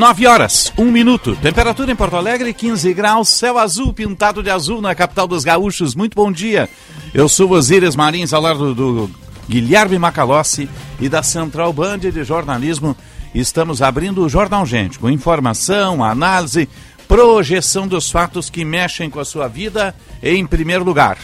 [0.00, 1.36] Nove horas, um minuto.
[1.36, 5.94] Temperatura em Porto Alegre, 15 graus, céu azul pintado de azul na capital dos gaúchos.
[5.94, 6.70] Muito bom dia.
[7.12, 9.10] Eu sou Osíris Marins, ao lado do
[9.46, 12.96] Guilherme Macalossi e da Central Band de Jornalismo.
[13.34, 16.66] Estamos abrindo o Jornal Gente, com informação, análise,
[17.06, 21.18] projeção dos fatos que mexem com a sua vida em primeiro lugar.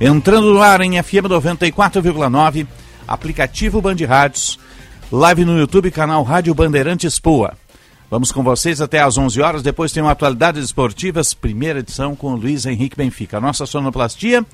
[0.00, 2.66] Entrando no ar em FM 94,9,
[3.06, 4.58] aplicativo Band Rádios,
[5.12, 7.54] live no YouTube, canal Rádio Bandeirantes Poa.
[8.08, 9.62] Vamos com vocês até às 11 horas.
[9.62, 13.38] Depois tem uma Atualidades Esportivas, primeira edição com o Luiz Henrique Benfica.
[13.38, 14.46] A nossa sonoplastia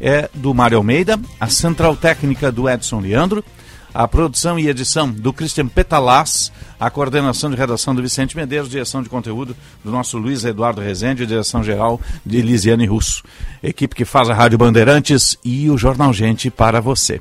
[0.00, 3.44] é do Mário Almeida, a central técnica do Edson Leandro,
[3.92, 9.02] a produção e edição do Christian Petalaz, a coordenação de redação do Vicente Medeiros, direção
[9.02, 13.24] de conteúdo do nosso Luiz Eduardo Rezende, direção geral de Elisiane Russo.
[13.60, 17.20] Equipe que faz a Rádio Bandeirantes e o Jornal Gente para você.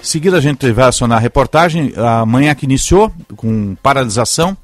[0.00, 4.56] Em seguida a gente vai acionar a reportagem, amanhã que iniciou, com paralisação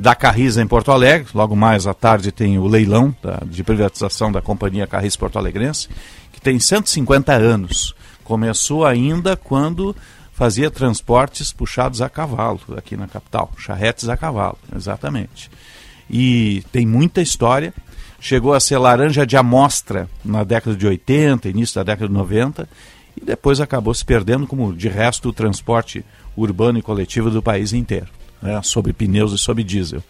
[0.00, 1.28] da Carriza em Porto Alegre.
[1.34, 5.88] Logo mais à tarde tem o leilão da, de privatização da companhia Carris Porto Alegrense,
[6.32, 7.94] que tem 150 anos.
[8.24, 9.94] Começou ainda quando
[10.32, 15.50] fazia transportes puxados a cavalo aqui na capital, charretes a cavalo, exatamente.
[16.08, 17.74] E tem muita história.
[18.18, 22.68] Chegou a ser laranja de amostra na década de 80, início da década de 90,
[23.20, 26.04] e depois acabou se perdendo, como de resto o transporte
[26.36, 30.02] urbano e coletivo do país inteiro né, sobre pneus e sobre diesel.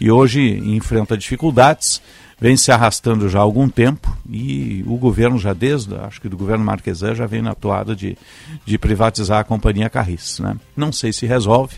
[0.00, 2.02] E hoje enfrenta dificuldades,
[2.40, 6.36] vem se arrastando já há algum tempo e o governo já desde, acho que do
[6.36, 8.18] governo Marquesan já vem na toada de,
[8.66, 10.40] de privatizar a companhia Carris.
[10.40, 10.56] Né?
[10.76, 11.76] Não sei se resolve,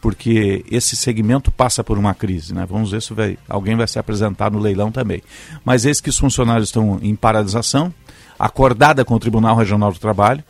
[0.00, 2.64] porque esse segmento passa por uma crise, né?
[2.68, 5.22] Vamos ver se vai, alguém vai se apresentar no leilão também.
[5.64, 7.92] Mas eis que os funcionários estão em paralisação,
[8.38, 10.44] acordada com o Tribunal Regional do Trabalho,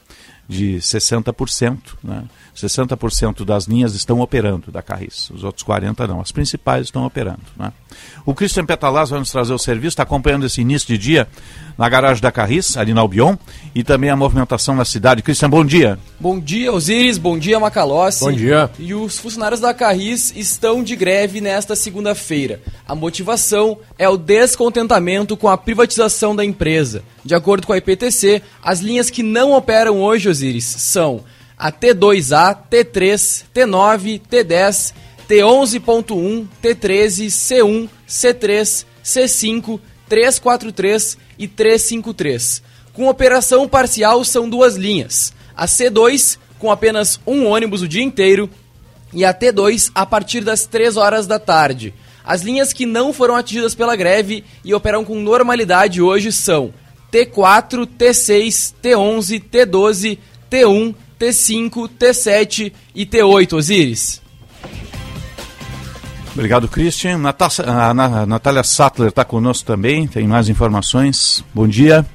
[0.46, 2.24] de 60%, né?
[2.58, 6.20] 60% das linhas estão operando da Carris, os outros 40% não.
[6.20, 7.40] As principais estão operando.
[7.56, 7.72] Né?
[8.26, 11.28] O Christian Petalaz vai nos trazer o serviço, está acompanhando esse início de dia
[11.76, 13.36] na garagem da Carris, ali na Albion,
[13.74, 15.22] e também a movimentação na cidade.
[15.22, 15.98] Christian, bom dia.
[16.18, 18.24] Bom dia, Osiris, bom dia, Macalossi.
[18.24, 18.68] Bom dia.
[18.78, 22.60] E os funcionários da Carris estão de greve nesta segunda-feira.
[22.86, 27.04] A motivação é o descontentamento com a privatização da empresa.
[27.24, 31.22] De acordo com a IPTC, as linhas que não operam hoje, Osiris, são
[31.58, 34.94] a T2A, T3, T9, T10,
[35.28, 42.62] T11.1, T13, C1, C3, C5, 343 e 353.
[42.92, 45.32] Com operação parcial são duas linhas.
[45.56, 48.48] A C2, com apenas um ônibus o dia inteiro,
[49.12, 51.92] e a T2 a partir das 3 horas da tarde.
[52.24, 56.72] As linhas que não foram atingidas pela greve e operam com normalidade hoje são
[57.10, 60.18] T4, T6, T11, T12,
[60.50, 64.22] T1, T5, T7 e T8, Osiris.
[66.32, 67.18] Obrigado, Christian.
[67.18, 67.92] Natácia, a
[68.24, 71.44] Natália Sattler está conosco também, tem mais informações.
[71.52, 72.06] Bom dia.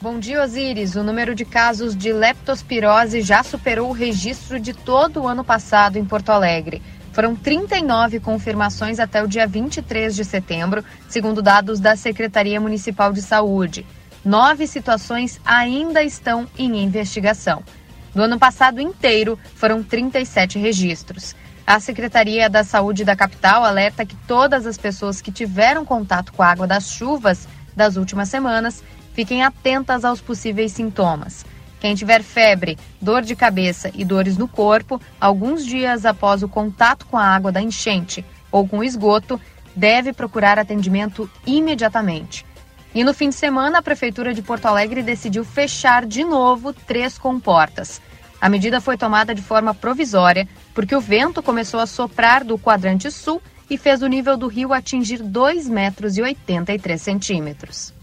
[0.00, 0.96] Bom dia, Osiris.
[0.96, 5.96] O número de casos de leptospirose já superou o registro de todo o ano passado
[5.96, 6.82] em Porto Alegre.
[7.12, 13.22] Foram 39 confirmações até o dia 23 de setembro, segundo dados da Secretaria Municipal de
[13.22, 13.84] Saúde.
[14.24, 17.64] Nove situações ainda estão em investigação.
[18.18, 21.36] No ano passado inteiro, foram 37 registros.
[21.64, 26.42] A Secretaria da Saúde da capital alerta que todas as pessoas que tiveram contato com
[26.42, 27.46] a água das chuvas
[27.76, 31.46] das últimas semanas fiquem atentas aos possíveis sintomas.
[31.78, 37.06] Quem tiver febre, dor de cabeça e dores no corpo, alguns dias após o contato
[37.06, 39.40] com a água da enchente ou com o esgoto,
[39.76, 42.44] deve procurar atendimento imediatamente.
[42.92, 47.16] E no fim de semana, a Prefeitura de Porto Alegre decidiu fechar de novo três
[47.16, 48.00] comportas.
[48.40, 53.10] A medida foi tomada de forma provisória porque o vento começou a soprar do quadrante
[53.10, 57.97] sul e fez o nível do rio atingir 2,83 metros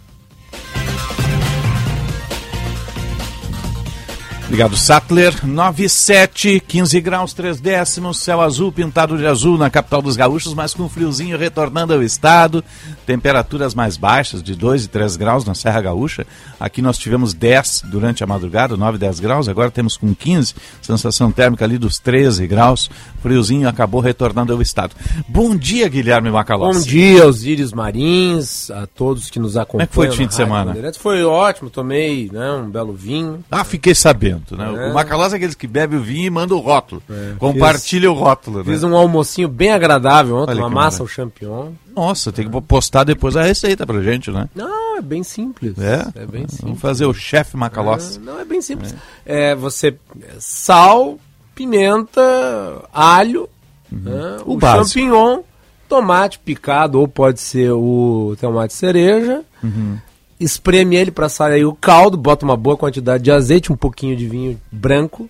[4.46, 5.34] Obrigado, Sattler.
[5.44, 10.72] 97, 15 graus, 3 décimos, céu azul pintado de azul na capital dos gaúchos, mas
[10.72, 12.64] com friozinho retornando ao estado.
[13.08, 16.28] Temperaturas mais baixas, de 2 e 3 graus na Serra Gaúcha.
[16.60, 20.54] Aqui nós tivemos 10 durante a madrugada, 9 e 10 graus, agora temos com 15,
[20.80, 22.90] sensação térmica ali dos 13 graus.
[23.24, 24.96] Friozinho acabou retornando ao estado.
[25.28, 26.80] Bom dia, Guilherme Macalossi.
[26.80, 29.72] Bom dia, Osíris Marins, a todos que nos acompanham.
[29.72, 30.76] Como é que foi o fim de semana?
[31.00, 33.44] Foi ótimo, tomei né, um belo vinho.
[33.50, 34.35] Ah, fiquei sabendo.
[34.56, 34.88] Né?
[34.88, 34.90] É.
[34.90, 37.02] O Macalós é aqueles que bebe o vinho e manda o rótulo.
[37.10, 37.34] É.
[37.38, 38.60] Compartilha fiz, o rótulo.
[38.60, 38.66] Né?
[38.66, 41.72] Fiz um almocinho bem agradável ontem, Olha uma massa ao champignon.
[41.96, 44.50] Nossa, tem que postar depois a receita pra gente, né?
[44.54, 45.78] Não, é bem simples.
[45.78, 46.08] É?
[46.16, 46.62] É bem simples.
[46.62, 48.18] Vamos fazer o chefe Macalós.
[48.18, 48.94] É, não, é bem simples.
[49.26, 49.96] É, é você...
[50.40, 51.18] Sal,
[51.54, 52.22] pimenta,
[52.94, 53.50] alho,
[53.92, 54.00] uhum.
[54.00, 54.38] né?
[54.46, 55.42] o, o champignon,
[55.88, 59.98] tomate picado, ou pode ser o tomate cereja, uhum
[60.40, 64.28] espreme ele para sair o caldo, bota uma boa quantidade de azeite, um pouquinho de
[64.28, 65.30] vinho branco,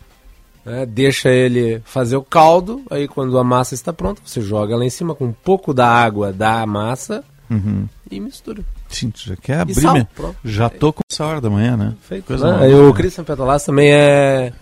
[0.65, 4.83] né, deixa ele fazer o caldo, aí quando a massa está pronta, você joga lá
[4.83, 7.87] em cima com um pouco da água da massa uhum.
[8.09, 8.63] e mistura.
[8.89, 10.07] Sim, já quer abrir, sal,
[10.43, 11.93] já tô com essa hora da manhã, né?
[12.01, 12.25] Feito.
[12.25, 12.65] Coisa né?
[12.65, 14.53] Aí o Christian Petalas também é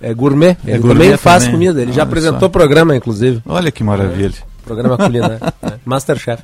[0.00, 1.58] é gourmet, é ele gourmet também faz também.
[1.58, 3.42] comida, ele Olha já apresentou o programa, inclusive.
[3.46, 4.34] Olha que maravilha.
[4.36, 5.78] É, programa culinário, né?
[5.84, 6.42] Masterchef.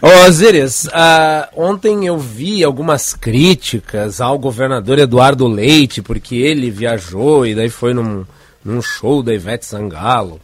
[0.00, 7.52] Ô, uh, ontem eu vi algumas críticas ao governador Eduardo Leite, porque ele viajou e
[7.52, 8.24] daí foi num,
[8.64, 10.40] num show da Ivete Sangalo.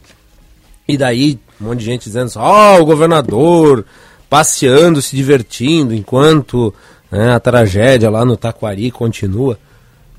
[0.85, 3.85] E daí um monte de gente dizendo ó, oh, o governador
[4.29, 6.73] passeando, se divertindo, enquanto
[7.09, 9.57] né, a tragédia lá no Taquari continua.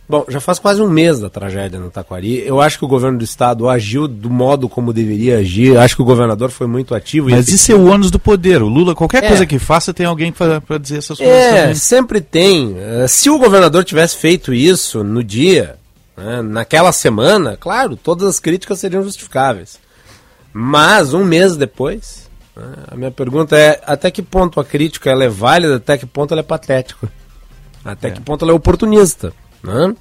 [0.09, 2.47] Bom, já faz quase um mês da tragédia no Taquari.
[2.47, 5.77] Eu acho que o governo do estado agiu do modo como deveria agir.
[5.77, 7.29] Acho que o governador foi muito ativo.
[7.29, 8.63] Mas isso é o ônus do poder.
[8.63, 9.29] O Lula, qualquer é.
[9.29, 11.35] coisa que faça, tem alguém para dizer essas coisas.
[11.35, 11.75] É, também.
[11.75, 12.77] sempre tem.
[12.79, 15.77] Eh, se o governador tivesse feito isso no dia,
[16.17, 19.81] né, naquela semana, claro, todas as críticas seriam justificáveis.
[20.53, 25.29] Mas um mês depois, né, a minha pergunta é: até que ponto a crítica é
[25.29, 27.11] válida, até que ponto ela é patética?
[27.85, 28.11] Até é.
[28.13, 29.33] que ponto ela é oportunista?
[29.67, 29.95] Né?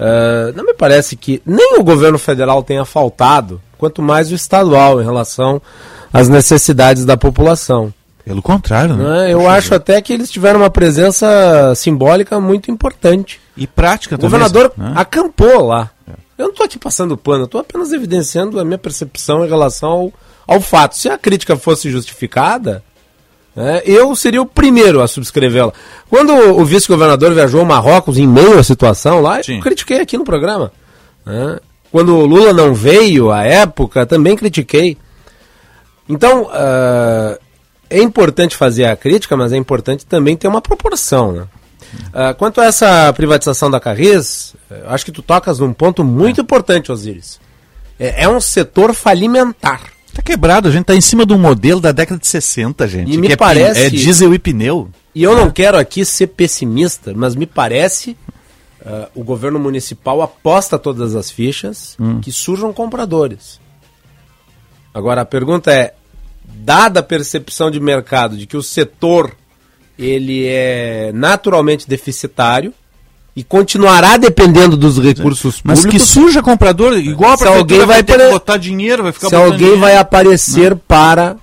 [0.00, 5.00] Uh, não me parece que nem o governo federal tenha faltado, quanto mais o estadual
[5.00, 5.60] em relação
[6.12, 7.92] às necessidades da população.
[8.24, 9.04] Pelo contrário, né?
[9.04, 9.32] né?
[9.32, 13.40] Eu acho até que eles tiveram uma presença simbólica muito importante.
[13.56, 14.28] E prática também.
[14.28, 14.92] O governador né?
[14.94, 15.90] acampou lá.
[16.08, 16.12] É.
[16.38, 20.12] Eu não estou aqui passando pano, estou apenas evidenciando a minha percepção em relação ao,
[20.46, 20.96] ao fato.
[20.96, 22.82] Se a crítica fosse justificada,
[23.60, 25.72] é, eu seria o primeiro a subscrevê-la.
[26.08, 29.56] Quando o vice-governador viajou ao Marrocos em meio à situação lá, Sim.
[29.56, 30.72] eu critiquei aqui no programa.
[31.26, 31.60] É,
[31.92, 34.96] quando o Lula não veio à época, também critiquei.
[36.08, 37.38] Então, uh,
[37.88, 41.32] é importante fazer a crítica, mas é importante também ter uma proporção.
[41.32, 41.42] Né?
[42.08, 44.54] Uh, quanto a essa privatização da Carris,
[44.86, 46.42] acho que tu tocas num ponto muito é.
[46.42, 47.40] importante, Osiris.
[47.98, 49.80] É, é um setor falimentar.
[50.12, 53.12] Tá quebrado, a gente tá em cima de um modelo da década de 60, gente.
[53.12, 53.80] E me é, parece.
[53.80, 54.88] É diesel e pneu.
[55.14, 58.16] E eu não quero aqui ser pessimista, mas me parece
[58.80, 62.20] uh, o governo municipal aposta todas as fichas hum.
[62.20, 63.60] que surjam compradores.
[64.92, 65.94] Agora a pergunta é,
[66.44, 69.36] dada a percepção de mercado de que o setor
[69.98, 72.72] ele é naturalmente deficitário,
[73.34, 76.02] e continuará dependendo dos recursos Mas públicos.
[76.04, 79.34] Mas que suja comprador, igual se alguém vai, vai ter botar dinheiro, vai ficar Se
[79.34, 79.80] alguém dinheiro.
[79.80, 80.80] vai aparecer Não.
[80.86, 81.36] para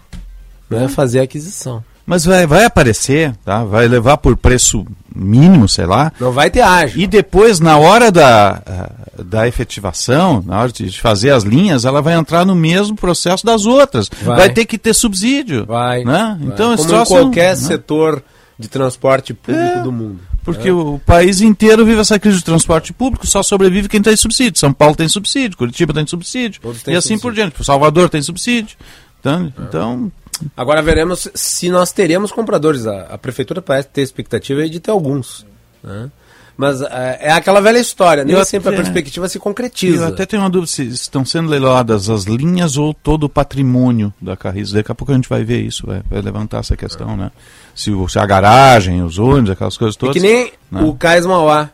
[0.69, 1.83] né, fazer a aquisição.
[2.05, 3.65] Mas vai, vai aparecer, tá?
[3.65, 6.11] Vai levar por preço mínimo, sei lá.
[6.17, 7.01] Não vai ter ágio.
[7.01, 12.01] E depois, na hora da, eh, da efetivação, na hora de fazer as linhas, ela
[12.01, 14.09] vai entrar no mesmo processo das outras.
[14.23, 15.65] Vai, vai ter que ter subsídio.
[15.65, 16.05] Vai.
[16.05, 16.37] Né?
[16.39, 16.47] vai.
[16.47, 18.23] Então, Como em qualquer não, setor
[18.57, 19.83] de transporte público é.
[19.83, 20.19] do mundo.
[20.47, 20.71] Porque é.
[20.71, 24.57] o país inteiro vive essa crise de transporte público, só sobrevive quem tem subsídio.
[24.57, 27.21] São Paulo tem subsídio, Curitiba tem subsídio, tem e assim subsídio.
[27.21, 27.65] por diante.
[27.65, 28.77] Salvador tem subsídio.
[29.19, 29.61] Então, é.
[29.61, 30.11] então,
[30.55, 32.87] Agora veremos se nós teremos compradores.
[32.87, 35.45] A, a prefeitura parece ter expectativa de ter alguns.
[35.83, 36.09] Né?
[36.57, 40.05] Mas é, é, aquela velha história, nem sempre até, a perspectiva se concretiza.
[40.05, 44.11] Eu até tenho uma dúvida se estão sendo leiloadas as linhas ou todo o patrimônio
[44.19, 44.71] da Carris.
[44.71, 47.15] Daqui a pouco a gente vai ver isso, vai, vai levantar essa questão, é.
[47.15, 47.31] né?
[47.75, 50.15] se, se a garagem, os ônibus, aquelas coisas todas.
[50.15, 50.81] E que nem né?
[50.81, 51.69] o Cais Mauá.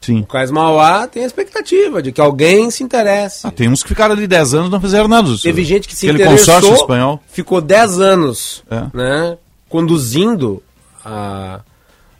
[0.00, 0.20] Sim.
[0.20, 3.46] O Cais Mauá tem a expectativa de que alguém se interesse.
[3.46, 5.28] Ah, tem uns que ficaram ali 10 anos e não fizeram nada.
[5.42, 7.20] Teve gente que se Aquele interessou, consórcio espanhol.
[7.28, 8.96] ficou 10 anos é.
[8.96, 10.62] né, conduzindo
[11.02, 11.60] a,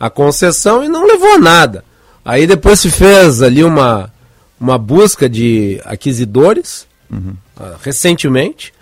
[0.01, 1.85] a concessão e não levou a nada.
[2.29, 4.13] Aí depois se fez ali uma,
[4.61, 7.35] uma busca de aquisisidores, uhum.
[7.59, 8.75] uh, recentemente,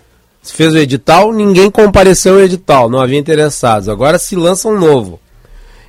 [0.43, 3.87] se fez o edital, ninguém compareceu ao edital, não havia interessados.
[3.87, 5.17] Agora se lança um novo.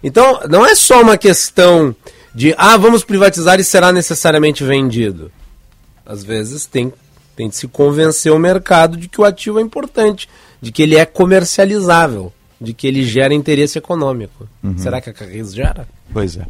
[0.04, 1.92] Então, não é só uma questão
[2.32, 5.32] de ah, vamos privatizar e será necessariamente vendido.
[6.06, 6.92] Às vezes tem,
[7.34, 10.28] tem de se convencer o mercado de que o ativo é importante,
[10.60, 14.48] de que ele é comercializável, de que ele gera interesse econômico.
[14.62, 14.76] Uhum.
[14.78, 15.88] Será que a Carris gera?
[16.12, 16.46] Pois é.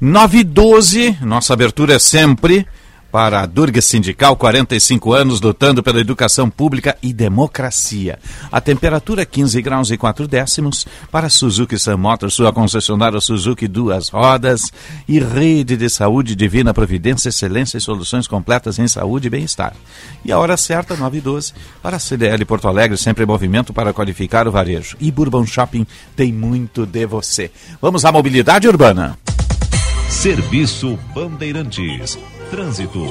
[0.00, 2.66] 9 e 12, nossa abertura é sempre
[3.10, 8.18] para a Durga Sindical, 45 anos lutando pela educação pública e democracia.
[8.52, 14.08] A temperatura 15 graus e 4 décimos para Suzuki Sun Motors, sua concessionária Suzuki Duas
[14.08, 14.72] Rodas
[15.08, 19.74] e Rede de Saúde Divina Providência, Excelência e Soluções Completas em Saúde e Bem-Estar.
[20.24, 23.72] E a hora certa, 9 e 12, para a CDL Porto Alegre, sempre em movimento
[23.72, 24.96] para qualificar o varejo.
[25.00, 27.50] E Bourbon Shopping tem muito de você.
[27.80, 29.18] Vamos à mobilidade urbana.
[30.08, 32.18] Serviço Bandeirantes.
[32.50, 33.04] Trânsito.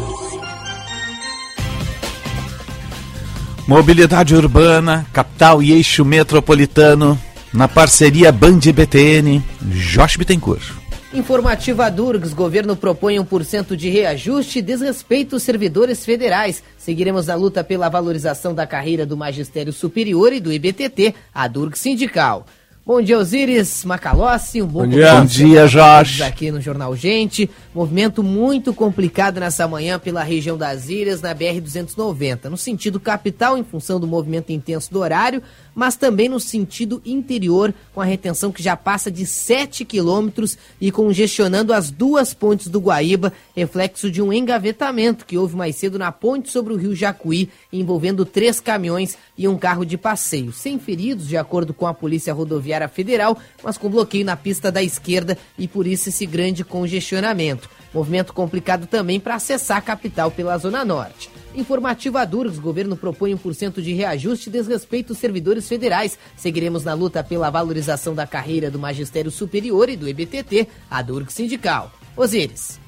[3.67, 7.19] Mobilidade urbana, capital e eixo metropolitano,
[7.53, 10.73] na parceria Band BTN, Josh Bittencourt.
[11.13, 16.63] Informativa Durgs, governo propõe 1% de reajuste e desrespeito aos servidores federais.
[16.77, 21.79] Seguiremos a luta pela valorização da carreira do Magistério Superior e do IBTT, a Durgs
[21.79, 22.45] Sindical.
[22.87, 24.61] Bom dia, Osiris Macalossi.
[24.61, 26.23] Um bom, bom dia, bom dia Jorge.
[26.23, 27.49] Aqui no Jornal Gente.
[27.75, 32.45] Movimento muito complicado nessa manhã pela região das ilhas, na BR-290.
[32.45, 35.43] No sentido capital, em função do movimento intenso do horário,
[35.75, 40.89] mas também no sentido interior, com a retenção que já passa de 7 quilômetros e
[40.89, 46.11] congestionando as duas pontes do Guaíba, reflexo de um engavetamento que houve mais cedo na
[46.11, 50.53] ponte sobre o rio Jacuí, envolvendo três caminhões e um carro de passeio.
[50.53, 52.33] Sem feridos, de acordo com a Polícia
[52.77, 57.69] Rodoviária Federal, mas com bloqueio na pista da esquerda e por isso esse grande congestionamento.
[57.93, 61.29] Movimento complicado também para acessar a capital pela Zona Norte.
[61.55, 66.17] Informativa Durgs, governo propõe 1% de reajuste e desrespeito aos servidores federais.
[66.35, 71.33] Seguiremos na luta pela valorização da carreira do Magistério Superior e do EBTT, a Durgs
[71.33, 71.91] Sindical.
[72.15, 72.79] Osíris.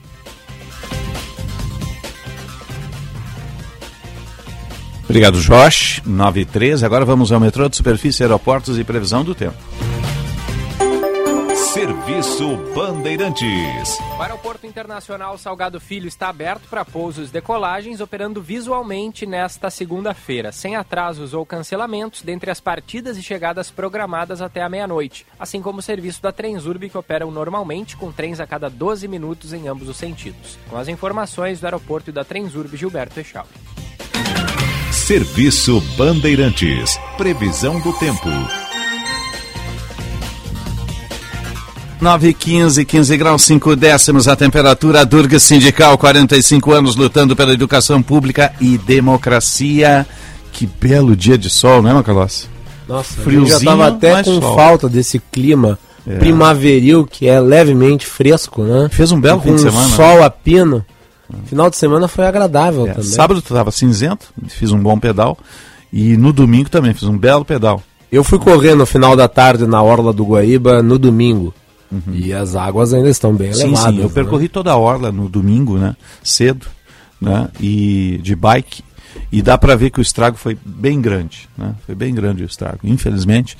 [5.05, 6.03] Obrigado, Josh.
[6.05, 6.85] 9 e 13.
[6.85, 9.68] Agora vamos ao metrô de superfície, aeroportos e previsão do tempo.
[11.73, 13.99] Serviço Bandeirantes.
[14.17, 20.51] O Aeroporto Internacional Salgado Filho está aberto para pousos e decolagens, operando visualmente nesta segunda-feira,
[20.51, 25.77] sem atrasos ou cancelamentos dentre as partidas e chegadas programadas até a meia-noite, assim como
[25.77, 29.87] o serviço da Transurb que operam normalmente com trens a cada 12 minutos em ambos
[29.87, 30.57] os sentidos.
[30.71, 33.47] Com as informações do aeroporto e da Transurb Gilberto Echal.
[34.91, 36.99] Serviço Bandeirantes.
[37.15, 38.29] Previsão do tempo.
[42.01, 45.05] 9 15, 15 graus 5 décimos a temperatura.
[45.05, 50.07] Durga Sindical, 45 anos lutando pela educação pública e democracia.
[50.53, 52.47] Que belo dia de sol, né, Macalossi?
[52.87, 53.59] Nossa, friozinho.
[53.59, 54.55] Já tava até com sol.
[54.55, 55.77] falta desse clima
[56.07, 56.17] é.
[56.17, 58.87] primaveril que é levemente fresco, né?
[58.89, 59.89] Fez um belo fim de semana.
[59.89, 60.85] sol a pino.
[61.45, 62.91] Final de semana foi agradável é.
[62.91, 63.09] também.
[63.09, 65.37] Sábado tu tava cinzento, fiz um bom pedal.
[65.91, 67.83] E no domingo também fiz um belo pedal.
[68.11, 71.53] Eu fui correr no final da tarde na Orla do Guaíba no domingo.
[71.91, 72.13] Uhum.
[72.13, 73.93] E as águas ainda estão bem sim, elevadas.
[73.93, 74.13] Sim, eu né?
[74.13, 75.95] percorri toda a orla no domingo, né?
[76.23, 76.67] Cedo,
[77.19, 77.49] né?
[77.59, 78.83] E de bike.
[79.31, 81.75] E dá para ver que o estrago foi bem grande, né?
[81.85, 82.79] Foi bem grande o estrago.
[82.83, 83.57] Infelizmente.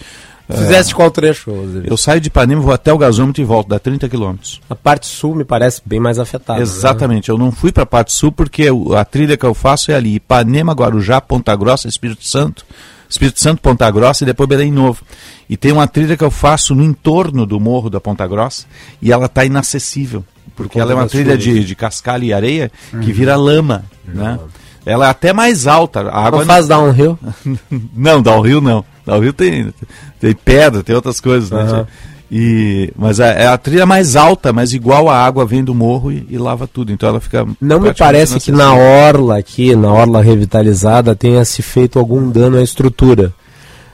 [0.48, 0.96] Fizeste é...
[0.96, 1.52] qual trecho?
[1.86, 4.60] Eu saio de Ipanema, vou até o gasômetro e volto, dá 30 quilômetros.
[4.68, 6.58] A parte sul me parece bem mais afetada.
[6.58, 6.64] Né?
[6.64, 7.34] Exatamente, né?
[7.34, 10.16] eu não fui para a parte sul porque a trilha que eu faço é ali,
[10.16, 12.66] Ipanema, Guarujá, Ponta Grossa, Espírito Santo,
[13.10, 15.02] Espírito Santo, Ponta Grossa e depois Belém Novo.
[15.50, 18.66] E tem uma trilha que eu faço no entorno do morro da Ponta Grossa
[19.02, 20.24] e ela está inacessível.
[20.56, 23.00] Porque ela é uma trilha de, de cascalho e areia uhum.
[23.00, 24.14] que vira lama, uhum.
[24.14, 24.40] né?
[24.86, 26.02] Ela é até mais alta.
[26.02, 27.18] A água não faz downhill?
[27.96, 28.84] não, downhill não.
[29.06, 29.74] Downhill tem,
[30.20, 31.64] tem pedra, tem outras coisas, né?
[31.64, 31.86] Uhum.
[32.32, 36.12] E, mas é, é, a trilha mais alta, mas igual a água vem do morro
[36.12, 36.92] e, e lava tudo.
[36.92, 37.46] Então ela fica.
[37.60, 42.58] Não me parece que na orla aqui, na orla revitalizada, tenha se feito algum dano
[42.58, 43.34] à estrutura.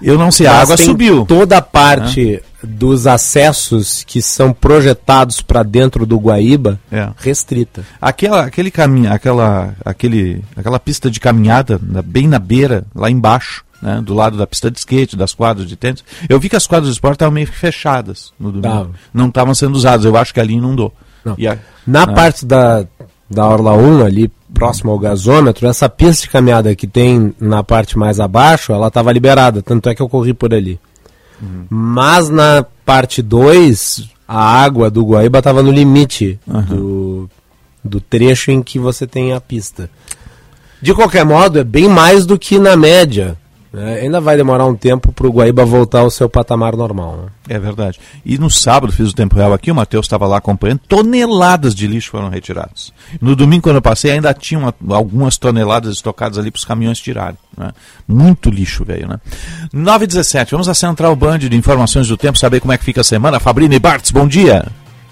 [0.02, 1.26] Eu não sei, a água subiu.
[1.26, 7.10] Toda a parte dos acessos que são projetados para dentro do Guaíba é.
[7.18, 7.86] restrita.
[8.02, 14.02] Aquela, aquele caminho, aquela, aquele, aquela pista de caminhada bem na beira, lá embaixo, né,
[14.02, 16.04] do lado da pista de skate, das quadras de tênis.
[16.28, 18.96] Eu vi que as quadras de esporte estavam meio fechadas no domingo.
[19.14, 20.04] Não estavam sendo usadas.
[20.06, 20.92] Eu acho que ali inundou.
[21.24, 22.14] A, na né?
[22.16, 22.88] parte da,
[23.30, 27.98] da Orla 1, ali próximo ao gasômetro, essa pista de caminhada que tem na parte
[27.98, 29.62] mais abaixo, ela estava liberada.
[29.62, 30.80] Tanto é que eu corri por ali.
[31.40, 31.66] Uhum.
[31.70, 36.62] Mas na parte 2, a água do Guaíba estava no limite uhum.
[36.64, 37.30] do,
[37.84, 39.92] do trecho em que você tem a pista.
[40.82, 43.38] De qualquer modo, é bem mais do que na média
[43.78, 47.18] É, ainda vai demorar um tempo para o Guaíba voltar ao seu patamar normal.
[47.18, 47.56] Né?
[47.56, 48.00] É verdade.
[48.26, 51.88] E no sábado fiz o tempo real aqui, o Matheus estava lá acompanhando, toneladas de
[51.88, 52.94] lixo foram retiradas.
[53.20, 57.00] No domingo, quando eu passei, ainda tinha uma, algumas toneladas estocadas ali para os caminhões
[57.00, 57.38] tirarem.
[57.58, 57.72] Né?
[58.08, 59.20] Muito lixo veio, né?
[59.74, 63.04] 9h17, vamos à Central Band de Informações do Tempo, saber como é que fica a
[63.04, 63.40] semana.
[63.40, 64.66] Fabrini Bartz, bom dia.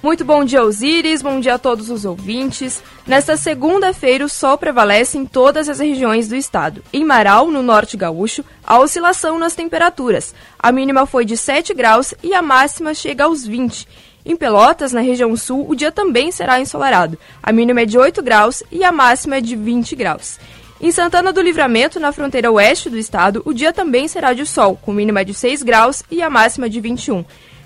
[0.03, 1.21] Muito bom dia, Osíris.
[1.21, 2.83] Bom dia a todos os ouvintes.
[3.07, 6.83] Nesta segunda-feira, o sol prevalece em todas as regiões do estado.
[6.91, 10.35] Em Marau, no norte gaúcho, há oscilação nas temperaturas.
[10.59, 13.87] A mínima foi de 7 graus e a máxima chega aos 20.
[14.25, 17.17] Em Pelotas, na região sul, o dia também será ensolarado.
[17.41, 20.37] A mínima é de 8 graus e a máxima é de 20 graus.
[20.81, 24.77] Em Santana do Livramento, na fronteira oeste do estado, o dia também será de sol,
[24.81, 27.23] com mínima de 6 graus e a máxima de 21.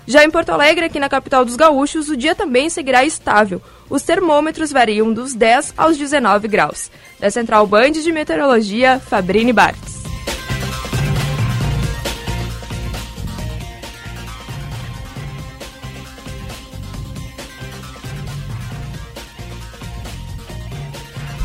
[0.08, 3.60] Já em Porto Alegre, aqui na capital dos gaúchos, o dia também seguirá estável.
[3.90, 6.90] Os termômetros variam dos 10 aos 19 graus.
[7.20, 9.97] Da Central Band de Meteorologia, Fabrini Bartz.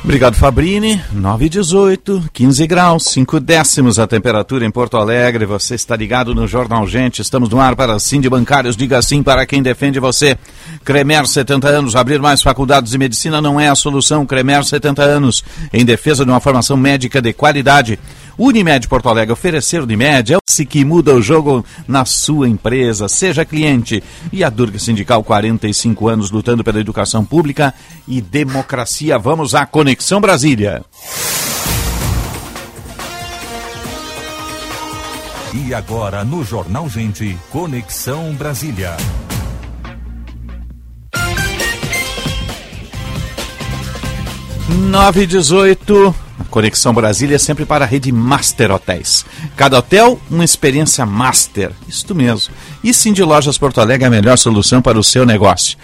[0.04, 1.02] Obrigado, Fabrini.
[1.14, 5.46] 9 e 18, 15 graus, 5 décimos a temperatura em Porto Alegre.
[5.46, 7.22] Você está ligado no Jornal Gente.
[7.22, 8.76] Estamos no ar para Sim de Bancários.
[8.76, 10.38] Diga sim para quem defende você.
[10.84, 11.96] Cremer 70 anos.
[11.96, 14.26] Abrir mais faculdades de medicina não é a solução.
[14.26, 15.42] Cremer 70 anos.
[15.72, 17.98] Em defesa de uma formação médica de qualidade.
[18.38, 23.08] Unimed Porto Alegre, oferecer Unimed é o que muda o jogo na sua empresa.
[23.08, 24.04] Seja cliente.
[24.32, 27.74] E a Durga Sindical, 45 anos lutando pela educação pública
[28.08, 29.18] e democracia.
[29.18, 30.84] Vamos à Conexão Brasília.
[35.54, 38.98] E agora no Jornal Gente, Conexão Brasília.
[44.70, 46.16] Nove e dezoito.
[46.50, 49.26] Conexão Brasília é sempre para a rede Master Hotéis.
[49.58, 51.72] Cada hotel, uma experiência master.
[51.88, 52.54] Isto mesmo.
[52.84, 55.78] E sim de Lojas Porto Alegre é a melhor solução para o seu negócio.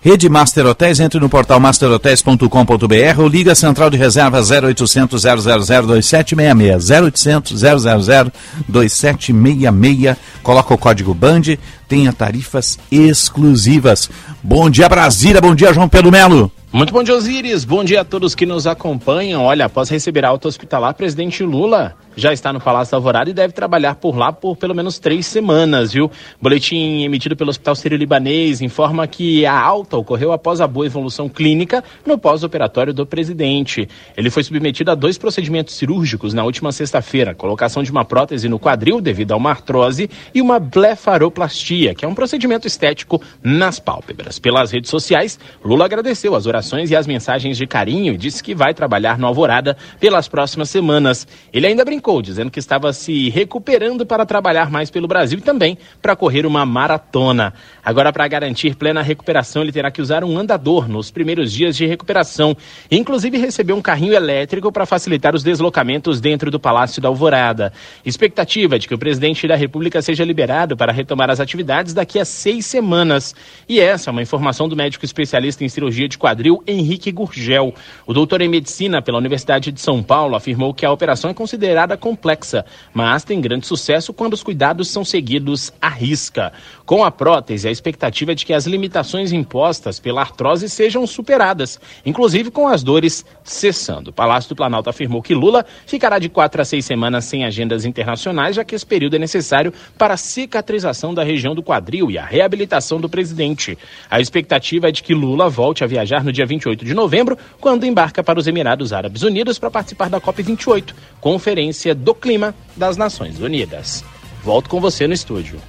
[0.00, 5.36] Rede Master Hotéis, entre no portal masterhotels.com.br ou liga a central de reserva 0800 000
[5.36, 6.90] 2766.
[6.90, 8.32] 0800 000
[8.68, 10.16] 2766.
[10.42, 14.08] Coloca o código BAND, tenha tarifas exclusivas.
[14.42, 16.52] Bom dia Brasília, bom dia João Pedro Melo.
[16.76, 17.64] Muito bom dia, Osíris.
[17.64, 19.42] Bom dia a todos que nos acompanham.
[19.42, 23.52] Olha, após receber alta hospitalar, presidente Lula já está no Palácio da Alvorada e deve
[23.54, 26.10] trabalhar por lá por pelo menos três semanas, viu?
[26.40, 31.82] Boletim emitido pelo Hospital Sírio-Libanês informa que a alta ocorreu após a boa evolução clínica
[32.04, 33.88] no pós-operatório do presidente.
[34.14, 38.58] Ele foi submetido a dois procedimentos cirúrgicos na última sexta-feira: colocação de uma prótese no
[38.58, 44.38] quadril devido a uma artrose e uma blefaroplastia, que é um procedimento estético nas pálpebras.
[44.38, 48.54] Pelas redes sociais, Lula agradeceu as orações e as mensagens de carinho e disse que
[48.54, 51.26] vai trabalhar no Alvorada pelas próximas semanas.
[51.52, 55.78] Ele ainda brincou dizendo que estava se recuperando para trabalhar mais pelo Brasil e também
[56.02, 57.52] para correr uma maratona.
[57.84, 61.86] Agora, para garantir plena recuperação, ele terá que usar um andador nos primeiros dias de
[61.86, 62.56] recuperação.
[62.90, 67.72] Inclusive, recebeu um carrinho elétrico para facilitar os deslocamentos dentro do Palácio da Alvorada.
[68.04, 72.24] Expectativa de que o presidente da República seja liberado para retomar as atividades daqui a
[72.24, 73.34] seis semanas.
[73.68, 77.74] E essa é uma informação do médico especialista em cirurgia de quadril, Henrique Gurgel.
[78.06, 81.96] O doutor em medicina pela Universidade de São Paulo afirmou que a operação é considerada
[81.96, 86.52] complexa, mas tem grande sucesso quando os cuidados são seguidos à risca.
[86.86, 91.80] Com a prótese, a expectativa é de que as limitações impostas pela artrose sejam superadas,
[92.06, 94.10] inclusive com as dores cessando.
[94.10, 97.84] O Palácio do Planalto afirmou que Lula ficará de quatro a seis semanas sem agendas
[97.84, 102.18] internacionais, já que esse período é necessário para a cicatrização da região do quadril e
[102.18, 103.76] a reabilitação do presidente.
[104.08, 107.84] A expectativa é de que Lula volte a viajar no dia 28 de novembro, quando
[107.84, 113.40] embarca para os Emirados Árabes Unidos para participar da COP28, conferência do Clima das Nações
[113.40, 114.04] Unidas.
[114.44, 115.60] Volto com você no estúdio.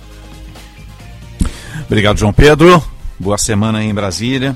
[1.86, 2.84] Obrigado, João Pedro.
[3.20, 4.56] Boa semana em Brasília.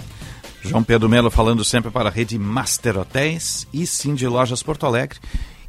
[0.63, 4.85] João Pedro Melo falando sempre para a rede Master Hotéis e sim de Lojas Porto
[4.85, 5.19] Alegre.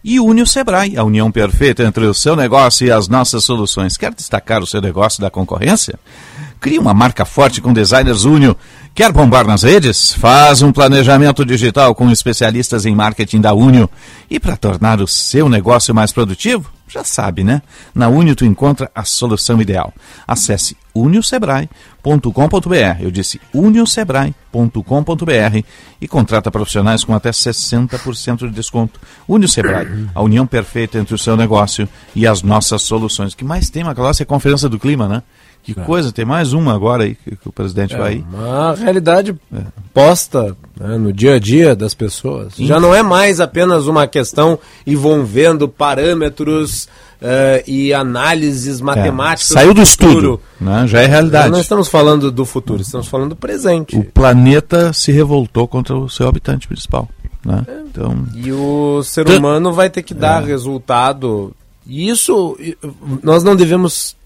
[0.04, 3.96] E une o Sebrae, a união perfeita entre o seu negócio e as nossas soluções.
[3.96, 5.98] Quer destacar o seu negócio da concorrência?
[6.60, 8.56] Crie uma marca forte com designers Unio.
[8.94, 10.12] Quer bombar nas redes?
[10.12, 13.88] Faz um planejamento digital com especialistas em marketing da Unio.
[14.28, 16.70] E para tornar o seu negócio mais produtivo?
[16.92, 17.62] Já sabe, né?
[17.94, 19.94] Na Unio tu encontra a solução ideal.
[20.28, 23.00] Acesse uniosebrae.com.br.
[23.00, 25.64] Eu disse uniosebrae.com.br
[25.98, 29.00] e contrata profissionais com até 60% de desconto.
[29.26, 33.32] Unio Sebrae, a união perfeita entre o seu negócio e as nossas soluções.
[33.32, 35.22] O que mais tem, Macalossi, é a Conferência do Clima, né?
[35.62, 35.84] Que é.
[35.84, 38.24] coisa, tem mais uma agora aí que, que o presidente é, vai.
[38.32, 39.60] Uma realidade é.
[39.94, 42.54] posta né, no dia a dia das pessoas.
[42.54, 42.66] Sim.
[42.66, 46.88] Já não é mais apenas uma questão envolvendo parâmetros
[47.20, 49.52] eh, e análises matemáticas.
[49.52, 50.10] É, saiu do futuro.
[50.12, 50.84] estudo, né?
[50.88, 51.50] já é realidade.
[51.52, 53.96] Não estamos falando do futuro, estamos falando do presente.
[53.96, 57.08] O planeta se revoltou contra o seu habitante principal.
[57.44, 57.64] Né?
[57.88, 60.46] Então, E o ser humano vai ter que dar É.
[60.46, 61.54] resultado.
[61.86, 62.56] E isso,
[63.22, 64.16] nós não devemos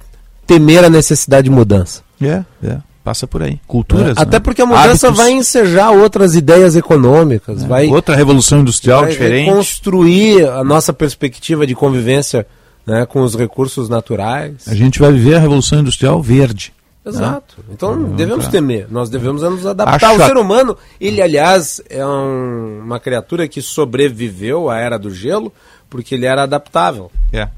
[0.46, 2.02] temer a necessidade de mudança.
[2.20, 3.61] é, é, passa por aí.
[3.68, 4.16] Culturas.
[4.18, 4.40] Até né?
[4.40, 5.16] porque a mudança Hábitos.
[5.24, 9.46] vai ensejar outras ideias econômicas, É, vai, Outra revolução industrial vai diferente.
[9.48, 12.46] reconstruir a nossa perspectiva de convivência
[12.87, 14.66] né, com os recursos naturais.
[14.66, 16.72] A gente vai viver a revolução industrial verde.
[17.04, 17.59] Exato.
[17.70, 20.11] Então Vamos devemos temer, nós devemos é nos adaptar.
[20.11, 25.11] Acho O ser humano, ele aliás é um- uma criatura que sobreviveu à era do
[25.14, 25.52] gelo
[25.96, 27.11] porque ele era adaptável.
[27.32, 27.48] É.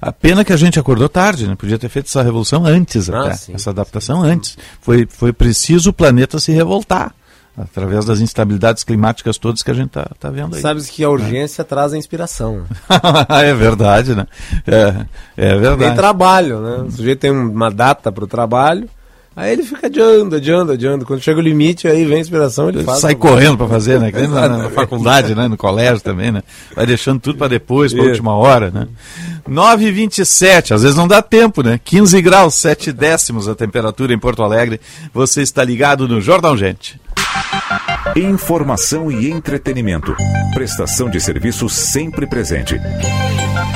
[0.00, 1.54] A pena que a gente acordou tarde, né?
[1.54, 3.34] Podia ter feito essa revolução antes Ah, até.
[3.34, 3.54] sim.
[3.54, 4.58] essa adaptação antes.
[4.80, 7.14] Foi, foi preciso o planeta se revoltar.
[7.56, 10.60] Através das instabilidades climáticas todas que a gente tá, tá vendo aí.
[10.60, 12.64] Sabes que a urgência traz a inspiração.
[13.30, 14.26] é verdade, né?
[14.66, 15.94] É, é Tem verdade.
[15.94, 16.76] trabalho, né?
[16.88, 18.90] O sujeito tem uma data para o trabalho,
[19.36, 21.04] aí ele fica adiando, adiando, adiando.
[21.04, 23.00] Quando chega o limite, aí vem a inspiração, ele faz.
[23.00, 24.10] Sai correndo para fazer, né?
[24.10, 25.48] Que nem na, na faculdade, né?
[25.48, 26.42] No colégio também, né?
[26.74, 28.88] Vai deixando tudo para depois, para última hora, né?
[29.46, 31.78] 9 e 27 às vezes não dá tempo, né?
[31.84, 34.80] 15 graus, 7 décimos a temperatura em Porto Alegre.
[35.12, 37.00] Você está ligado no Jornal Gente.
[38.16, 40.14] Informação e entretenimento.
[40.54, 42.76] Prestação de serviço sempre presente.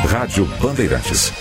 [0.09, 1.33] Rádio Bandeirantes.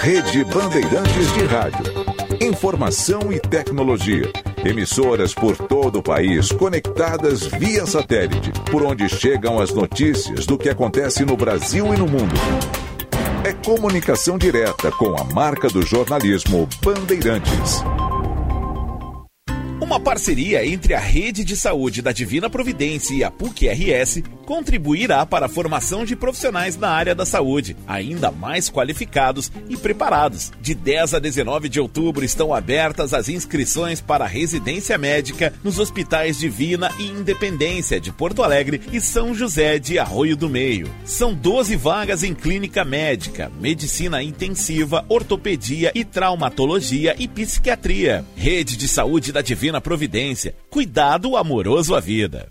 [0.00, 1.84] Rede Bandeirantes de Rádio.
[2.40, 4.30] Informação e tecnologia.
[4.64, 10.68] Emissoras por todo o país conectadas via satélite, por onde chegam as notícias do que
[10.68, 12.34] acontece no Brasil e no mundo.
[13.44, 17.82] É comunicação direta com a marca do jornalismo Bandeirantes.
[19.80, 25.44] Uma parceria entre a Rede de Saúde da Divina Providência e a PUC-RS contribuirá para
[25.44, 30.50] a formação de profissionais na área da saúde, ainda mais qualificados e preparados.
[30.58, 35.78] De 10 a 19 de outubro estão abertas as inscrições para a residência médica nos
[35.78, 40.88] hospitais Divina e Independência de Porto Alegre e São José de Arroio do Meio.
[41.04, 48.24] São 12 vagas em clínica médica, medicina intensiva, ortopedia e traumatologia e psiquiatria.
[48.34, 50.54] Rede de Saúde da Divina Providência.
[50.70, 52.50] Cuidado amoroso à vida.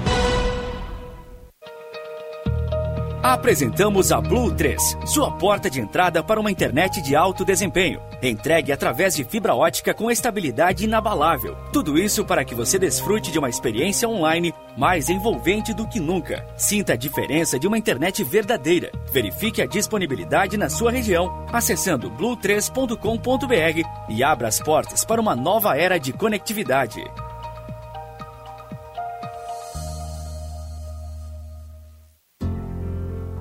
[3.23, 8.01] Apresentamos a Blue 3, sua porta de entrada para uma internet de alto desempenho.
[8.19, 11.55] Entregue através de fibra ótica com estabilidade inabalável.
[11.71, 16.43] Tudo isso para que você desfrute de uma experiência online mais envolvente do que nunca.
[16.57, 18.91] Sinta a diferença de uma internet verdadeira.
[19.13, 25.77] Verifique a disponibilidade na sua região acessando blue3.com.br e abra as portas para uma nova
[25.77, 27.03] era de conectividade.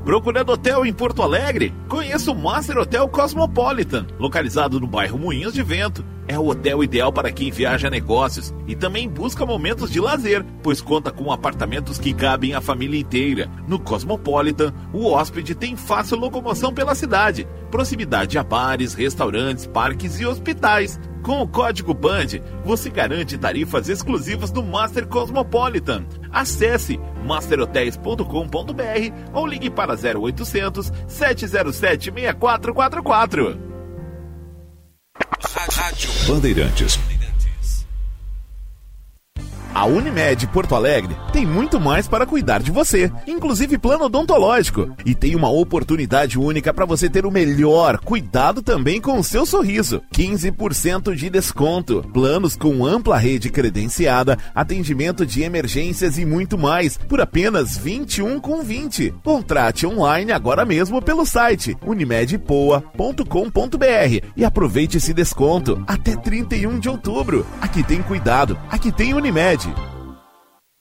[0.05, 1.75] Procurando hotel em Porto Alegre?
[1.87, 6.05] Conheça o Master Hotel Cosmopolitan, localizado no bairro Moinhos de Vento.
[6.27, 10.45] É o hotel ideal para quem viaja a negócios e também busca momentos de lazer,
[10.63, 13.51] pois conta com apartamentos que cabem a família inteira.
[13.69, 20.25] No Cosmopolitan, o hóspede tem fácil locomoção pela cidade, proximidade a bares, restaurantes, parques e
[20.25, 20.99] hospitais.
[21.23, 26.07] Com o código BAND, você garante tarifas exclusivas do Master Cosmopolitan.
[26.31, 28.25] Acesse masterhotels.com.br
[29.35, 33.71] ou ligue para 0800 707 6444.
[35.71, 36.99] Rádio Bandeirantes.
[39.73, 44.91] A Unimed Porto Alegre tem muito mais para cuidar de você, inclusive plano odontológico.
[45.07, 49.47] E tem uma oportunidade única para você ter o melhor cuidado também com o seu
[49.47, 50.03] sorriso.
[50.13, 57.21] 15% de desconto, planos com ampla rede credenciada, atendimento de emergências e muito mais, por
[57.21, 59.15] apenas 21 com 20.
[59.23, 67.47] Contrate online agora mesmo pelo site unimedpoa.com.br e aproveite esse desconto até 31 de outubro.
[67.61, 69.60] Aqui tem cuidado, aqui tem Unimed.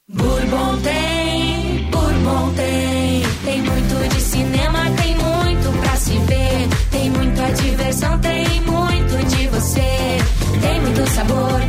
[0.08, 3.24] Bourbon tem, Bourbon tem.
[3.44, 6.70] Tem muito de cinema, tem muito pra se ver.
[6.90, 10.18] Tem muita diversão, tem muito de você.
[10.62, 11.69] Tem muito sabor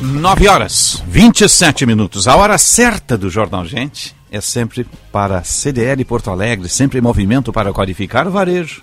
[0.00, 2.26] Nove horas, 27 minutos.
[2.26, 7.52] A hora certa do Jornal Gente é sempre para CDL Porto Alegre, sempre em movimento
[7.52, 8.82] para qualificar o varejo.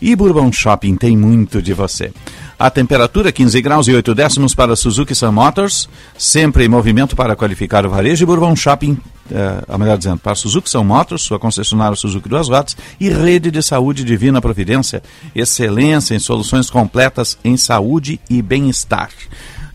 [0.00, 2.10] E Bourbon Shopping tem muito de você.
[2.58, 7.36] A temperatura 15 graus e 8 décimos para Suzuki Sun Motors, sempre em movimento para
[7.36, 8.22] qualificar o varejo.
[8.22, 8.96] E Bourbon Shopping,
[9.30, 13.62] eh, melhor dizendo, para Suzuki Sun Motors, sua concessionária Suzuki Duas Rodas e Rede de
[13.62, 15.02] Saúde Divina Providência.
[15.34, 19.10] Excelência em soluções completas em saúde e bem-estar.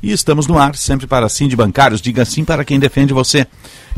[0.04, 2.02] E estamos no ar, sempre para sim de bancários.
[2.02, 3.46] Diga sim para quem defende você.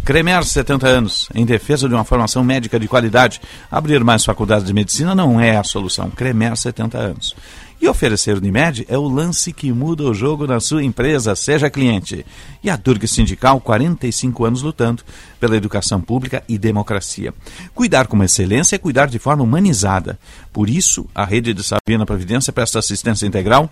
[0.03, 3.39] Cremer, 70 anos, em defesa de uma formação médica de qualidade.
[3.71, 6.09] Abrir mais faculdades de medicina não é a solução.
[6.09, 7.35] Cremer, 70 anos.
[7.83, 12.25] E oferecer Unimed é o lance que muda o jogo na sua empresa, seja cliente.
[12.63, 15.03] E a Durga Sindical, 45 anos lutando
[15.39, 17.33] pela educação pública e democracia.
[17.73, 20.17] Cuidar com excelência é cuidar de forma humanizada.
[20.51, 23.69] Por isso, a Rede de Sabina Providência presta assistência integral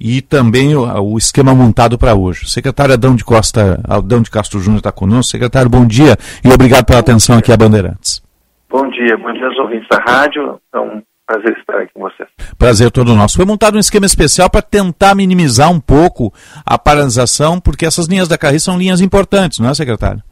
[0.00, 0.82] e também o,
[1.12, 2.44] o esquema montado para hoje.
[2.44, 5.32] O secretário Adão de Costa, Adão de Castro Júnior está conosco.
[5.32, 8.22] Secretário, bom dia e obrigado pela atenção aqui a Bandeirantes.
[8.70, 10.60] Bom dia, bom dia aos ouvintes da rádio.
[10.74, 12.28] É um prazer estar aqui com vocês.
[12.58, 13.36] Prazer todo nosso.
[13.36, 16.32] Foi montado um esquema especial para tentar minimizar um pouco
[16.66, 20.22] a paralisação, porque essas linhas da Carris são linhas importantes, não é, secretário?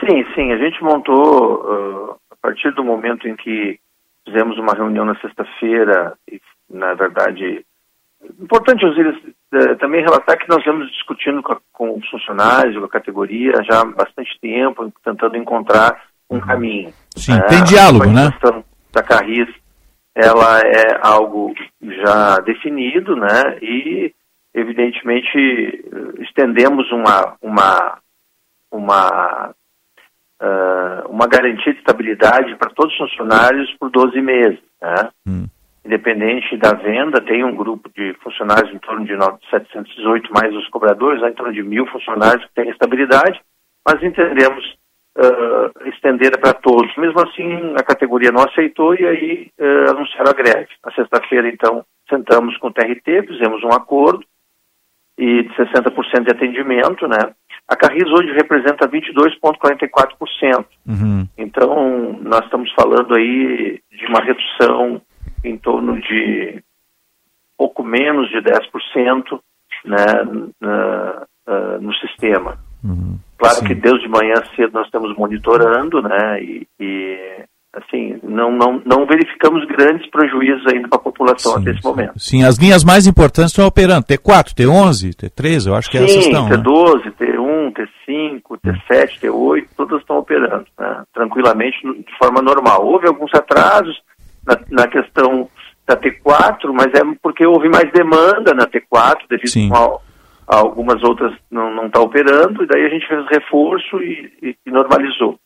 [0.00, 0.52] Sim, sim.
[0.52, 3.78] A gente montou uh, a partir do momento em que
[4.26, 6.40] fizemos uma reunião na sexta-feira e,
[6.70, 7.64] na verdade,
[8.40, 9.16] Importante, Osiris,
[9.54, 13.52] eh, também relatar que nós vamos discutindo com, a, com, os funcionários, com a categoria,
[13.64, 16.92] já há bastante tempo, tentando encontrar um caminho.
[17.16, 18.28] Sim, é, tem diálogo, né?
[18.42, 18.62] A
[18.92, 19.48] da Carris,
[20.14, 23.58] ela é algo já definido, né?
[23.60, 24.12] E,
[24.54, 25.84] evidentemente,
[26.20, 27.98] estendemos uma, uma,
[28.70, 29.54] uma,
[30.42, 35.10] uh, uma garantia de estabilidade para todos os funcionários por 12 meses, né?
[35.26, 35.46] Hum
[35.86, 39.16] independente da venda, tem um grupo de funcionários em torno de
[39.50, 43.40] 718 mais os cobradores, em torno de mil funcionários que têm estabilidade,
[43.86, 44.64] mas entendemos
[45.16, 46.94] uh, estender para todos.
[46.96, 50.68] Mesmo assim, a categoria não aceitou e aí uh, anunciaram a greve.
[50.84, 54.24] Na sexta-feira, então, sentamos com o TRT, fizemos um acordo
[55.18, 57.32] e de 60% de atendimento, né?
[57.68, 60.64] A Carris hoje representa 22,44%.
[60.86, 61.26] Uhum.
[61.38, 65.00] Então, nós estamos falando aí de uma redução
[65.44, 66.62] em torno de
[67.56, 69.40] pouco menos de 10%
[69.84, 70.06] né,
[70.60, 72.58] na, uh, no sistema.
[72.84, 73.18] Uhum.
[73.38, 73.66] Claro Sim.
[73.66, 79.06] que desde de manhã cedo nós estamos monitorando, né, e, e assim, não, não, não
[79.06, 82.18] verificamos grandes prejuízos ainda para a população sim, até esse momento.
[82.18, 86.26] Sim, as linhas mais importantes estão operando, T4, T11, T13, eu acho que sim, essas
[86.26, 86.48] estão.
[86.48, 87.12] T12, né?
[87.20, 92.86] T1, T5, T7, T8, todas estão operando, né, tranquilamente, de forma normal.
[92.86, 93.96] Houve alguns atrasos,
[94.46, 95.48] na, na questão
[95.86, 101.32] da T4, mas é porque houve mais demanda na T4, devido a, a, algumas outras
[101.50, 105.38] não está operando, e daí a gente fez reforço e, e, e normalizou.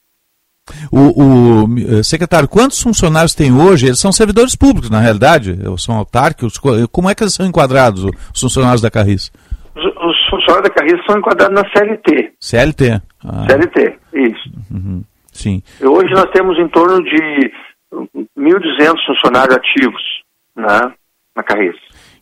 [0.93, 3.87] O, o, eh, secretário, quantos funcionários tem hoje?
[3.87, 5.59] Eles são servidores públicos, na realidade?
[5.79, 6.59] São autárquicos?
[6.93, 9.33] Como é que eles são enquadrados, os funcionários da Carris?
[9.75, 12.33] Os, os funcionários da Carris são enquadrados na CLT.
[12.39, 13.03] CLT?
[13.25, 13.47] Ah.
[13.49, 14.51] CLT, isso.
[14.71, 15.03] Uhum.
[15.33, 15.63] Sim.
[15.83, 17.53] Hoje nós temos em torno de
[17.93, 20.03] 1.200 funcionários ativos
[20.57, 20.93] né,
[21.35, 21.77] na Carris.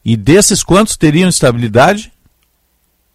[0.04, 2.12] E desses quantos teriam estabilidade?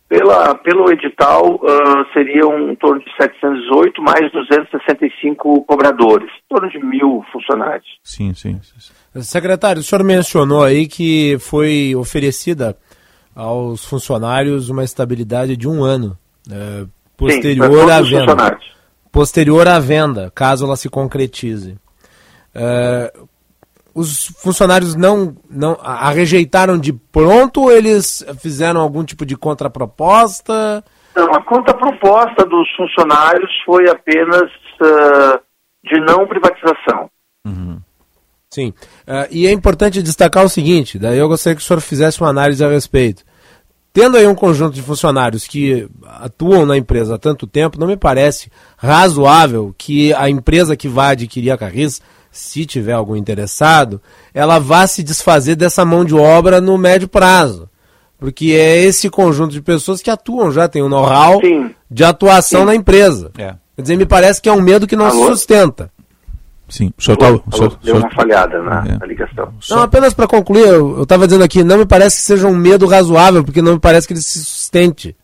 [0.08, 6.78] Pela, pelo edital, uh, seriam em torno de 718 mais 265 cobradores, em torno de
[6.86, 7.88] mil funcionários.
[8.04, 9.22] Sim, sim, sim.
[9.24, 12.78] Secretário, o senhor mencionou aí que foi oferecida
[13.36, 16.16] aos funcionários uma estabilidade de um ano,
[16.48, 16.88] uh,
[17.18, 18.60] posterior sim, à venda.
[19.12, 21.76] posterior à venda, caso ela se concretize.
[22.54, 23.14] É,
[23.96, 30.84] os funcionários não, não a rejeitaram de pronto ou eles fizeram algum tipo de contraproposta?
[31.16, 34.50] Não, a contraproposta dos funcionários foi apenas
[34.82, 35.40] ah,
[35.84, 37.10] de não privatização.
[38.54, 38.72] Sim.
[39.08, 42.30] Ah, e é importante destacar o seguinte, daí eu gostaria que o senhor fizesse uma
[42.30, 43.24] análise a respeito.
[43.92, 47.98] Tendo aí um conjunto de funcionários que atuam na empresa há tanto tempo, não me
[47.98, 52.00] parece razoável que a empresa que vai adquirir a Carris,
[52.34, 54.02] se tiver algum interessado,
[54.34, 57.70] ela vá se desfazer dessa mão de obra no médio prazo.
[58.18, 61.40] Porque é esse conjunto de pessoas que atuam já, tem um know-how
[61.92, 62.66] de atuação Sim.
[62.66, 63.32] na empresa.
[63.38, 63.56] É.
[63.76, 65.28] Quer dizer, me parece que é um medo que não se Alô?
[65.36, 65.92] sustenta.
[66.70, 68.98] Sim, o senhor tá- o senhor- deu o senhor- uma falhada na, É.
[68.98, 69.54] na ligação.
[69.70, 72.88] Não, apenas para concluir, eu estava dizendo aqui, não me parece que seja um medo
[72.88, 75.16] razoável, porque não me parece que ele se sustente.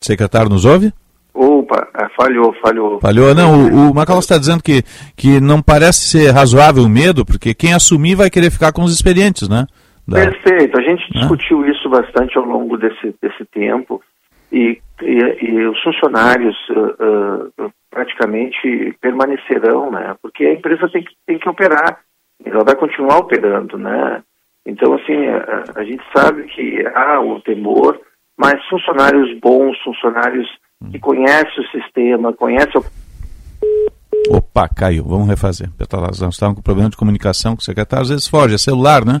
[0.00, 0.92] Secretário nos ouve?
[1.72, 3.00] Opa, ah, falhou, falhou.
[3.00, 3.34] Falhou?
[3.34, 4.82] Não, o, o Macalós está dizendo que,
[5.16, 8.92] que não parece ser razoável o medo, porque quem assumir vai querer ficar com os
[8.94, 9.66] experientes, né?
[10.06, 11.20] Da- Perfeito, a gente Né?
[11.20, 14.02] discutiu isso bastante ao longo desse, desse tempo
[14.50, 20.14] e, e- e os funcionários ah, ah, praticamente permanecerão, né?
[20.20, 22.00] Porque a empresa tem que, tem que operar,
[22.44, 24.22] ela vai continuar operando, né?
[24.66, 27.98] Então, assim, a, a gente sabe que há o temor,
[28.36, 30.46] mas funcionários bons, funcionários
[30.90, 32.84] que conhecem o sistema, conhecem o
[34.28, 35.04] Opa, caiu.
[35.04, 35.70] Vamos refazer.
[35.76, 38.54] Petalaz, nós estávamos com problema de comunicação com o secretário, às vezes foge.
[38.54, 39.20] É celular, né?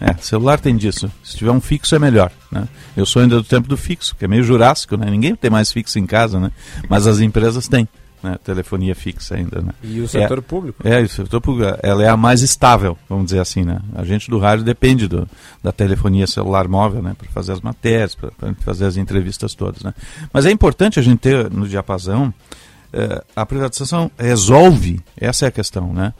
[0.00, 1.10] É, celular tem disso.
[1.22, 2.66] Se tiver um fixo é melhor, né?
[2.96, 5.08] Eu sou ainda do tempo do fixo, que é meio jurássico, né?
[5.08, 6.50] Ninguém tem mais fixo em casa, né?
[6.88, 7.88] Mas as empresas têm,
[8.22, 8.38] né?
[8.44, 9.72] Telefonia fixa ainda, né?
[9.82, 10.86] E o setor É- público?
[10.86, 13.80] É, o setor público, ela é a mais estável, vamos dizer assim, né?
[13.94, 15.28] A gente do rádio depende do,
[15.62, 17.14] da telefonia celular móvel, né?
[17.16, 18.30] Para fazer as matérias, para
[18.60, 19.94] fazer as entrevistas todas, né?
[20.32, 22.32] Mas é importante a gente ter no diapasão,
[22.92, 26.12] eh, a privatização resolve, essa é a questão, né?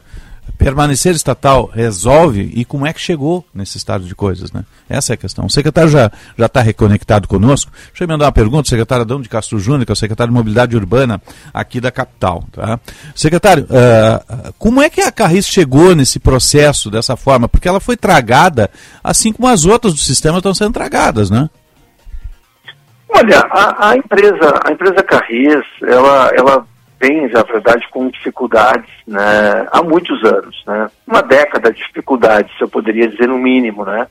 [0.57, 4.63] Permanecer estatal resolve e como é que chegou nesse estado de coisas, né?
[4.87, 5.45] Essa é a questão.
[5.45, 7.71] O secretário já já está reconectado conosco.
[7.87, 10.37] Deixa eu mandar uma pergunta, secretário Adão de Castro Júnior, que é o secretário de
[10.37, 11.21] Mobilidade Urbana
[11.53, 12.79] aqui da capital, tá?
[13.15, 17.49] Secretário, ah, como é que a Carris chegou nesse processo dessa forma?
[17.49, 18.69] Porque ela foi tragada,
[19.03, 21.49] assim como as outras do sistema estão sendo tragadas, né?
[23.09, 26.67] Olha, a, a empresa, a empresa Carris, ela, ela
[27.03, 30.89] vem, na verdade, com dificuldades né, há muitos anos, né?
[31.05, 34.07] Uma década de dificuldades, eu poderia dizer no mínimo, né?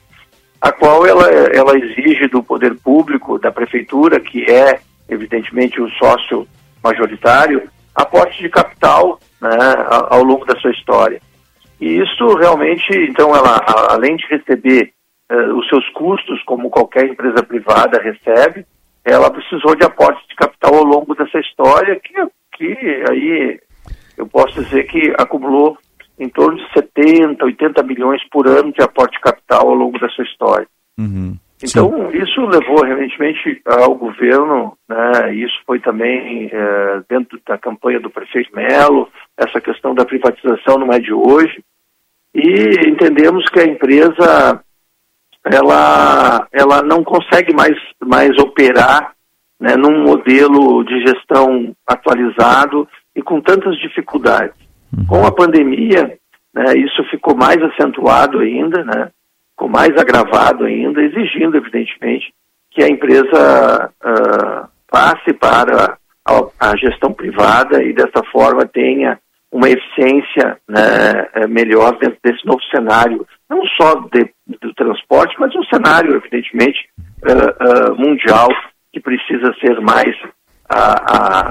[0.61, 4.79] A qual ela, ela exige do poder público, da prefeitura, que é,
[5.09, 6.47] evidentemente, o sócio
[6.85, 11.21] majoritário, aporte de capital né, ao longo da sua história.
[11.81, 14.93] E isso realmente, então, ela, além de receber
[15.29, 18.65] eh, os seus custos, como qualquer empresa privada recebe,
[19.05, 22.15] ela precisou de aporte de capital ao longo dessa história, que,
[22.53, 23.61] que aí
[24.17, 25.77] eu posso dizer que acumulou
[26.19, 30.09] em torno de 70, 80 milhões por ano de aporte de capital ao longo da
[30.11, 30.67] sua história.
[30.99, 31.37] Uhum.
[31.65, 38.11] Então, isso levou, evidentemente, ao governo, né, isso foi também eh, dentro da campanha do
[38.11, 41.63] prefeito Melo, essa questão da privatização não é de hoje,
[42.35, 44.61] e entendemos que a empresa,
[45.45, 49.13] ela, ela não consegue mais, mais operar
[49.63, 54.57] né, num modelo de gestão atualizado e com tantas dificuldades.
[55.09, 56.19] Com a pandemia,
[56.53, 59.09] né, isso ficou mais acentuado ainda, né,
[59.51, 62.35] ficou mais agravado ainda, exigindo, evidentemente,
[62.73, 65.97] que a empresa ah, passe para
[66.27, 69.17] a, a gestão privada e, dessa forma, tenha
[69.53, 75.55] uma eficiência né, eh, melhor dentro desse novo cenário, não só de- do transporte, mas
[75.55, 76.89] um cenário, evidentemente,
[77.23, 78.49] ah, ah, mundial,
[78.93, 80.15] que precisa ser mais.
[80.69, 80.95] A,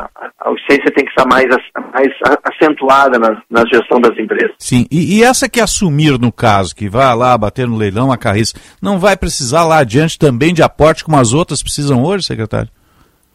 [0.06, 0.10] a,
[0.46, 1.46] a eficiência tem que estar mais,
[1.94, 2.08] mais
[2.44, 4.52] acentuada na, na gestão das empresas.
[4.58, 8.18] Sim, e, e essa que assumir no caso, que vai lá bater no leilão a
[8.18, 8.52] Carris,
[8.82, 12.70] não vai precisar lá adiante também de aporte como as outras precisam hoje, secretário?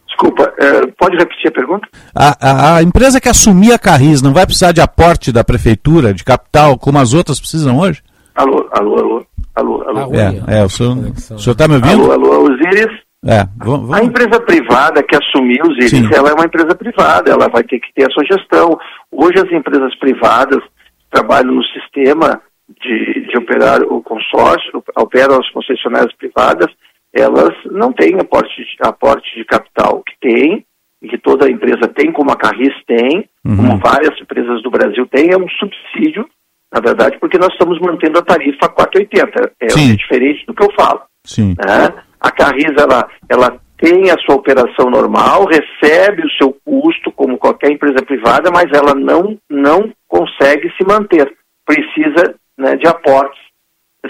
[0.08, 1.86] Desculpa, eh, pode repetir a pergunta?
[2.14, 6.12] A, a- a empresa que assumir a Carris não vai precisar de aporte da prefeitura,
[6.12, 8.02] de capital, como as outras precisam hoje?
[8.34, 10.14] Alô, alô, alô, alô, alô.
[10.14, 12.10] É, é o senhor, o senhor está me ouvindo?
[12.10, 13.05] Alô, alô, Osiris.
[13.24, 17.48] É, vamos, A empresa privada que assumiu os IRIS, ela é uma empresa privada, ela
[17.48, 18.78] vai ter que ter a sua gestão.
[19.10, 20.62] Hoje as empresas privadas
[21.10, 22.40] trabalham no sistema
[22.80, 26.68] de, de operar o consórcio, operam as concessionárias privadas,
[27.12, 30.64] elas não têm aporte de, aporte de capital que tem,
[31.02, 35.30] e que toda empresa tem, como a Carris tem, como várias empresas do Brasil têm,
[35.30, 36.26] é um subsídio,
[36.72, 39.52] na verdade, porque nós estamos mantendo a tarifa 480.
[39.60, 39.94] É Sim.
[39.94, 41.54] diferente do que eu falo Sim.
[41.58, 41.94] né?
[42.26, 47.70] A Carris ela, ela tem a sua operação normal, recebe o seu custo como qualquer
[47.70, 51.32] empresa privada, mas ela não, não consegue se manter.
[51.64, 53.40] Precisa né, de aportes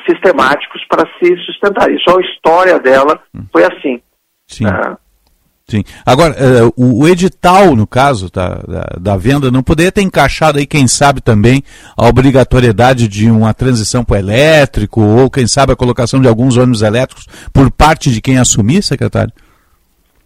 [0.09, 1.91] sistemáticos para se sustentar.
[1.91, 3.21] E só a história dela
[3.53, 4.01] foi assim.
[4.49, 4.67] Sim.
[4.67, 4.97] Ah,
[5.69, 5.83] Sim.
[6.07, 10.67] Agora, uh, o, edital, no caso da, da, da, venda, não poderia ter encaixado aí,
[10.67, 11.61] quem sabe, também
[11.99, 16.83] a obrigatoriedade de uma transição para elétrico, ou quem sabe a colocação de alguns ônibus
[16.83, 19.33] elétricos por parte de quem assumir, secretário?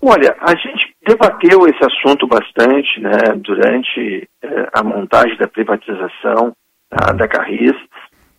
[0.02, 6.52] Olha, a gente debateu esse assunto bastante né, durante eh, a montagem da privatização
[6.90, 7.76] tá, da Carris,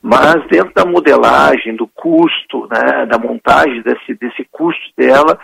[0.04, 5.40] mas dentro da modelagem, do custo, né, da montagem desse, desse custo dela,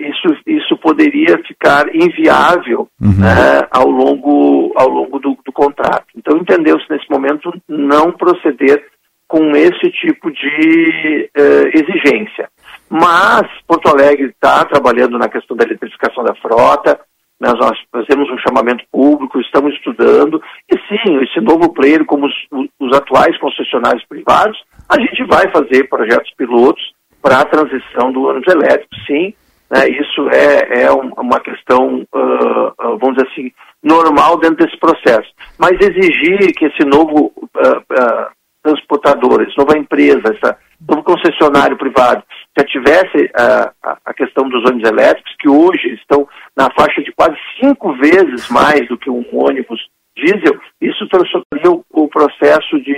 [0.00, 3.20] isso, isso poderia ficar inviável uhum.
[3.20, 6.06] né, ao longo, ao longo do, do contrato.
[6.16, 8.84] Então entendeu-se nesse momento não proceder
[9.28, 12.48] com esse tipo de eh, exigência.
[12.88, 16.98] Mas Porto Alegre está trabalhando na questão da eletrificação da frota,
[17.38, 22.34] nós, nós fazemos um chamamento público, estamos estudando, e sim, esse novo player, como os,
[22.80, 24.58] os atuais concessionários privados,
[24.88, 26.82] a gente vai fazer projetos pilotos
[27.22, 29.34] para a transição do ônibus elétrico, sim,
[29.70, 33.52] né, isso é, é uma questão, uh, vamos dizer assim,
[33.82, 35.28] normal dentro desse processo.
[35.58, 40.56] Mas exigir que esse novo uh, transportador, essa nova empresa, esse
[40.88, 42.22] novo concessionário privado,
[42.58, 43.72] já tivesse a,
[44.04, 48.86] a questão dos ônibus elétricos, que hoje estão na faixa de quase cinco vezes mais
[48.88, 49.80] do que um ônibus
[50.16, 52.94] diesel, isso transformaria o, o processo de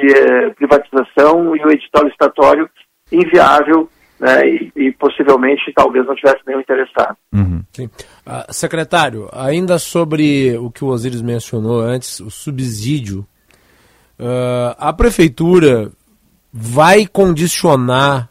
[0.57, 2.69] privatização e o edital licitatório
[3.13, 3.89] inviável
[4.21, 7.17] né, e, e, possivelmente talvez não tivesse nenhum interessado.
[7.33, 7.65] Uhum.
[7.79, 13.27] Uh, secretário, ainda sobre o que o Osiris mencionou antes, o subsídio,
[14.19, 15.91] uh, a prefeitura
[16.53, 18.29] vai condicionar,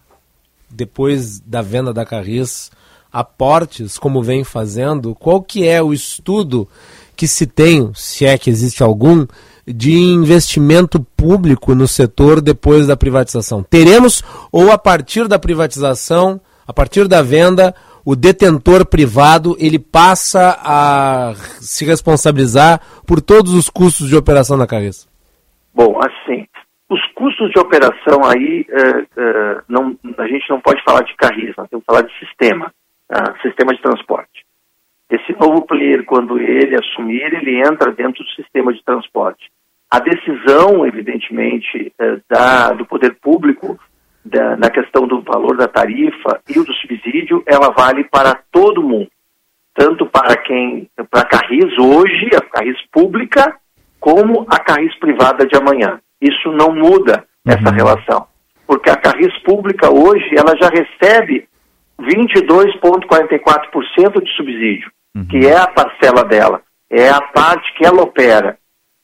[0.69, 2.71] depois da venda da Carris,
[3.11, 5.15] aportes, como vem fazendo?
[5.15, 6.67] Qual que é o estudo
[7.15, 9.25] que se tem, se é que existe algum,
[9.73, 13.63] de investimento público no setor depois da privatização?
[13.63, 17.73] Teremos ou a partir da privatização, a partir da venda,
[18.05, 24.67] o detentor privado ele passa a se responsabilizar por todos os custos de operação da
[24.67, 25.07] Carris?
[25.73, 26.47] Bom, assim,
[26.89, 31.53] os custos de operação aí, é, é, não, a gente não pode falar de Carris,
[31.55, 32.73] nós temos que falar de sistema,
[33.07, 33.35] tá?
[33.41, 34.45] sistema de transporte.
[35.09, 39.49] Esse novo player, quando ele assumir, ele entra dentro do sistema de transporte.
[39.91, 43.79] A decisão, evidentemente, eh, da, do poder público
[44.23, 49.09] da, na questão do valor da tarifa e do subsídio, ela vale para todo mundo,
[49.73, 53.55] tanto para quem, para a Carris hoje, a Carris pública,
[53.99, 55.99] como a Carris privada de amanhã.
[56.21, 57.75] Isso não muda essa uhum.
[57.75, 58.27] relação,
[58.67, 61.47] porque a Carris pública hoje ela já recebe
[61.99, 65.25] 22,44% de subsídio, uhum.
[65.25, 66.61] que é a parcela dela,
[66.91, 68.59] é a parte que ela opera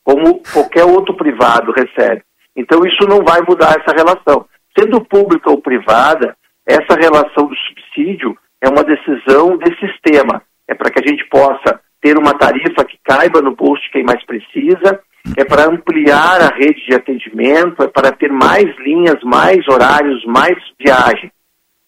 [0.06, 2.22] como qualquer outro privado recebe.
[2.56, 4.46] Então isso não vai mudar essa relação.
[4.78, 10.42] Sendo pública ou privada, essa relação do subsídio é uma decisão de sistema.
[10.68, 14.04] É para que a gente possa ter uma tarifa que caiba no bolso de quem
[14.04, 15.02] mais precisa,
[15.36, 20.56] é para ampliar a rede de atendimento, é para ter mais linhas, mais horários, mais
[20.80, 21.32] viagens.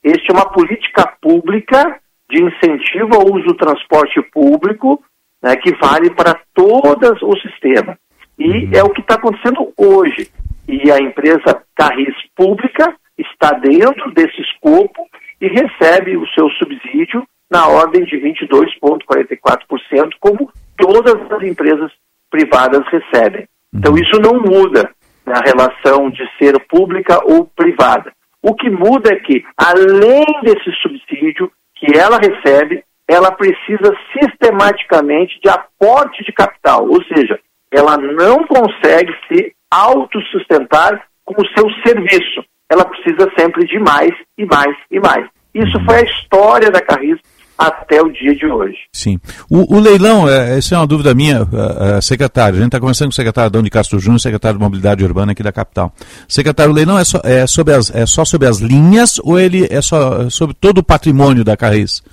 [0.04, 2.00] Este é uma política pública
[2.30, 5.04] de incentivo ao uso do transporte público,
[5.42, 7.98] né, que vale para todo o sistema.
[8.38, 8.72] E uhum.
[8.74, 10.30] é o que está acontecendo hoje.
[10.68, 15.08] E a empresa Carris Pública está dentro desse escopo
[15.42, 21.92] e recebe o seu subsídio na ordem de 22,44%, como todas as empresas
[22.30, 23.48] privadas recebem.
[23.74, 24.00] Então uhum.
[24.00, 24.92] isso não muda
[25.26, 28.12] na relação de ser pública ou privada.
[28.42, 35.50] O que muda é que, além desse subsídio que ela recebe, ela precisa sistematicamente de
[35.50, 37.40] aporte de capital, ou seja,
[37.72, 42.44] ela não consegue se autossustentar com o seu serviço.
[42.70, 45.26] Ela precisa sempre de mais e mais e mais.
[45.54, 47.20] Isso foi a história da Carris
[47.58, 48.78] até o dia de hoje.
[48.94, 49.20] Sim.
[49.50, 52.56] O, o leilão, é, essa é uma dúvida minha, uh, uh, secretário.
[52.56, 55.32] A gente está conversando com o secretário Adão de Castro Júnior, secretário de Mobilidade Urbana
[55.32, 55.92] aqui da capital.
[56.28, 59.68] Secretário, o leilão é só, é, sobre as, é só sobre as linhas ou ele
[59.72, 62.04] é só sobre todo o patrimônio da Carris?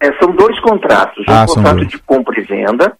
[0.00, 1.24] É, são dois contratos.
[1.26, 2.92] Um ah, contrato de compra e venda,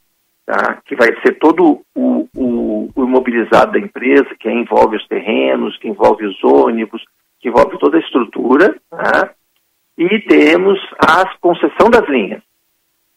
[0.46, 0.78] tá?
[0.84, 5.88] que vai ser todo o, o, o, imobilizado da empresa, que envolve os terrenos, que
[5.88, 7.02] envolve os ônibus,
[7.40, 9.30] que envolve toda a estrutura, tá?
[9.98, 12.42] e temos a concessão das linhas.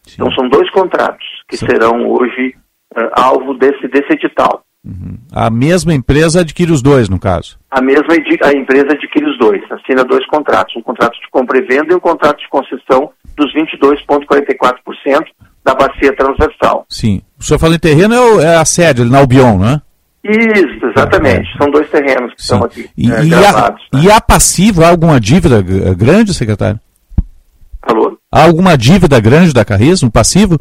[0.04, 0.16] Sim.
[0.16, 1.68] Então são dois contratos que Sim.
[1.68, 2.56] serão hoje
[2.96, 4.64] uh, alvo desse, desse edital.
[4.84, 5.18] Uhum.
[5.34, 7.58] A mesma empresa adquire os dois, no caso?
[7.72, 8.14] A mesma
[8.44, 11.96] a empresa adquire os dois, assina dois contratos, um contrato de compra e venda e
[11.96, 15.26] um contrato de concessão dos 22,44%
[15.66, 16.86] da bacia transversal.
[16.88, 17.22] Sim.
[17.40, 19.82] O senhor fala em terreno, é, o- é a sede, ali na Albion, não é?
[20.24, 21.48] Isso, exatamente.
[21.58, 23.82] São dois terrenos que estão aqui E, é, e, há, gravados.
[23.94, 26.80] e há passivo, há alguma dívida g- grande, secretário?
[27.82, 28.18] Alô?
[28.32, 30.60] Há alguma dívida grande da Carris, um passivo?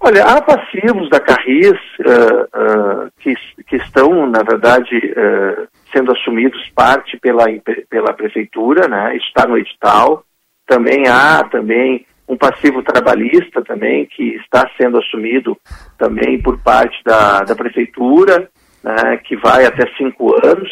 [0.00, 1.72] Olha, há passivos da Carris
[2.04, 3.34] eh, eh, que,
[3.66, 4.86] que estão, na verdade,
[5.16, 7.46] eh, sendo assumidos parte pela,
[7.88, 9.16] pela prefeitura, né?
[9.16, 10.22] Está no edital.
[10.66, 15.56] Também há também um passivo trabalhista também que está sendo assumido
[15.98, 18.48] também por parte da, da prefeitura,
[18.82, 19.16] né?
[19.18, 20.70] que vai até cinco anos.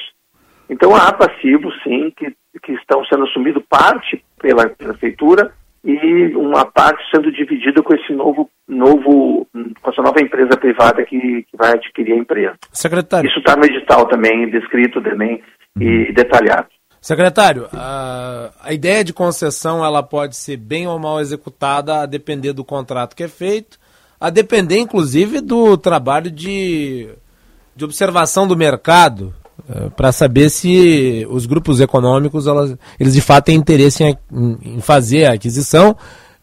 [0.68, 5.52] Então há passivos, sim, que, que estão sendo assumidos parte pela prefeitura
[5.84, 9.46] e uma parte sendo dividida com esse novo, novo
[9.82, 12.54] com essa nova empresa privada que, que vai adquirir a empresa.
[12.72, 13.28] Secretário.
[13.28, 15.42] Isso está no edital também, descrito também
[15.78, 16.68] e detalhado.
[17.02, 22.52] Secretário, a, a ideia de concessão ela pode ser bem ou mal executada a depender
[22.52, 23.76] do contrato que é feito,
[24.20, 27.08] a depender inclusive do trabalho de,
[27.74, 29.34] de observação do mercado
[29.96, 34.16] para saber se os grupos econômicos elas, eles de fato têm interesse em,
[34.62, 35.96] em- fazer a aquisição.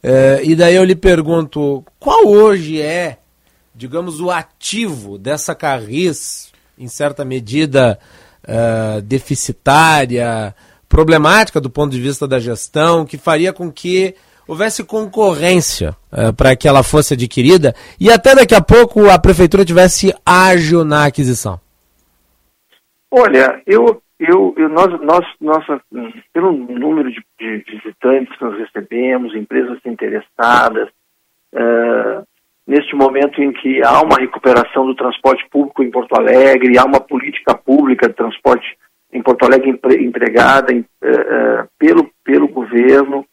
[0.03, 3.17] Eh, e daí eu lhe pergunto, qual hoje é,
[3.75, 7.97] digamos, o ativo dessa Carris, em certa medida
[8.49, 10.55] eh, deficitária,
[10.87, 14.15] problemática do ponto de vista da gestão, que faria com que
[14.47, 15.95] houvesse concorrência
[16.35, 21.05] para que ela fosse adquirida e até daqui a pouco a prefeitura tivesse ágil na
[21.05, 21.59] aquisição?
[23.11, 25.79] Olha, eu, eu, eu- nós, nós, nossa,
[26.33, 30.87] pelo número de, de visitantes que nós recebemos, empresas interessadas,
[31.53, 32.21] eh,
[32.69, 36.99] neste momento em que há uma recuperação do transporte público em Porto Alegre, há uma
[37.01, 38.67] política pública de transporte
[39.11, 43.25] em Porto Alegre empre- empregada em- eh, eh, pelo, pelo governo,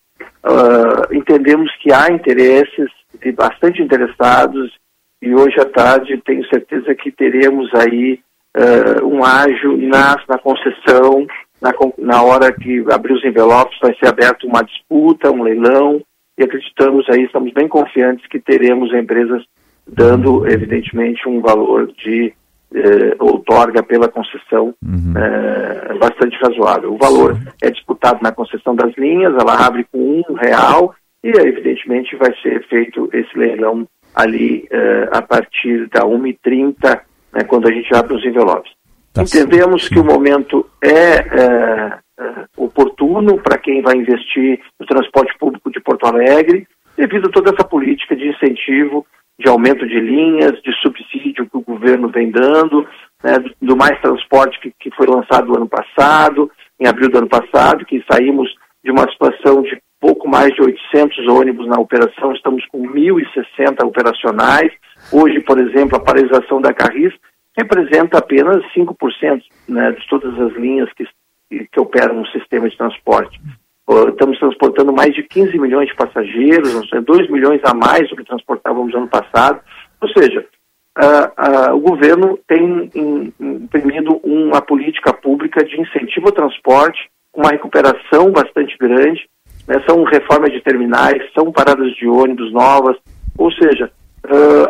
[0.42, 4.72] ah, entendemos que há interesses de bastante interessados
[5.20, 8.18] e hoje à tarde tenho certeza que teremos aí
[8.56, 11.26] eh, um ágio na, na concessão,
[11.60, 16.00] na, na hora que abrir os envelopes vai ser aberta uma disputa, um leilão
[16.38, 19.42] e acreditamos aí, estamos bem confiantes que teremos empresas
[19.86, 22.32] dando evidentemente um valor de
[22.74, 26.94] eh, outorga pela concessão eh, bastante razoável.
[26.94, 32.16] O valor é disputado na concessão das linhas, ela abre com um real e evidentemente
[32.16, 37.00] vai ser feito esse leilão ali eh, a partir da 1h30,
[37.32, 38.72] né, quando a gente abre os envelopes.
[39.16, 41.98] Entendemos que o momento é, eh,
[42.56, 47.66] oportuno para quem vai investir no transporte público de Porto Alegre, devido a toda essa
[47.66, 49.06] política de incentivo,
[49.38, 52.86] de aumento de linhas, de subsídio que o governo vem dando,
[53.22, 56.50] né, do, mais transporte que, que foi lançado no ano passado,
[56.80, 58.48] em abril do ano passado, que saímos
[58.82, 64.72] de uma situação de pouco mais de 800 ônibus na operação, estamos com 1.060 operacionais.
[65.12, 67.12] Hoje, por exemplo, a paralisação da Carris
[67.56, 71.04] representa apenas 5% né, de todas as linhas que,
[71.50, 73.40] que operam no sistema de transporte.
[73.88, 78.08] Uh, Estamos transportando mais de 15 milhões de passageiros, ou seja, 2 milhões a mais
[78.08, 79.60] do que transportávamos no ano passado.
[80.00, 80.44] Ou seja,
[80.96, 86.98] ah, ah, o governo tem im- imprimido uma política pública de incentivo ao transporte,
[87.34, 89.28] uma recuperação bastante grande,
[89.68, 92.96] né, são reformas de terminais, são paradas de ônibus novas,
[93.38, 93.90] ou seja,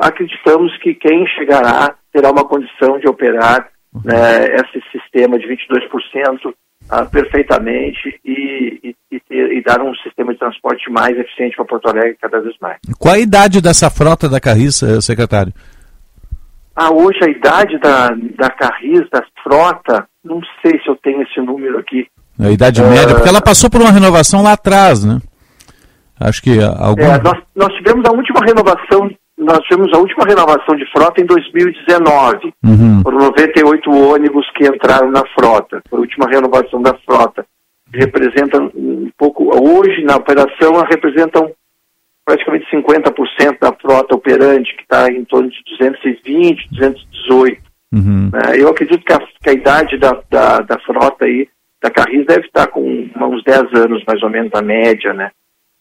[0.00, 3.68] acreditamos que quem chegará terá uma condição de operar
[4.04, 6.52] né, esse sistema de 22%
[6.90, 12.16] ah, perfeitamente e, e- e dar um sistema de transporte mais eficiente para Porto Alegre
[12.20, 12.78] cada vez mais.
[12.98, 15.52] Qual a idade dessa frota da Carris, eh, secretário?
[16.74, 21.40] Ah, hoje a idade da, da Carris, da frota, não sei se eu tenho esse
[21.40, 22.06] número aqui.
[22.38, 22.84] A idade É.
[22.88, 25.18] média, porque ela passou por uma renovação lá atrás, né?
[26.20, 27.02] Acho que ah, algum...
[27.02, 31.26] É, nós, nós tivemos a última renovação, nós tivemos a última renovação de frota em
[31.26, 32.54] 2019.
[32.64, 33.02] Uhum.
[33.02, 35.82] Foram 98 ônibus que entraram na frota.
[35.88, 37.44] Foi a última renovação da frota.
[37.92, 41.52] Representa um pouco, hoje na operação, ela representam
[42.24, 47.62] praticamente 50% da frota operante, que está em torno de 220, 218.
[47.92, 48.30] Uhum.
[48.32, 48.60] né?
[48.60, 51.48] Eu acredito que a, que a idade da, da, da frota aí,
[51.80, 55.30] da Carris, deve estar com uns 10 anos, mais ou menos, a média, né?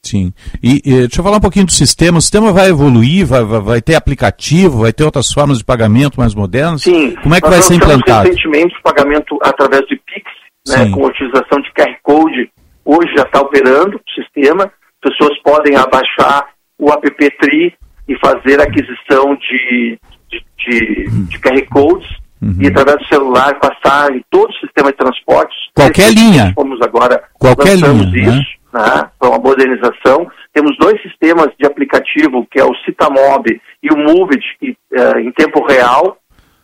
[0.08, 0.32] Sim.
[0.62, 2.18] E, e deixa eu falar um pouquinho do sistema.
[2.18, 6.20] O sistema vai evoluir, vai, vai, vai ter aplicativo, vai ter outras formas de pagamento
[6.20, 6.84] mais modernas?
[6.84, 7.16] Sim.
[7.24, 8.28] Como é que Nós vai ser implantado?
[8.28, 10.26] recentemente o pagamento através de Pix,
[10.68, 12.49] né, com a utilização de QR Code.
[12.86, 14.72] Hoje já está operando o sistema.
[15.01, 16.47] Pessoas podem abaixar
[16.80, 17.74] o app Tri
[18.08, 19.97] e fazer aquisição de,
[20.30, 22.08] de, de, de QR Codes
[22.41, 22.58] Uhum.
[22.60, 25.56] e através do celular passar em todo o sistema de transportes.
[25.74, 26.51] Qualquer linha.
[26.53, 28.32] Fomos agora Qualquer linha, isso.
[28.32, 28.43] né?
[28.76, 30.30] Né, para uma modernização.
[30.53, 33.45] Temos dois sistemas de aplicativo, que é o Citamob
[33.82, 36.17] e o Movit, que, eh, em tempo real.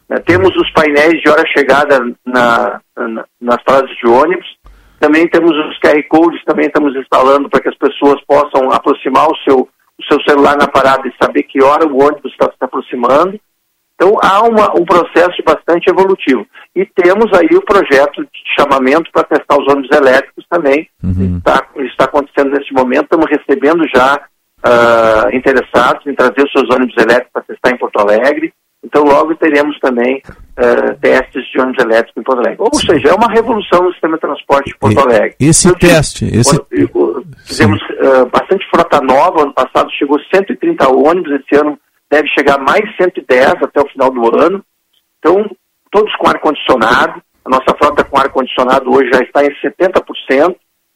[0.10, 0.18] né.
[0.26, 4.46] temos os painéis de hora chegada na, na, nas paradas de ônibus.
[5.00, 9.38] Também temos os QR Codes, também estamos instalando para que as pessoas possam aproximar o
[9.38, 13.40] seu, o seu celular na parada e saber que hora o ônibus está se aproximando.
[14.02, 16.44] Então há uma, um processo bastante evolutivo.
[16.76, 20.90] E temos aí o projeto de chamamento para testar os ônibus elétricos também.
[21.38, 24.20] Está, está acontecendo nesse momento, estamos recebendo já
[24.64, 28.52] ah, interessados em trazer os seus ônibus elétricos para testar em Porto Alegre.
[28.84, 30.20] Então logo teremos também
[30.58, 32.58] ah, testes de ônibus elétricos em Porto Alegre.
[32.60, 35.36] Ou seja, é uma revolução no sistema de transporte de Porto Alegre.
[35.40, 36.60] Esse teste, esse...
[37.46, 41.78] Fizemos ah, bastante frota nova, ano passado chegou 130 ônibus, esse ano
[42.12, 44.64] deve chegar mais 110 até o final do ano.
[45.18, 45.50] Então,
[45.90, 47.22] todos com ar-condicionado.
[47.46, 50.56] A nossa frota com ar-condicionado hoje já está em 70%.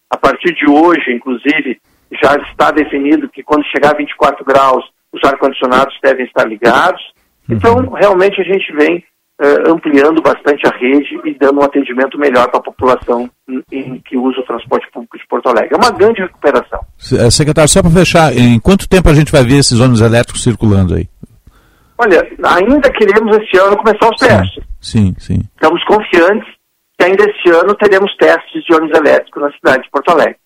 [0.10, 1.80] A partir de hoje, inclusive,
[2.22, 7.02] já está definido que quando chegar a 24 graus, os ar-condicionados devem estar ligados.
[7.50, 9.04] Então, realmente, a gente vem
[9.42, 14.00] eh, ampliando bastante a rede e dando um atendimento melhor para a população em, em
[14.00, 15.74] que usa o transporte público de Porto Alegre.
[15.74, 16.80] É uma grande recuperação.
[17.14, 20.44] Eh, Secretário, só para fechar, em quanto tempo a gente vai ver esses ônibus elétricos
[20.44, 21.08] circulando aí?
[21.98, 24.64] Olha, ainda queremos esse ano começar os testes.
[24.82, 25.42] Sim, sim.
[25.56, 26.48] Estamos confiantes
[26.98, 30.38] que ainda esse ano teremos testes de ônibus elétricos na cidade de Porto Alegre.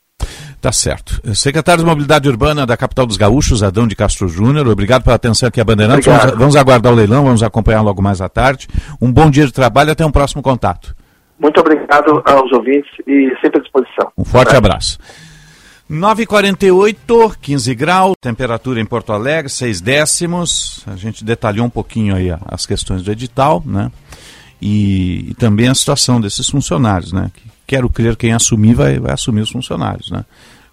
[0.61, 1.21] Tá certo.
[1.33, 5.47] Secretário de Mobilidade Urbana da capital dos gaúchos, Adão de Castro Júnior, obrigado pela atenção
[5.47, 6.05] aqui a Bandeirantes.
[6.05, 8.67] Vamos, vamos aguardar o leilão, vamos acompanhar logo mais à tarde.
[9.01, 10.93] Um bom dia de trabalho até um próximo contato.
[11.39, 14.11] Muito obrigado aos ouvintes e sempre à disposição.
[14.17, 14.99] Um forte abraço.
[15.89, 20.83] 9h48, 15 graus, temperatura em Porto Alegre, 6 décimos.
[20.85, 23.89] A gente detalhou um pouquinho aí as questões do edital, né?
[24.61, 27.31] E, e também a situação desses funcionários, né?
[27.33, 30.25] Que Quero crer quem assumir vai, vai assumir os funcionários, né?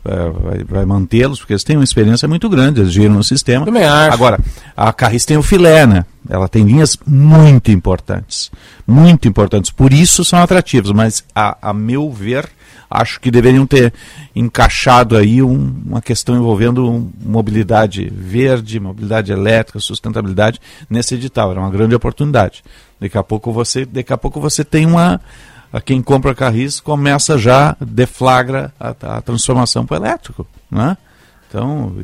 [0.06, 3.64] Vai, vai- vai mantê-los, porque eles têm uma experiência muito grande, eles giram no sistema.
[3.64, 4.12] Também acho.
[4.14, 4.38] Agora,
[4.76, 6.04] a Carris tem o filé, né?
[6.28, 8.50] Ela tem linhas muito importantes.
[8.86, 9.70] Muito importantes.
[9.70, 12.48] Por isso são atrativos, mas a, a meu ver,
[12.90, 13.92] acho que deveriam ter
[14.34, 21.50] encaixado aí um- uma questão envolvendo mobilidade verde, mobilidade elétrica, sustentabilidade nesse edital.
[21.52, 22.62] Era uma grande oportunidade.
[23.00, 25.20] Daqui a pouco você, daqui a pouco você tem uma
[25.76, 30.96] a quem compra Carris começa já deflagra a, a transformação para elétrico, né?
[31.48, 31.94] Então,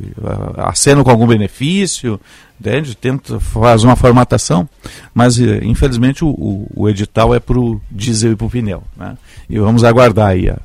[0.57, 2.19] acena com algum benefício,
[2.61, 2.95] entende?
[2.95, 4.69] tenta faz uma formatação,
[5.13, 8.83] mas eh, infelizmente o, o- o edital é para o diesel e para o pneu,
[8.97, 9.17] né?
[9.51, 10.59] E vamos aguardar aí a,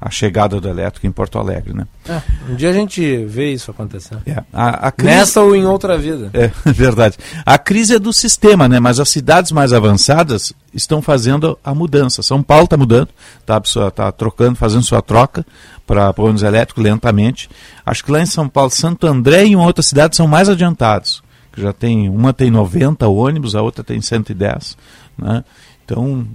[0.00, 1.86] a chegada do elétrico em Porto Alegre, né?
[2.08, 4.16] É, um dia a gente vê isso acontecer.
[4.24, 6.30] É, a, a crise- Nessa ou em outra vida.
[6.32, 7.18] É verdade.
[7.44, 8.80] A crise é do sistema, né?
[8.80, 12.22] Mas as cidades mais avançadas estão fazendo a mudança.
[12.22, 15.44] São Paulo está mudando, está tá trocando, fazendo sua troca
[15.86, 17.50] para ônibus elétrico lentamente.
[17.84, 21.22] Acho que lá em São Paulo, Santo André e uma outra cidade são mais adiantados.
[21.52, 24.78] Que já tem, uma tem 90 ônibus, a outra tem 110.
[25.18, 25.44] Né?
[25.84, 26.26] Então,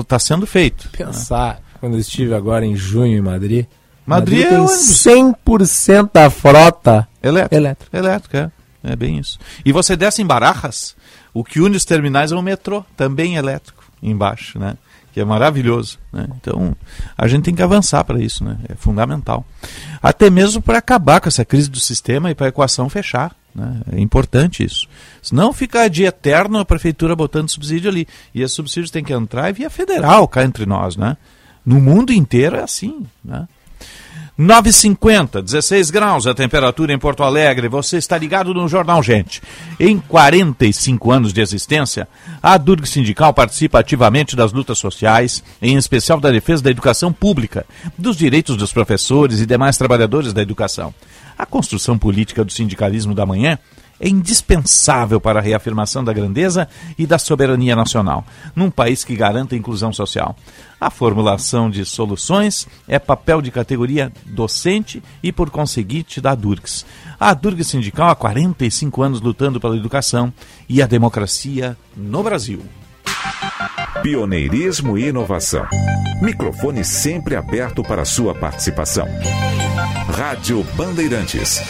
[0.00, 0.88] está sendo feito.
[0.90, 3.66] Pensar, quando eu estive agora em junho em Madrid.
[4.06, 5.04] Madrid é tem ônibus.
[5.04, 7.56] 100% da frota Elétrico.
[7.56, 7.98] elétrica.
[7.98, 8.50] Elétrico, é.
[8.84, 9.36] É bem isso.
[9.64, 10.94] E você desce em Barajas,
[11.34, 14.76] o que une os terminais é um metrô, também elétrico, embaixo, né?
[15.12, 16.28] Que é maravilhoso, né?
[16.36, 16.76] Então,
[17.18, 18.58] a gente tem que avançar para isso, né?
[18.68, 19.44] É fundamental.
[20.00, 23.80] Até mesmo para acabar com essa crise do sistema e para a equação fechar, né?
[23.92, 24.86] É importante isso.
[25.20, 28.06] Senão fica de eterno a prefeitura botando subsídio ali.
[28.32, 31.16] E esses subsídios têm que entrar e via federal cá entre nós, né?
[31.64, 33.46] No mundo inteiro é assim, né?
[34.38, 37.68] 9,50, 16 graus a temperatura em Porto Alegre.
[37.68, 39.42] Você está ligado no Jornal Gente.
[39.78, 42.08] Em 45 anos de existência,
[42.42, 47.66] a Durg Sindical participa ativamente das lutas sociais, em especial da defesa da educação pública,
[47.96, 50.94] dos direitos dos professores e demais trabalhadores da educação.
[51.38, 53.58] A construção política do sindicalismo da manhã
[54.02, 59.54] é indispensável para a reafirmação da grandeza e da soberania nacional, num país que garanta
[59.54, 60.36] a inclusão social.
[60.80, 66.84] A formulação de soluções é papel de categoria docente e, por conseguinte, da Durgs.
[67.20, 70.32] A Durgs Sindical há 45 anos lutando pela educação
[70.68, 72.60] e a democracia no Brasil.
[74.02, 75.64] Pioneirismo e inovação.
[76.20, 79.06] Microfone sempre aberto para sua participação.
[80.16, 81.60] Rádio Bandeirantes.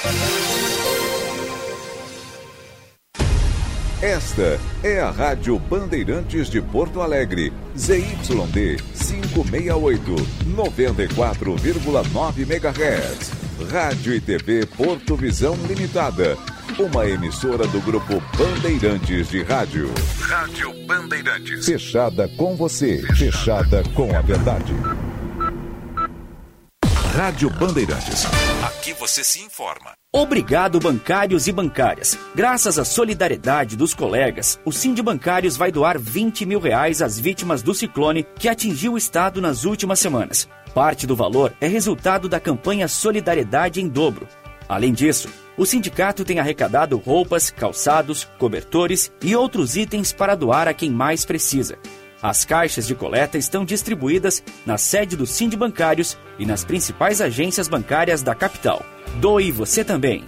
[4.02, 10.16] Esta é a Rádio Bandeirantes de Porto Alegre, ZYD 568,
[10.56, 13.30] 94,9 MHz.
[13.70, 16.36] Rádio e TV Porto Visão Limitada,
[16.80, 19.88] uma emissora do grupo Bandeirantes de Rádio.
[20.18, 21.64] Rádio Bandeirantes.
[21.64, 24.74] Fechada com você, fechada com a verdade.
[27.14, 28.26] Rádio Bandeirantes.
[28.64, 30.01] Aqui você se informa.
[30.14, 32.18] Obrigado, bancários e bancárias.
[32.34, 37.62] Graças à solidariedade dos colegas, o Sind Bancários vai doar 20 mil reais às vítimas
[37.62, 40.46] do ciclone que atingiu o estado nas últimas semanas.
[40.74, 44.28] Parte do valor é resultado da campanha Solidariedade em Dobro.
[44.68, 50.74] Além disso, o sindicato tem arrecadado roupas, calçados, cobertores e outros itens para doar a
[50.74, 51.78] quem mais precisa.
[52.22, 57.66] As caixas de coleta estão distribuídas na sede do Sind Bancários e nas principais agências
[57.66, 58.84] bancárias da capital.
[59.20, 60.24] Doe você também.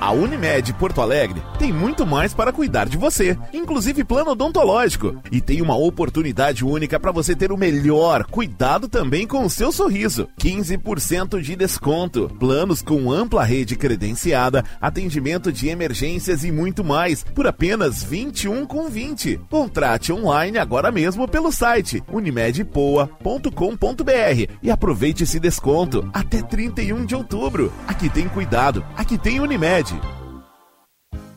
[0.00, 5.16] A Unimed Porto Alegre tem muito mais para cuidar de você, inclusive plano odontológico.
[5.30, 9.72] E tem uma oportunidade única para você ter o melhor cuidado também com o seu
[9.72, 10.28] sorriso.
[10.38, 17.46] 15% de desconto, planos com ampla rede credenciada, atendimento de emergências e muito mais, por
[17.46, 19.40] apenas 21 com 20.
[19.48, 27.72] Contrate online agora mesmo pelo site unimedpoa.com.br e aproveite esse desconto até 31 de outubro.
[27.86, 29.93] Aqui tem cuidado, aqui tem Unimed.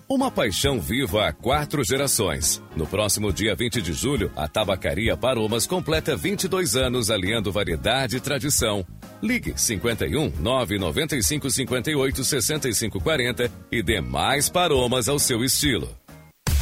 [0.10, 2.64] Uma paixão viva há quatro gerações.
[2.76, 8.20] No próximo dia 20 de julho, a Tabacaria Paromas completa 22 anos alinhando variedade e
[8.22, 8.86] tradição.
[9.22, 15.89] Ligue 51 995 58 65 40 e dê mais paromas ao seu estilo.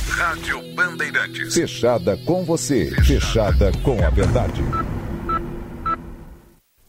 [0.09, 1.53] Rádio Bandeirantes.
[1.53, 2.89] Fechada com você.
[3.03, 4.61] Fechada com a verdade.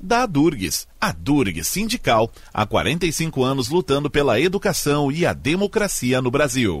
[0.00, 0.86] da Durgues.
[1.00, 6.80] A Durgues Sindical, há 45 anos lutando pela educação e a democracia no Brasil.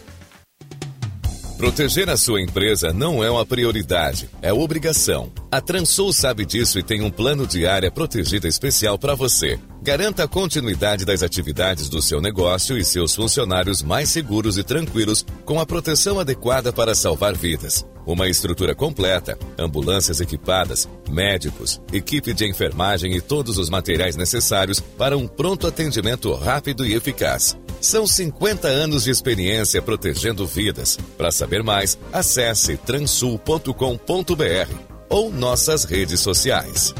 [1.61, 5.31] Proteger a sua empresa não é uma prioridade, é obrigação.
[5.51, 9.59] A Transul sabe disso e tem um plano de área protegida especial para você.
[9.79, 15.23] Garanta a continuidade das atividades do seu negócio e seus funcionários mais seguros e tranquilos
[15.45, 17.85] com a proteção adequada para salvar vidas.
[18.07, 25.15] Uma estrutura completa, ambulâncias equipadas, médicos, equipe de enfermagem e todos os materiais necessários para
[25.15, 27.55] um pronto atendimento rápido e eficaz.
[27.81, 30.99] São 50 anos de experiência protegendo vidas.
[31.17, 33.71] Para saber mais, acesse transul.com.br
[35.09, 36.93] ou nossas redes sociais.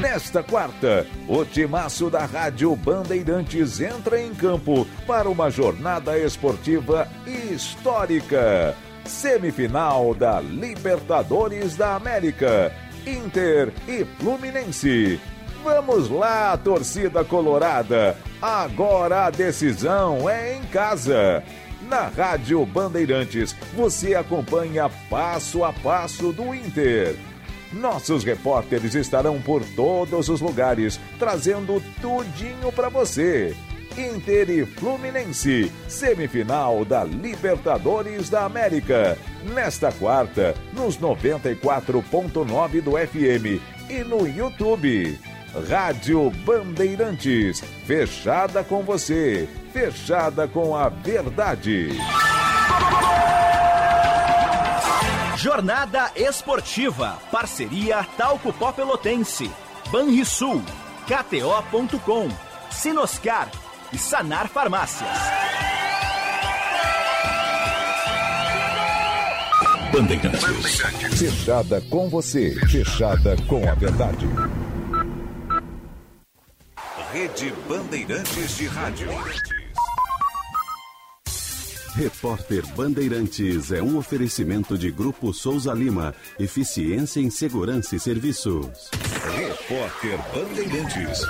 [0.00, 8.76] Nesta quarta, o timaço da Rádio Bandeirantes entra em campo para uma jornada esportiva histórica.
[9.04, 12.87] Semifinal da Libertadores da América.
[13.16, 15.20] Inter e Fluminense.
[15.64, 18.16] Vamos lá, torcida colorada.
[18.40, 21.42] Agora a decisão é em casa.
[21.88, 27.16] Na Rádio Bandeirantes, você acompanha passo a passo do Inter.
[27.72, 33.54] Nossos repórteres estarão por todos os lugares, trazendo tudinho para você.
[33.98, 39.18] Inter e Fluminense, semifinal da Libertadores da América.
[39.52, 45.18] Nesta quarta, nos 94.9 do FM e no YouTube.
[45.68, 51.90] Rádio Bandeirantes, fechada com você, fechada com a verdade.
[55.36, 57.18] Jornada Esportiva.
[57.32, 59.50] Parceria Talco Pó Pelotense.
[59.90, 60.62] Banrisul.
[61.06, 62.28] KTO.com.
[62.70, 63.48] Sinoscar.
[63.92, 65.08] E Sanar Farmácias.
[69.92, 70.80] Bandeirantes.
[71.18, 74.26] Fechada com você, fechada com a verdade.
[77.12, 79.08] Rede Bandeirantes de Rádio.
[81.94, 86.14] Repórter Bandeirantes é um oferecimento de Grupo Souza Lima.
[86.38, 88.90] Eficiência em Segurança e Serviços.
[89.34, 91.22] Repórter Bandeirantes.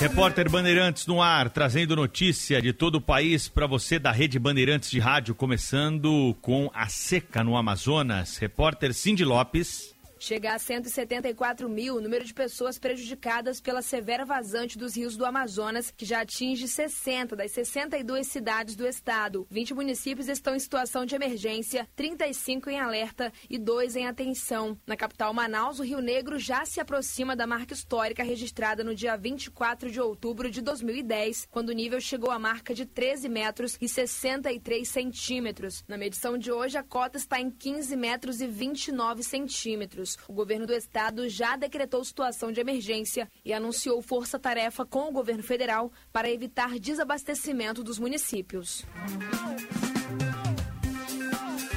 [0.00, 4.90] Repórter Bandeirantes no ar, trazendo notícia de todo o país para você da Rede Bandeirantes
[4.90, 8.38] de Rádio, começando com a seca no Amazonas.
[8.38, 9.89] Repórter Cindy Lopes.
[10.22, 15.24] Chega a 174 mil o número de pessoas prejudicadas pela severa vazante dos rios do
[15.24, 19.46] Amazonas, que já atinge 60 das 62 cidades do estado.
[19.50, 24.78] 20 municípios estão em situação de emergência, 35 em alerta e 2 em atenção.
[24.86, 29.16] Na capital Manaus, o Rio Negro já se aproxima da marca histórica registrada no dia
[29.16, 33.88] 24 de outubro de 2010, quando o nível chegou à marca de 13 metros e
[33.88, 35.82] 63 centímetros.
[35.88, 40.09] Na medição de hoje, a cota está em 15 metros e 29 centímetros.
[40.28, 45.42] O governo do estado já decretou situação de emergência e anunciou força-tarefa com o governo
[45.42, 48.84] federal para evitar desabastecimento dos municípios.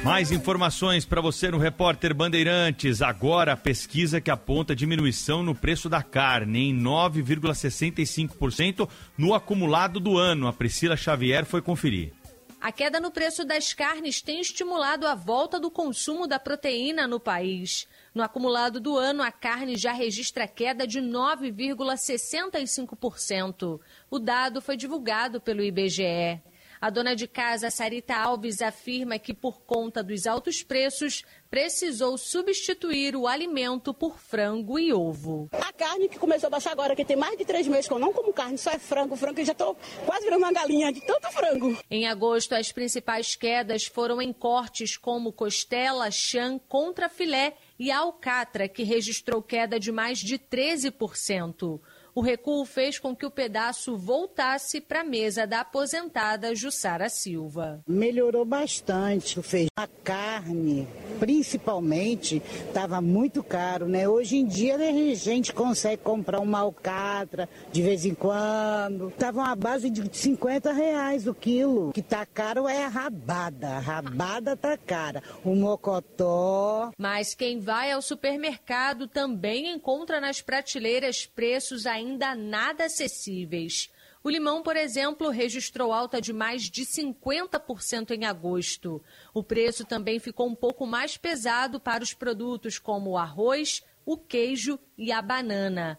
[0.04, 3.00] Mais informações para você no Repórter Bandeirantes.
[3.00, 10.18] Agora a pesquisa que aponta diminuição no preço da carne em 9,65% no acumulado do
[10.18, 10.46] ano.
[10.46, 12.12] A Priscila Xavier foi conferir.
[12.60, 17.18] A queda no preço das carnes tem estimulado a volta do consumo da proteína no
[17.18, 17.88] país.
[18.14, 23.80] No acumulado do ano, a carne já registra queda de 9,65%.
[24.08, 26.40] O dado foi divulgado pelo IBGE.
[26.80, 33.16] A dona de casa, Sarita Alves, afirma que, por conta dos altos preços, precisou substituir
[33.16, 35.48] o alimento por frango e ovo.
[35.50, 37.98] A carne que começou a baixar agora, que tem mais de três meses que eu
[37.98, 39.16] não como carne, só é frango.
[39.16, 41.76] Frango, eu já estou quase virando uma galinha de tanto frango.
[41.90, 48.82] Em agosto, as principais quedas foram em cortes como costela, chã, contrafilé e alcatra, que
[48.82, 51.80] registrou queda de mais de 13%.
[52.16, 57.82] O recuo fez com que o pedaço voltasse para a mesa da aposentada Jussara Silva.
[57.88, 59.40] Melhorou bastante.
[59.40, 60.86] O feijão, a carne,
[61.18, 64.08] principalmente, estava muito caro, né?
[64.08, 69.10] Hoje em dia a gente consegue comprar uma alcatra de vez em quando.
[69.18, 71.88] Tava uma base de 50 reais o quilo.
[71.88, 73.70] O que tá caro é a rabada.
[73.70, 75.20] A rabada tá cara.
[75.44, 76.92] O mocotó.
[76.96, 82.03] Mas quem vai ao supermercado também encontra nas prateleiras preços ainda
[82.34, 83.90] nada acessíveis.
[84.22, 89.02] O limão, por exemplo, registrou alta de mais de 50% em agosto.
[89.34, 94.16] O preço também ficou um pouco mais pesado para os produtos como o arroz, o
[94.16, 95.98] queijo e a banana.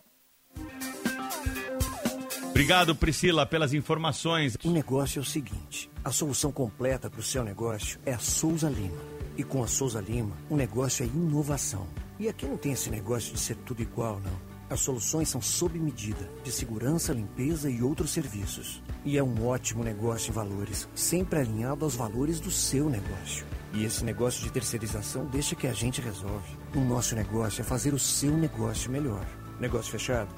[2.49, 4.57] Obrigado, Priscila, pelas informações.
[4.63, 8.69] O negócio é o seguinte: a solução completa para o seu negócio é a Souza
[8.69, 9.03] Lima.
[9.37, 11.85] E com a Souza Lima, o negócio é inovação.
[12.17, 14.54] E aqui não tem esse negócio de ser tudo igual, não.
[14.67, 18.81] As soluções são sob medida, de segurança, limpeza e outros serviços.
[19.03, 23.45] E é um ótimo negócio em valores, sempre alinhado aos valores do seu negócio.
[23.73, 26.57] E esse negócio de terceirização deixa que a gente resolve.
[26.75, 29.25] O nosso negócio é fazer o seu negócio melhor.
[29.59, 30.33] Negócio fechado?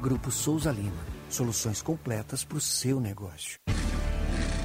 [0.00, 1.14] Grupo Souza Lima.
[1.28, 3.58] Soluções completas para o seu negócio.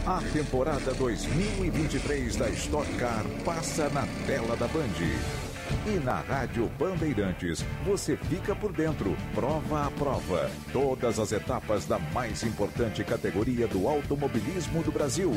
[0.06, 5.49] A temporada 2023 da Stock Car passa na tela da Band.
[5.86, 10.50] E na Rádio Bandeirantes, você fica por dentro, prova a prova.
[10.72, 15.32] Todas as etapas da mais importante categoria do automobilismo do Brasil.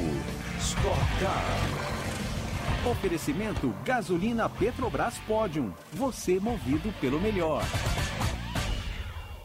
[0.59, 2.91] Stock Car.
[2.91, 5.73] Oferecimento Gasolina Petrobras Podium.
[5.93, 7.63] Você movido pelo melhor.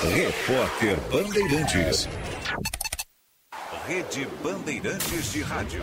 [0.00, 2.08] Repórter Bandeirantes.
[3.88, 5.82] Rede Bandeirantes de Rádio.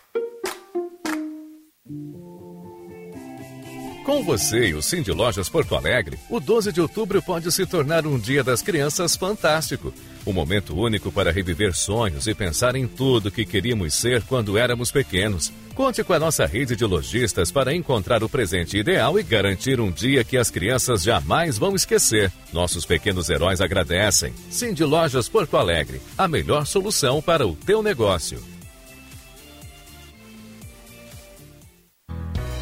[4.03, 8.07] Com você e o Cindy Lojas Porto Alegre, o 12 de outubro pode se tornar
[8.07, 9.93] um dia das crianças fantástico.
[10.25, 14.91] Um momento único para reviver sonhos e pensar em tudo que queríamos ser quando éramos
[14.91, 15.53] pequenos.
[15.75, 19.91] Conte com a nossa rede de lojistas para encontrar o presente ideal e garantir um
[19.91, 22.31] dia que as crianças jamais vão esquecer.
[22.51, 24.33] Nossos pequenos heróis agradecem.
[24.49, 28.50] Cindy Lojas Porto Alegre, a melhor solução para o teu negócio.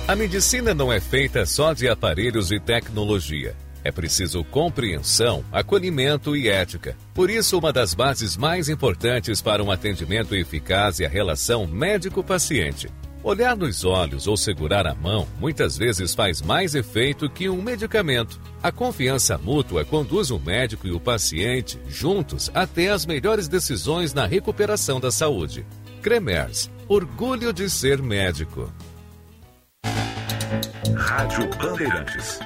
[0.10, 3.56] A medicina não é feita só de aparelhos e tecnologia.
[3.84, 6.98] É preciso compreensão, acolhimento e ética.
[7.14, 12.90] Por isso, uma das bases mais importantes para um atendimento eficaz é a relação médico-paciente.
[13.24, 18.42] Olhar nos olhos ou segurar a mão muitas vezes faz mais efeito que um medicamento.
[18.64, 24.26] A confiança mútua conduz o médico e o paciente juntos até as melhores decisões na
[24.26, 25.68] recuperação da saúde.
[26.02, 28.74] Cremers, orgulho de ser médico.
[31.00, 32.40] Rádio Bandeirantes.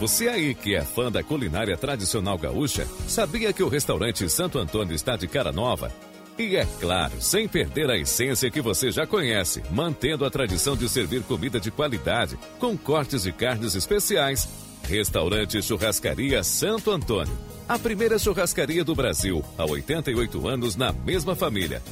[0.00, 4.94] Você aí que é fã da culinária tradicional gaúcha, sabia que o restaurante Santo Antônio
[4.94, 5.92] está de cara nova?
[6.38, 10.88] E é claro, sem perder a essência que você já conhece, mantendo a tradição de
[10.88, 14.48] servir comida de qualidade, com cortes de carnes especiais.
[14.88, 17.36] Restaurante Churrascaria Santo Antônio.
[17.68, 21.82] A primeira churrascaria do Brasil, há 88 anos na mesma família.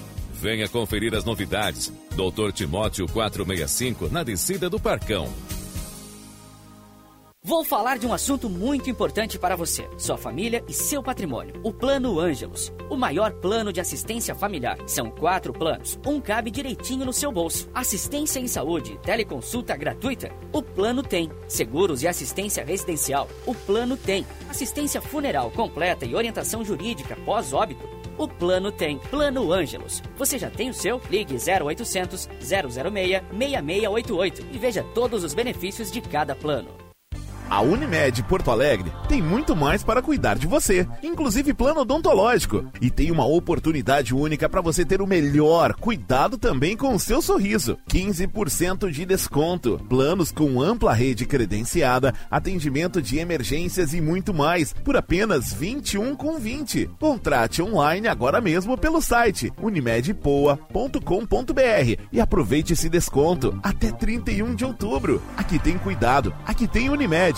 [0.41, 1.93] Venha conferir as novidades.
[2.15, 5.29] Doutor Timóteo 465, na descida do Parcão.
[7.43, 11.55] Vou falar de um assunto muito importante para você, sua família e seu patrimônio.
[11.65, 14.77] O Plano Ângelos, o maior plano de assistência familiar.
[14.87, 17.69] São quatro planos, um cabe direitinho no seu bolso.
[17.73, 20.31] Assistência em saúde, teleconsulta gratuita.
[20.53, 21.31] O plano tem.
[21.49, 23.29] Seguros e assistência residencial.
[23.47, 24.27] O plano tem.
[24.51, 27.98] Assistência funeral completa e orientação jurídica pós-óbito.
[28.19, 28.99] O plano tem.
[28.99, 30.03] Plano Ângelos.
[30.17, 31.01] Você já tem o seu?
[31.09, 36.88] Ligue 0800 006 6688 e veja todos os benefícios de cada plano.
[37.51, 42.67] A Unimed Porto Alegre tem muito mais para cuidar de você, inclusive plano odontológico.
[42.81, 47.23] E tem uma oportunidade única para você ter o melhor cuidado também com o seu
[47.23, 47.79] sorriso.
[47.89, 54.97] 15% de desconto, planos com ampla rede credenciada, atendimento de emergências e muito mais, por
[54.97, 56.91] apenas 21 com 20.
[57.01, 65.23] Contrate online agora mesmo pelo site unimedpoa.com.br e aproveite esse desconto até 31 de outubro.
[65.37, 67.38] Aqui tem cuidado, aqui tem Unimed.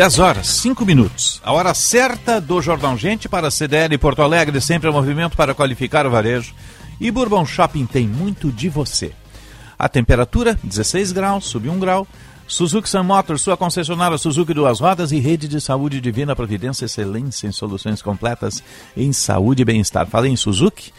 [0.00, 1.42] Dez horas, cinco minutos.
[1.44, 5.52] A hora certa do Jornal Gente para a CDL Porto Alegre, sempre em movimento para
[5.52, 6.54] qualificar o varejo.
[6.98, 9.12] E Bourbon Shopping tem muito de você.
[9.78, 12.08] A temperatura, 16 graus, subiu 1 grau.
[12.48, 17.46] Suzuki Sun Motors, sua concessionária Suzuki Duas Rodas e Rede de Saúde Divina Providência, excelência
[17.46, 18.62] em soluções completas
[18.96, 20.06] em saúde e bem-estar.
[20.06, 20.94] Falei em Suzuki?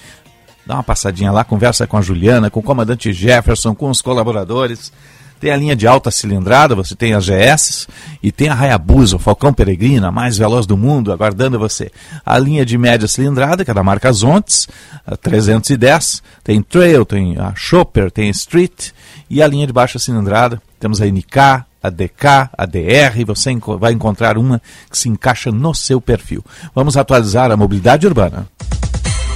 [0.63, 4.93] Dá uma passadinha lá, conversa com a Juliana, com o comandante Jefferson, com os colaboradores.
[5.41, 7.87] Tem a linha de alta cilindrada, você tem as GS
[8.21, 11.91] e tem a Hayabusa, o Falcão Peregrina, a mais veloz do mundo, aguardando você.
[12.23, 14.67] A linha de média cilindrada, que é da marca Zontes,
[15.03, 18.91] a 310, tem Trail, tem a Chopper, tem Street
[19.27, 23.93] e a linha de baixa cilindrada, temos a NK, a DK, a DR, você vai
[23.93, 24.61] encontrar uma
[24.91, 26.45] que se encaixa no seu perfil.
[26.75, 28.47] Vamos atualizar a mobilidade urbana.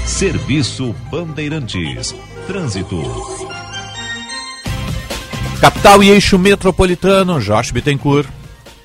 [0.06, 2.14] Serviço Bandeirantes.
[2.46, 3.55] Trânsito.
[5.60, 8.28] Capital e eixo metropolitano, Josh Bittencourt.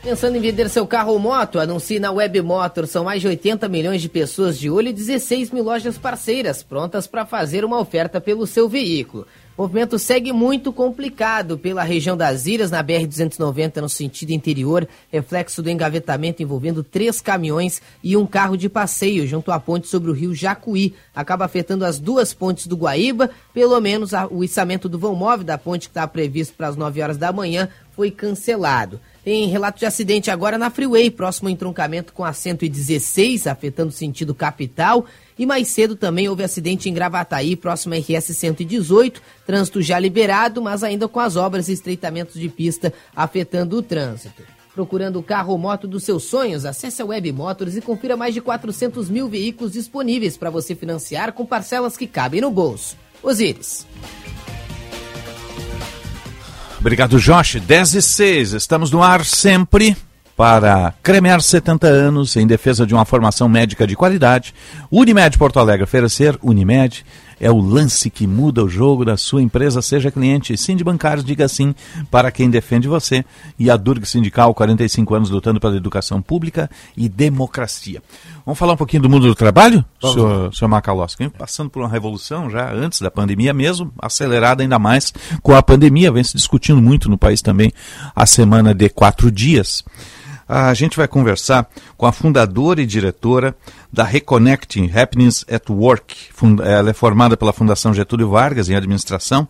[0.02, 1.58] Pensando em vender seu carro ou moto?
[1.58, 2.86] Anuncie na Web Motor.
[2.86, 7.06] São mais de 80 milhões de pessoas de olho e 16 mil lojas parceiras prontas
[7.06, 9.26] para fazer uma oferta pelo seu veículo.
[9.61, 15.62] O movimento segue muito complicado pela região das Ilhas, na BR-290, no sentido interior, reflexo
[15.62, 20.14] do engavetamento envolvendo três caminhões e um carro de passeio junto à ponte sobre o
[20.14, 20.94] rio Jacuí.
[21.14, 25.58] Acaba afetando as duas pontes do Guaíba, pelo menos o içamento do vão móvel da
[25.58, 27.68] ponte que está previsto para as 9 horas da manhã
[28.00, 28.98] foi cancelado.
[29.22, 33.92] Tem relato de acidente agora na Freeway, próximo ao entroncamento com a 116, afetando o
[33.92, 35.04] sentido capital
[35.41, 39.22] E mais cedo também houve acidente em Gravataí, próximo à RS 118.
[39.47, 44.43] Trânsito já liberado, mas ainda com as obras e estreitamentos de pista afetando o trânsito.
[44.74, 46.66] Procurando o carro ou moto dos seus sonhos?
[46.66, 51.32] Acesse a Web Motors e confira mais de 400 mil veículos disponíveis para você financiar
[51.32, 52.95] com parcelas que cabem no bolso.
[53.22, 53.86] Osíris.
[56.78, 57.55] Obrigado, Josh.
[57.61, 58.53] 10 e 6.
[58.53, 59.97] Estamos no ar sempre
[60.41, 64.55] para Cremer 70 anos em defesa de uma formação médica de qualidade.
[64.91, 67.05] Unimed Porto Alegre oferecer Unimed
[67.38, 69.82] é o lance que muda o jogo da sua empresa.
[69.82, 71.74] Seja cliente de Bancários, diga sim
[72.11, 73.22] para quem defende você.
[73.59, 78.03] E a Durg Sindical, 45 anos lutando pela educação pública e democracia.
[78.47, 80.14] Vamos falar um pouquinho do mundo do trabalho, Vamos.
[80.16, 81.28] senhor, senhor Macalossi?
[81.36, 85.12] Passando por uma revolução já antes da pandemia mesmo, acelerada ainda mais
[85.43, 87.70] com a pandemia, vem se discutindo muito no país também
[88.16, 89.84] a semana de quatro dias.
[90.53, 93.55] A gente vai conversar com a fundadora e diretora
[93.92, 96.16] da Reconnecting Happiness at Work.
[96.64, 99.46] Ela é formada pela Fundação Getúlio Vargas em administração.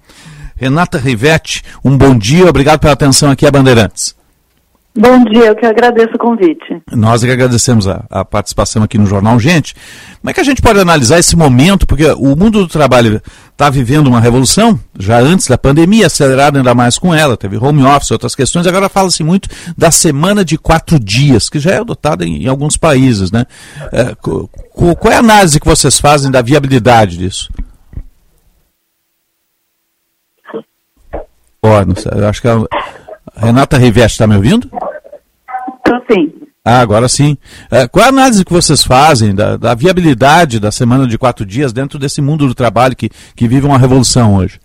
[0.55, 4.15] Renata Rivetti, um bom dia, obrigado pela atenção aqui a Bandeirantes.
[4.95, 6.83] Bom dia, eu que agradeço o convite.
[6.93, 9.75] Nós que agradecemos a, a, participação aqui no Jornal Gente.
[10.21, 11.87] Como é que a gente pode analisar esse momento?
[11.87, 13.23] Porque o mundo do trabalho
[13.61, 17.85] está vivendo uma revolução, já antes da pandemia, acelerada ainda mais com ela, teve home
[17.85, 22.25] office, outras questões, agora fala-se muito da semana de quatro dias, que já é adotada
[22.25, 23.31] em, em alguns países.
[23.31, 23.45] Né?
[23.93, 27.53] É, qual é a análise que vocês fazem da viabilidade disso?
[31.63, 32.65] Eu acho que a
[33.37, 34.71] Renata Riveste está me ouvindo?
[35.85, 36.40] Estou sim.
[36.65, 37.39] Ah, agora sim.
[37.73, 41.47] É, qual é a análise que vocês fazem da, da, viabilidade da semana de quatro
[41.47, 44.61] dias dentro desse mundo do trabalho que, que vive uma revolução hoje?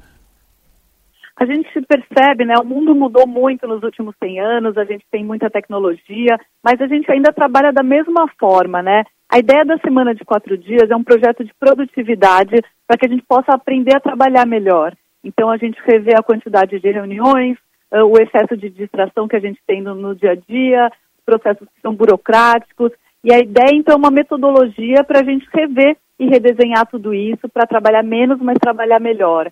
[1.38, 2.56] A gente percebe, né?
[2.62, 6.88] O mundo mudou muito nos últimos 100 anos, a gente tem muita tecnologia, mas a
[6.88, 9.04] gente ainda trabalha da mesma forma, né?
[9.30, 13.10] A ideia da semana de quatro dias é um projeto de produtividade para que a
[13.10, 14.94] gente possa aprender a trabalhar melhor.
[15.24, 17.58] Então a gente revê a quantidade de reuniões,
[17.92, 20.90] o excesso de distração que a gente tem no, no dia a dia,
[21.26, 22.92] processos que são burocráticos.
[23.24, 27.50] E a ideia, então, é uma metodologia para a gente rever e redesenhar tudo isso
[27.50, 29.48] para trabalhar menos, mas trabalhar melhor.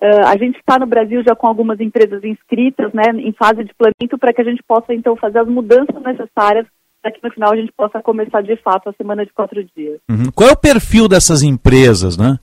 [0.00, 3.74] Uh, a gente está no Brasil já com algumas empresas inscritas, né, em fase de
[3.74, 6.66] planejamento, para que a gente possa, então, fazer as mudanças necessárias
[7.02, 10.00] para que no final a gente possa começar de fato a semana de quatro dias.
[10.08, 10.30] Uhum.
[10.34, 12.38] Qual é o perfil dessas empresas, né?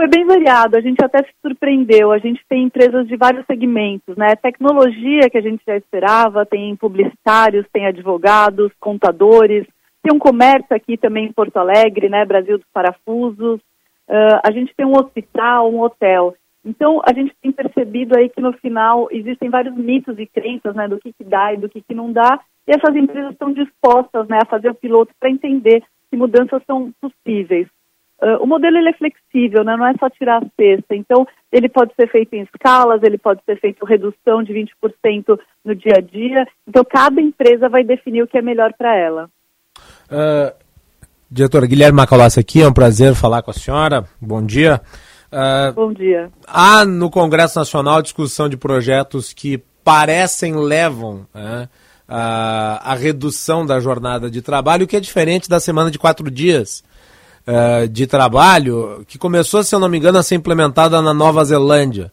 [0.00, 2.10] Foi bem variado, a gente até se surpreendeu.
[2.10, 4.34] A gente tem empresas de vários segmentos, né?
[4.34, 9.66] Tecnologia, que a gente já esperava, tem publicitários, tem advogados, contadores,
[10.02, 12.24] tem um comércio aqui também em Porto Alegre, né?
[12.24, 13.60] Brasil dos Parafusos.
[14.08, 16.34] Uh, a gente tem um hospital, um hotel.
[16.64, 20.88] Então, a gente tem percebido aí que no final existem vários mitos e crenças, né?
[20.88, 22.40] Do que, que dá e do que, que não dá.
[22.66, 24.38] E essas empresas estão dispostas, né?
[24.42, 27.68] A fazer o piloto para entender que mudanças são possíveis.
[28.22, 29.74] Uh, o modelo ele é flexível, né?
[29.76, 30.94] não é só tirar a cesta.
[30.94, 35.74] Então, ele pode ser feito em escalas, ele pode ser feito redução de 20% no
[35.74, 36.46] dia a dia.
[36.68, 39.30] Então, cada empresa vai definir o que é melhor para ela.
[40.10, 40.54] Uh,
[41.30, 44.04] diretora Guilherme Macalossi aqui, é um prazer falar com a senhora.
[44.20, 44.82] Bom dia.
[45.32, 46.30] Uh, Bom dia.
[46.46, 51.70] Há no Congresso Nacional discussão de projetos que parecem levam né,
[52.06, 56.30] a, a redução da jornada de trabalho, o que é diferente da semana de quatro
[56.30, 56.84] dias
[57.46, 61.44] uh, de trabalho que começou, se eu não me engano, a ser implementada na Nova
[61.44, 62.12] Zelândia.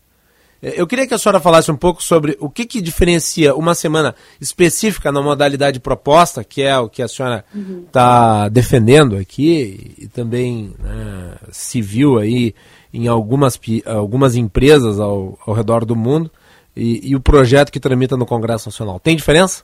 [0.61, 3.75] Eh, eu queria que a senhora falasse um pouco sobre o que, que diferencia uma
[3.75, 7.45] semana específica na modalidade proposta, que é o que a senhora
[7.85, 8.49] está uhum.
[8.49, 12.53] defendendo aqui, e também né, se viu aí
[12.93, 16.31] em algumas, algumas empresas ao, ao redor do mundo,
[16.75, 18.99] e, e o projeto que tramita no Congresso Nacional.
[18.99, 19.63] Tem diferença?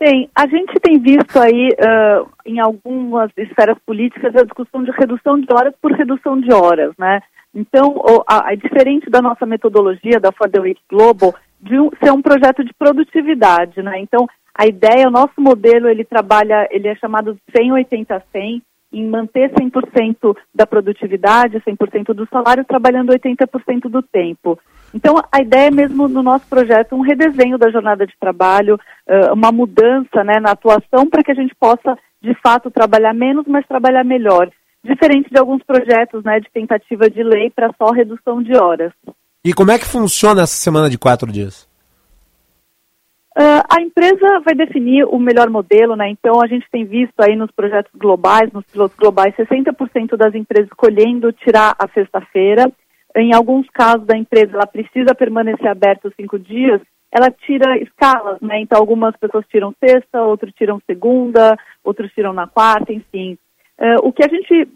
[0.00, 0.30] Tem.
[0.34, 5.46] A gente tem visto aí, uh, em algumas esferas políticas, a discussão de redução de
[5.52, 7.20] horas por redução de horas, né?
[7.54, 12.22] Então, a, diferente da nossa metodologia da For the Week Global, de um, ser um
[12.22, 14.00] projeto de produtividade, né?
[14.00, 18.62] Então, a ideia, o nosso modelo, ele trabalha, ele é chamado 100-80-100,
[18.92, 24.58] em manter 100% da produtividade, 100% do salário, trabalhando 80% do tempo.
[24.92, 28.78] Então, a ideia é mesmo no nosso projeto um redesenho da jornada de trabalho,
[29.32, 33.66] uma mudança né, na atuação para que a gente possa, de fato, trabalhar menos, mas
[33.66, 34.50] trabalhar melhor.
[34.82, 38.92] Diferente de alguns projetos né, de tentativa de lei para só redução de horas.
[39.44, 41.68] E como é que funciona essa semana de quatro dias?
[43.36, 46.10] Uh, a empresa vai definir o melhor modelo, né?
[46.10, 50.66] Então a gente tem visto aí nos projetos globais, nos pilotos globais, 60% das empresas
[50.66, 52.70] escolhendo tirar a sexta-feira.
[53.16, 56.80] Em alguns casos da empresa, ela precisa permanecer aberta cinco dias,
[57.12, 58.60] ela tira escalas, né?
[58.60, 63.36] Então algumas pessoas tiram sexta, outros tiram segunda, outros tiram na quarta, enfim.
[63.80, 64.68] Uh, o que a gente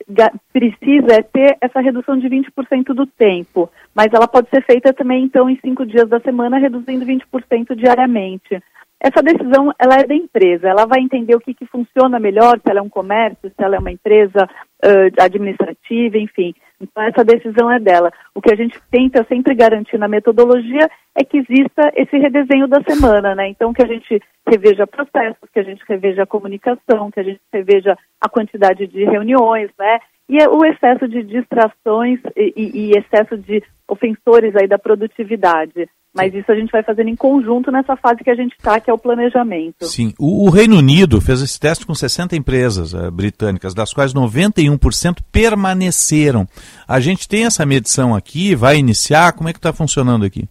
[0.51, 5.23] precisa é ter essa redução de 20% do tempo, mas ela pode ser feita também,
[5.23, 8.62] então, em cinco dias da semana, reduzindo 20% diariamente.
[9.05, 12.70] Essa decisão, ela é da empresa, ela vai entender o que, que funciona melhor, se
[12.70, 14.48] ela é um comércio, se ela é uma empresa
[14.82, 16.55] uh, administrativa, enfim.
[16.81, 18.10] Então, essa decisão é dela.
[18.35, 22.82] O que a gente tenta sempre garantir na metodologia é que exista esse redesenho da
[22.82, 23.47] semana, né?
[23.47, 27.43] Então, que a gente reveja processos, que a gente reveja a comunicação, que a gente
[27.52, 29.98] reveja a quantidade de reuniões, né?
[30.31, 35.90] E é o excesso de distrações e, e, e excesso de ofensores aí da produtividade.
[36.15, 38.89] Mas isso a gente vai fazendo em conjunto nessa fase que a gente está, que
[38.89, 39.85] é o planejamento.
[39.85, 40.15] Sim.
[40.16, 45.19] O, o, Reino Unido fez esse teste com 60 empresas uh, britânicas, das quais 91%
[45.32, 46.47] permaneceram.
[46.86, 50.49] A gente tem essa medição aqui, vai iniciar, como é que está funcionando aqui?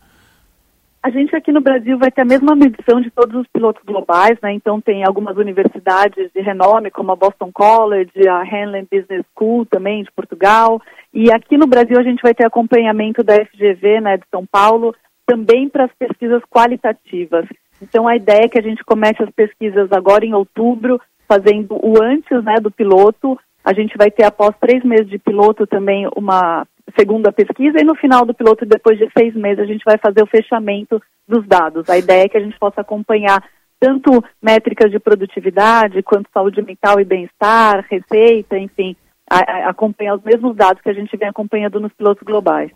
[1.02, 4.38] A gente aqui no Brasil vai ter a mesma medição de todos os pilotos globais,
[4.42, 4.54] né?
[4.54, 10.04] Então tem algumas universidades de renome, como a Boston College, a Henley Business School também
[10.04, 10.82] de Portugal.
[11.14, 14.96] E aqui no Brasil a gente vai ter acompanhamento da FGV, né, de São Paulo,
[15.26, 17.46] também para as pesquisas qualitativas.
[17.82, 22.02] Então, a ideia é que a gente comece as pesquisas agora em outubro, fazendo o
[22.02, 23.38] antes né, do piloto.
[23.64, 26.66] A gente vai ter, após três meses de piloto, também uma
[26.98, 30.22] segunda pesquisa, e no final do piloto, depois de seis meses, a gente vai fazer
[30.22, 31.90] o fechamento dos dados.
[31.90, 33.44] A ideia é que a gente possa acompanhar
[33.80, 38.96] tanto métricas de produtividade, quanto saúde mental e bem-estar, receita, enfim,
[39.30, 42.72] acompanhar os mesmos dados que a gente vem acompanhando nos pilotos globais.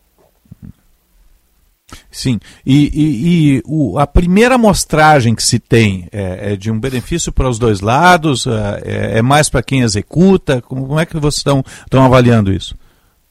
[2.12, 6.80] Sim, e, e, e o, a primeira amostragem que se tem é, é, de um
[6.80, 11.14] benefício para os dois lados, é, é mais para quem executa, como, como, é que
[11.14, 12.78] vocês estão, estão avaliando isso?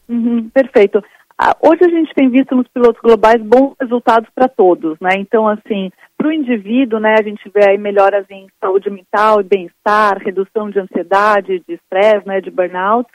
[0.09, 1.03] Uhum, perfeito.
[1.39, 5.11] Ah, hoje a gente tem visto nos pilotos globais bons resultados para todos, né?
[5.19, 9.45] Então, assim, para o indivíduo, né, a gente vê aí melhoras em saúde mental e
[9.45, 13.11] bem-estar, redução de ansiedade, de estresse, né, de burnout,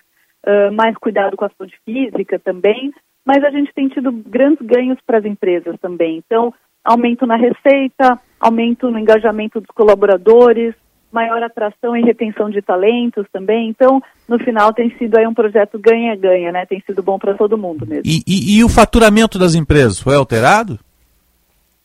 [0.46, 2.94] uh, mais cuidado com a saúde física também,
[3.26, 6.18] mas a gente tem tido grandes ganhos para as empresas também.
[6.26, 6.54] Então,
[6.84, 10.74] aumento na receita, aumento no engajamento dos colaboradores,
[11.12, 13.70] maior atração e retenção de talentos também.
[13.70, 16.66] Então, no final, tem sido aí um projeto ganha-ganha, né?
[16.66, 18.04] Tem sido bom para todo mundo mesmo.
[18.06, 20.80] E, e, e, o faturamento das empresas foi alterado?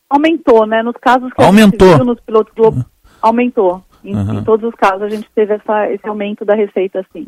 [0.08, 0.82] Aumentou, né?
[0.82, 1.88] Nos casos que aumentou.
[1.88, 2.86] a gente viu nos pilotos globais,
[3.20, 3.82] aumentou.
[4.04, 4.38] Em, uhum.
[4.38, 7.26] em, todos os casos, a gente teve essa, esse aumento da receita, sim.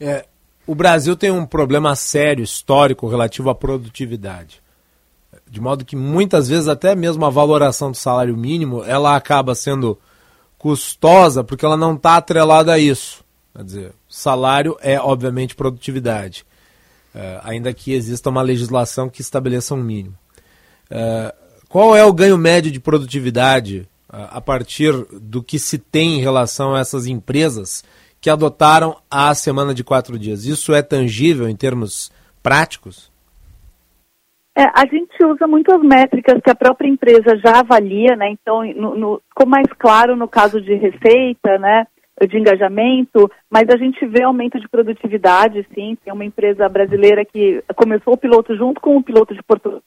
[0.00, 0.24] É,
[0.66, 4.62] o Brasil tem um problema sério, histórico, relativo à produtividade.
[5.48, 9.98] De modo que muitas vezes até mesmo a valoração do salário mínimo, ela acaba sendo
[10.56, 13.24] custosa porque ela não está atrelada a isso.
[13.54, 16.46] Quer dizer, salário é obviamente produtividade,
[17.14, 20.14] é, ainda que exista uma legislação que estabeleça um mínimo.
[20.90, 21.34] É,
[21.68, 26.74] qual é o ganho médio de produtividade a partir do que se tem em relação
[26.74, 27.82] a essas empresas
[28.22, 30.44] que adotaram a semana de quatro dias.
[30.44, 33.10] Isso é tangível em termos práticos?
[34.54, 38.30] É, a gente usa muitas métricas que a própria empresa já avalia, né?
[38.30, 41.86] Então, no, no, ficou mais claro no caso de receita, né?
[42.28, 45.96] De engajamento, mas a gente vê aumento de produtividade, sim.
[46.04, 49.82] Tem uma empresa brasileira que começou o piloto junto com o piloto de Portugal.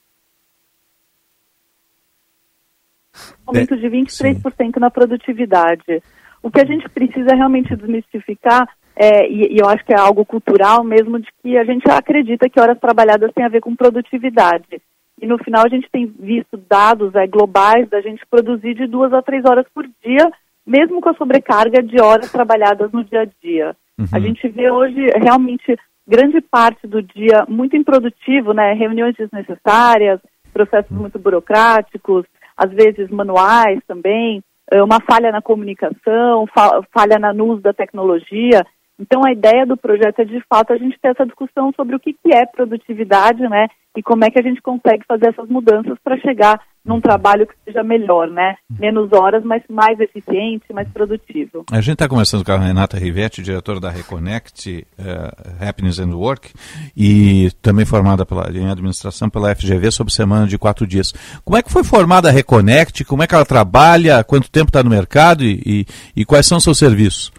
[3.46, 4.72] Aumento de 23% sim.
[4.78, 6.02] na produtividade.
[6.42, 10.24] O que a gente precisa realmente desmistificar, é, e, e, eu acho que é algo
[10.24, 14.80] cultural mesmo, de que a gente acredita que horas trabalhadas tem a ver com produtividade.
[15.20, 19.12] E no final a gente tem visto dados é, globais da gente produzir de duas
[19.12, 20.30] a três horas por dia,
[20.66, 23.76] mesmo com a sobrecarga de horas trabalhadas no dia a dia.
[23.98, 24.06] Uhum.
[24.12, 25.76] A gente vê hoje realmente
[26.06, 28.72] grande parte do dia muito improdutivo, né?
[28.74, 30.20] Reuniões desnecessárias,
[30.52, 32.24] processos muito burocráticos,
[32.56, 34.42] às vezes manuais também.
[34.72, 36.46] Uma falha na comunicação,
[36.92, 38.66] falha no uso da tecnologia.
[38.98, 42.00] Então, a ideia do projeto é, de fato, a gente ter essa discussão sobre o
[42.00, 43.68] que, que é produtividade, né?
[43.96, 47.54] E como é que a gente consegue fazer essas mudanças para chegar num trabalho que
[47.64, 48.56] seja melhor, né?
[48.78, 51.64] Menos horas, mas mais eficiente, mais produtivo.
[51.70, 56.52] A gente está conversando com a Renata Rivetti, diretora da Reconnect uh, Happiness and Work,
[56.96, 61.12] e também formada pela, em administração pela FGV sobre semana de quatro dias.
[61.44, 63.04] Como é que foi formada a Reconnect?
[63.04, 64.22] Como é que ela trabalha?
[64.22, 65.86] Quanto tempo está no mercado e, e,
[66.20, 67.32] e quais são os seus serviços?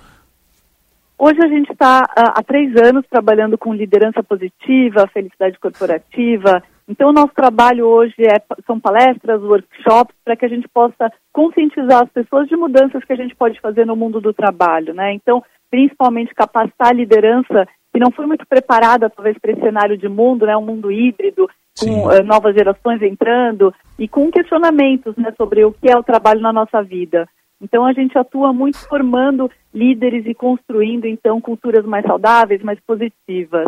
[1.20, 6.62] Hoje a gente está há três anos trabalhando com liderança positiva, felicidade corporativa.
[6.88, 12.04] Então, o nosso trabalho hoje é, são palestras, workshops, para que a gente possa conscientizar
[12.04, 14.94] as pessoas de mudanças que a gente pode fazer no mundo do trabalho.
[14.94, 15.14] Né?
[15.14, 20.08] Então, principalmente capacitar a liderança que não foi muito preparada, talvez, para esse cenário de
[20.08, 20.56] mundo, né?
[20.56, 21.50] um mundo híbrido,
[21.80, 26.42] com uh, novas gerações entrando e com questionamentos né, sobre o que é o trabalho
[26.42, 27.28] na nossa vida.
[27.62, 33.68] Então a gente atua muito formando líderes e construindo então culturas mais saudáveis, mais positivas.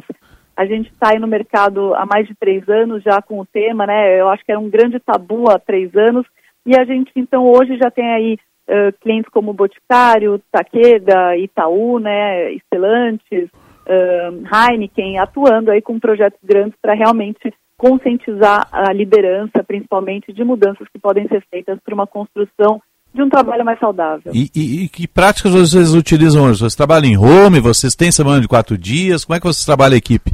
[0.55, 3.87] A gente está aí no mercado há mais de três anos já com o tema,
[3.87, 4.19] né?
[4.19, 6.25] Eu acho que era um grande tabu há três anos
[6.65, 8.37] e a gente então hoje já tem aí
[8.67, 12.51] uh, clientes como Boticário, Takeda, Itaú, né?
[12.53, 13.49] Estelantes,
[13.87, 20.87] uh, Heineken, atuando aí com projetos grandes para realmente conscientizar a liderança, principalmente de mudanças
[20.89, 22.81] que podem ser feitas para uma construção
[23.13, 24.31] de um trabalho mais saudável.
[24.33, 26.59] E, e, e, que práticas vocês utilizam hoje?
[26.59, 27.59] Vocês trabalham em home?
[27.59, 29.25] Vocês têm semana de quatro dias?
[29.25, 30.31] Como é que vocês trabalham a equipe?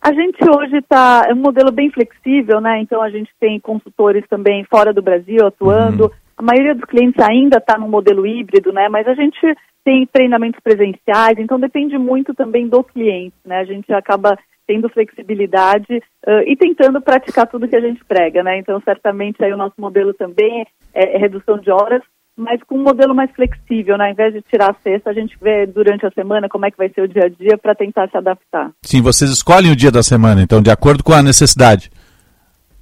[0.00, 2.80] A gente hoje está é um modelo bem flexível, né?
[2.80, 6.04] Então a gente tem consultores também fora do Brasil atuando.
[6.04, 6.10] Uhum.
[6.38, 8.88] A maioria dos clientes ainda está no modelo híbrido, né?
[8.88, 9.38] Mas a gente
[9.84, 13.58] tem treinamentos presenciais, então depende muito também do cliente, né?
[13.58, 14.38] A gente acaba
[14.70, 18.56] tendo flexibilidade uh, e tentando praticar tudo que a gente prega, né?
[18.56, 20.64] Então, certamente aí o nosso modelo também
[20.94, 22.00] é, é, redução de horas,
[22.36, 24.04] mas com um modelo mais flexível, né?
[24.04, 26.78] Ao invés de tirar a sexta, a gente vê durante a semana como é que
[26.78, 28.70] vai ser o dia a dia para tentar se adaptar.
[28.84, 31.90] Sim, vocês escolhem o dia da semana, então, de acordo com a necessidade.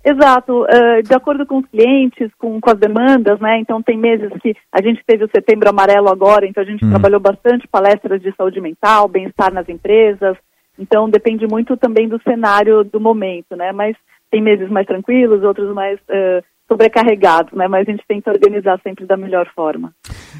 [0.05, 3.61] Exato, uh, de acordo com os clientes, com, com as demandas, né?
[3.61, 6.91] Então tem meses que a gente teve o setembro amarelo agora, então a gente hum.
[6.91, 10.37] trabalhou bastante palestras de saúde mental, bem-estar nas empresas,
[10.79, 13.73] então depende muito também do cenário do momento, né?
[13.73, 13.97] Mas
[14.31, 17.67] tem meses mais tranquilos, outros mais uh, sobrecarregados, né?
[17.67, 19.93] Mas a gente tenta organizar sempre da melhor forma.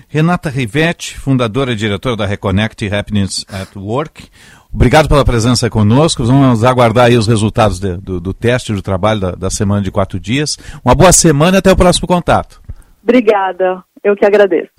[0.09, 4.29] Renata Rivetti, fundadora e diretora da Reconnect Happiness at Work.
[4.73, 6.25] Obrigado pela presença conosco.
[6.25, 9.91] Vamos aguardar aí os resultados de, do, do, teste do trabalho da, da semana de
[9.91, 10.59] quatro dias.
[10.85, 12.61] Uma boa semana e até o próximo contato.
[13.03, 13.83] Obrigada.
[14.05, 14.71] Eu que agradeço.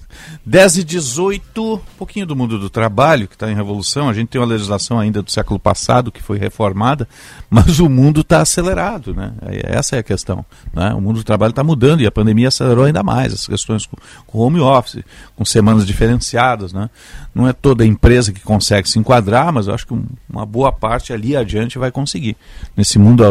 [0.46, 4.10] 10 e 18, um pouquinho do mundo do trabalho, que está em revolução.
[4.10, 7.08] A gente tem uma legislação ainda do século passado que foi reformada,
[7.50, 9.34] mas o mundo está acelerado, né?
[9.64, 10.46] Essa é a questão.
[10.74, 10.94] Né?
[10.94, 13.98] O mundo do trabalho está mudando e a pandemia acelerou ainda mais as questões com,
[14.26, 15.04] com home office,
[15.36, 16.90] com semanas diferenciadas, né?
[17.34, 19.98] Não é toda empresa que consegue se enquadrar, mas eu acho que
[20.30, 22.36] uma boa parte ali adiante vai conseguir.
[22.76, 23.24] Nesse mundo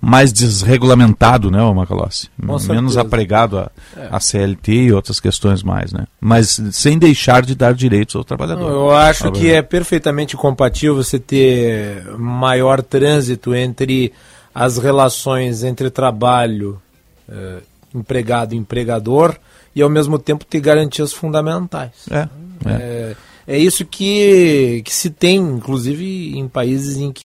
[0.00, 2.28] mais desregulamentado, né, Macalossi?
[2.74, 4.08] Menos apregado a, é.
[4.10, 6.06] a CLT e outras questões mais, né?
[6.20, 8.70] Mas sem deixar de dar direitos ao trabalhador.
[8.70, 14.12] Eu acho que é perfeitamente compatível você ter maior trânsito entre
[14.54, 16.80] as relações entre trabalho,
[17.28, 17.58] eh,
[17.94, 19.36] empregado e empregador
[19.74, 21.92] e ao mesmo tempo ter garantias fundamentais.
[22.10, 22.28] É,
[22.66, 22.72] é.
[22.72, 23.16] é,
[23.46, 27.22] é isso que, que se tem, inclusive em países em que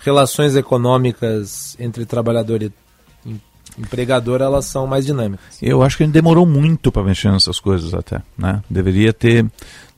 [0.00, 2.72] relações econômicas entre trabalhador e
[3.78, 5.58] empregador elas são mais dinâmicas.
[5.60, 8.62] Eu acho que a gente demorou muito para mexer nessas coisas até, né?
[8.68, 9.44] Deveria ter,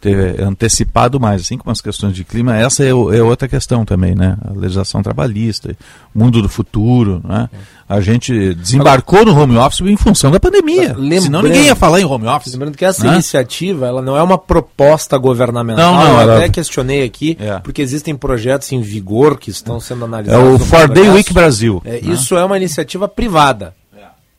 [0.04, 4.14] ter antecipado mais, assim como as questões de clima, essa é, é outra questão também,
[4.14, 4.36] né?
[4.44, 5.74] A legislação trabalhista,
[6.14, 7.48] mundo do futuro, né?
[7.88, 10.94] A gente desembarcou no home office em função da pandemia.
[10.94, 12.52] Lembrando, Senão ninguém ia falar em home office.
[12.52, 13.14] Lembrando que essa né?
[13.14, 15.94] iniciativa, ela não é uma proposta governamental.
[15.94, 16.36] Não, não, Eu ela...
[16.36, 17.58] até questionei aqui, é.
[17.60, 20.44] porque existem projetos em vigor que estão sendo analisados.
[20.44, 21.80] É o For Day Week Brasil.
[21.84, 22.00] É, né?
[22.02, 23.74] Isso é uma iniciativa privada.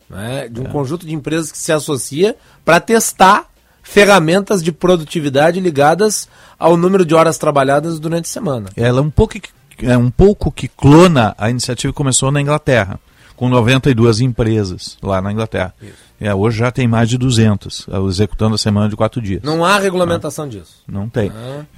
[0.07, 0.67] Né, de um é.
[0.67, 3.47] conjunto de empresas que se associa para testar
[3.85, 8.69] ferramentas de produtividade ligadas ao número de horas trabalhadas durante a semana.
[8.75, 9.35] Ela é um pouco,
[9.81, 12.99] é um pouco que clona a iniciativa que começou na Inglaterra
[13.35, 15.73] com 92 empresas lá na Inglaterra.
[16.19, 19.43] É, hoje já tem mais de 200, é, executando a semana de quatro dias.
[19.43, 20.83] Não há regulamentação disso.
[20.87, 21.31] Não tem.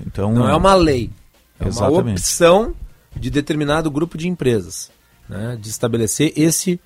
[0.05, 1.09] então, não é uma lei.
[1.59, 2.01] É exatamente.
[2.01, 2.73] uma opção
[3.15, 4.91] de determinado grupo de empresas
[5.27, 6.79] né, de estabelecer esse,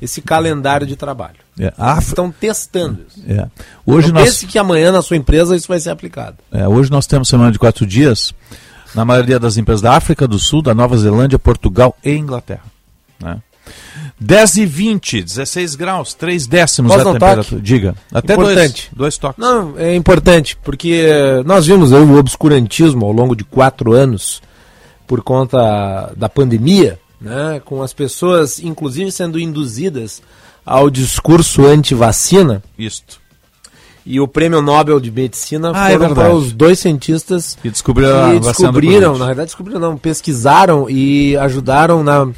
[0.00, 1.36] esse calendário de trabalho.
[1.58, 1.72] É.
[1.98, 3.22] Estão testando isso.
[3.28, 3.46] É.
[3.84, 4.24] Hoje nós...
[4.24, 6.38] pense que amanhã na sua empresa isso vai ser aplicado.
[6.50, 8.34] É, hoje nós temos semana de quatro dias
[8.94, 12.64] na maioria das empresas da África do Sul, da Nova Zelândia, Portugal e Inglaterra.
[13.20, 13.38] Né?
[14.18, 17.44] 10 e 20, 16 graus, 3 décimos Posso a temperatura.
[17.44, 17.62] Toque?
[17.62, 17.94] Diga.
[18.12, 18.90] Até importante.
[18.92, 19.38] Dois, dois toques.
[19.42, 21.06] Não, é importante, porque
[21.46, 24.42] nós vimos aí o obscurantismo ao longo de quatro anos
[25.06, 30.22] por conta da pandemia, né, com as pessoas, inclusive, sendo induzidas
[30.64, 32.62] ao discurso anti-vacina.
[32.78, 33.20] Isto.
[34.04, 37.70] E o prêmio Nobel de Medicina ah, é foram é para os dois cientistas que
[37.70, 42.28] descobriram, que descobriram na verdade descobriram não, pesquisaram e ajudaram na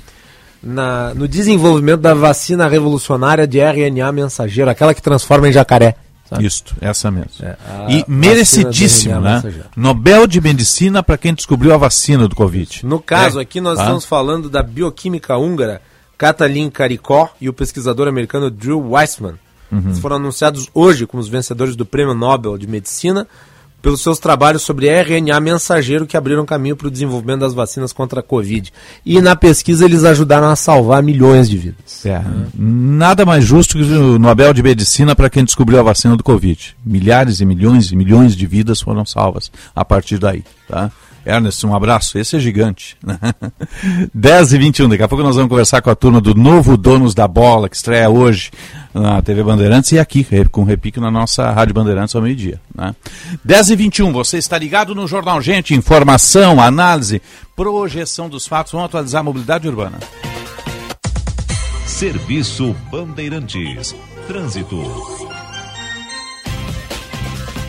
[0.62, 5.96] na, no desenvolvimento da vacina revolucionária de RNA mensageiro, aquela que transforma em jacaré.
[6.32, 6.46] Sabe?
[6.46, 7.30] Isto, essa mesmo.
[7.42, 7.56] É,
[7.90, 9.42] e merecidíssimo, né?
[9.76, 12.86] Nobel de Medicina para quem descobriu a vacina do Covid.
[12.86, 13.42] No caso, é.
[13.42, 13.82] aqui nós ah.
[13.82, 15.82] estamos falando da bioquímica húngara
[16.16, 19.34] Katalin Karikó e o pesquisador americano Drew Weissman.
[19.70, 19.82] Uhum.
[19.86, 23.26] Eles foram anunciados hoje como os vencedores do Prêmio Nobel de Medicina
[23.82, 28.20] pelos seus trabalhos sobre RNA mensageiro que abriram caminho para o desenvolvimento das vacinas contra
[28.20, 28.72] a Covid.
[29.04, 32.06] E na pesquisa eles ajudaram a salvar milhões de vidas.
[32.06, 32.22] É,
[32.56, 36.76] nada mais justo que o Nobel de Medicina para quem descobriu a vacina do Covid.
[36.86, 40.44] Milhares e milhões e milhões de vidas foram salvas a partir daí.
[40.68, 40.90] Tá?
[41.24, 42.18] Ernest, um abraço.
[42.18, 42.96] Esse é gigante.
[44.14, 47.14] 10 e 21 daqui a pouco nós vamos conversar com a turma do novo Donos
[47.14, 48.50] da Bola, que estreia hoje
[48.94, 52.60] na TV Bandeirantes e aqui, com repique na nossa Rádio Bandeirantes ao meio-dia.
[52.74, 52.94] Né?
[53.44, 57.22] 10 e 21 você está ligado no Jornal Gente, informação, análise,
[57.56, 58.72] projeção dos fatos.
[58.72, 59.98] Vamos atualizar a mobilidade urbana.
[61.86, 63.94] Serviço Bandeirantes.
[64.26, 64.82] Trânsito.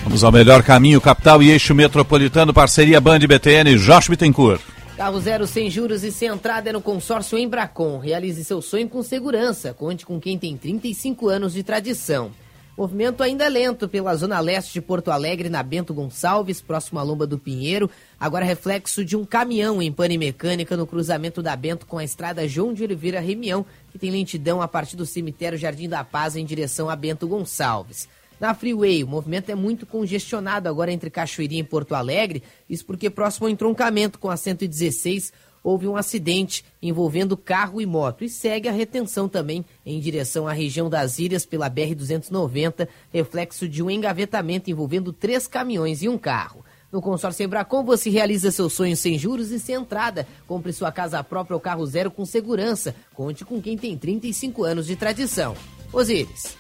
[0.03, 4.72] Vamos ao melhor caminho, capital e eixo metropolitano, parceria Band BTN, Josh Bittencourt.
[4.95, 7.97] Carro zero sem juros e sem entrada é no consórcio Embracon.
[7.97, 9.73] Realize seu sonho com segurança.
[9.73, 12.31] Conte com quem tem 35 anos de tradição.
[12.77, 17.25] Movimento ainda lento pela zona leste de Porto Alegre, na Bento Gonçalves, próximo à Lomba
[17.25, 17.89] do Pinheiro.
[18.19, 22.47] Agora reflexo de um caminhão em pane mecânica no cruzamento da Bento com a estrada
[22.47, 26.45] João de Oliveira Remião, que tem lentidão a partir do cemitério Jardim da Paz em
[26.45, 28.07] direção a Bento Gonçalves.
[28.43, 33.09] Na Freeway, o movimento é muito congestionado agora entre Cachoeirinha e Porto Alegre, isso porque
[33.09, 35.31] próximo ao entroncamento com a 116
[35.63, 40.51] houve um acidente envolvendo carro e moto e segue a retenção também em direção à
[40.51, 46.65] região das Ilhas pela BR-290, reflexo de um engavetamento envolvendo três caminhões e um carro.
[46.91, 50.27] No consórcio Embracon você realiza seus sonhos sem juros e sem entrada.
[50.45, 52.93] Compre sua casa própria ou carro zero com segurança.
[53.13, 55.55] Conte com quem tem 35 anos de tradição.
[55.93, 56.57] Osíris.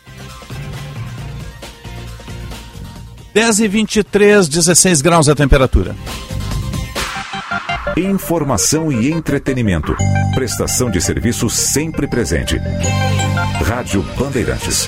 [3.33, 5.95] 10 e 23, 16 graus a temperatura.
[7.97, 9.95] Informação e entretenimento.
[10.35, 12.57] Prestação de serviço sempre presente.
[13.65, 14.87] Rádio Bandeirantes.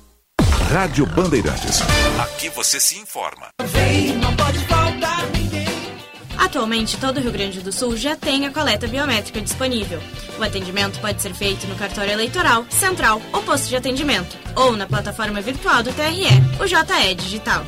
[0.71, 1.81] Rádio Bandeirantes.
[2.23, 3.49] Aqui você se informa.
[6.37, 10.01] Atualmente, todo o Rio Grande do Sul já tem a coleta biométrica disponível.
[10.39, 14.87] O atendimento pode ser feito no cartório eleitoral, central ou posto de atendimento, ou na
[14.87, 17.65] plataforma virtual do TRE, o JE Digital.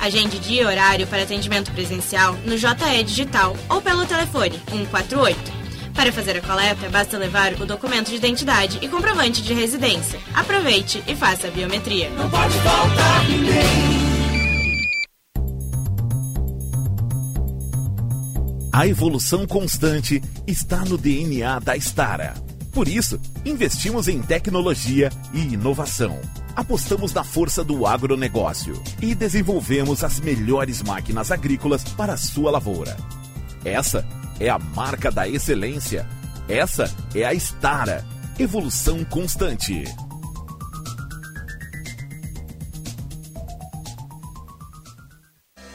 [0.00, 5.59] Agende dia e horário para atendimento presencial no JE Digital ou pelo telefone 148.
[6.00, 10.18] Para fazer a coleta, basta levar o documento de identidade e comprovante de residência.
[10.32, 12.08] Aproveite e faça a biometria.
[12.08, 14.00] Não pode faltar ninguém.
[18.72, 22.32] A evolução constante está no DNA da Stara.
[22.72, 26.18] Por isso, investimos em tecnologia e inovação.
[26.56, 32.96] Apostamos na força do agronegócio e desenvolvemos as melhores máquinas agrícolas para a sua lavoura.
[33.62, 34.02] Essa
[34.40, 36.08] é a marca da excelência.
[36.48, 38.04] Essa é a Stara.
[38.38, 39.84] Evolução constante.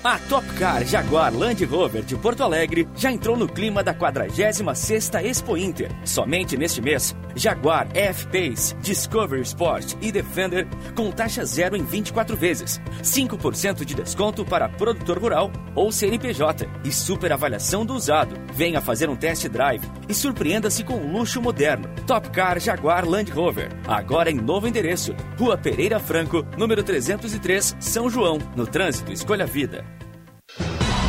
[0.06, 5.26] A Top Car Jaguar Land Rover de Porto Alegre já entrou no clima da 46ª
[5.26, 5.91] Expo Inter.
[6.06, 12.80] Somente neste mês, Jaguar F-Pace, Discovery Sport e Defender com taxa zero em 24 vezes,
[13.02, 18.36] 5% de desconto para produtor rural ou CNPJ e super avaliação do usado.
[18.53, 21.90] Venha fazer um test drive e surpreenda-se com um luxo moderno.
[22.06, 28.07] Top Car Jaguar Land Rover, agora em novo endereço, Rua Pereira Franco, número 303, São
[28.07, 28.38] João.
[28.56, 29.95] No trânsito, escolha vida.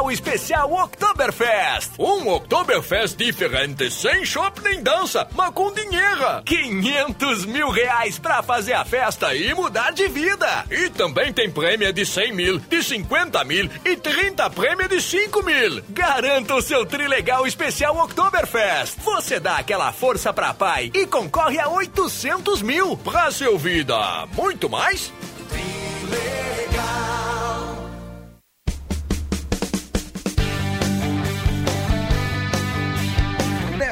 [0.00, 1.92] O Trilegal Especial Oktoberfest.
[1.98, 6.42] Um Oktoberfest diferente, sem chopp nem dança, mas com dinheiro.
[6.44, 10.64] 500 mil reais pra fazer a festa e mudar de vida.
[10.70, 15.42] E também tem prêmio de 100 mil, de 50 mil e 30 prêmio de 5
[15.42, 15.82] mil.
[15.90, 18.98] Garanta o seu Trilegal Especial Oktoberfest.
[19.02, 24.26] Você dá aquela força pra pai e concorre a 800 mil pra seu vida.
[24.34, 25.12] Muito mais?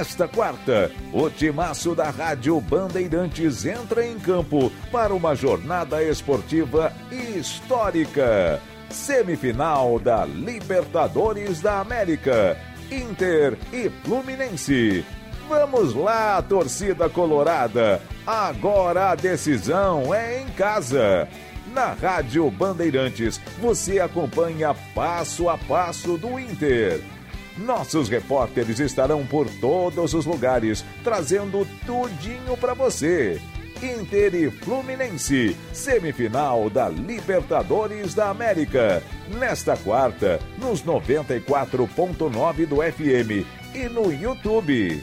[0.05, 8.61] Nesta quarta, o timaço da Rádio Bandeirantes entra em campo para uma jornada esportiva histórica.
[8.91, 12.55] Semifinal da Libertadores da América.
[12.91, 15.07] Inter e Fluminense.
[15.49, 18.03] Vamos lá, torcida colorada.
[18.27, 21.27] Agora a decisão é em casa.
[21.73, 27.14] Na Rádio Bandeirantes, você acompanha passo a passo do Inter.
[27.57, 33.41] Nossos repórteres estarão por todos os lugares, trazendo tudinho para você.
[33.83, 39.03] Inter e Fluminense, semifinal da Libertadores da América.
[39.29, 45.03] Nesta quarta, nos 94.9 do FM e no YouTube.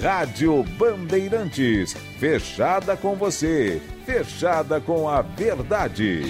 [0.00, 6.22] Rádio Bandeirantes, fechada com você, fechada com a verdade.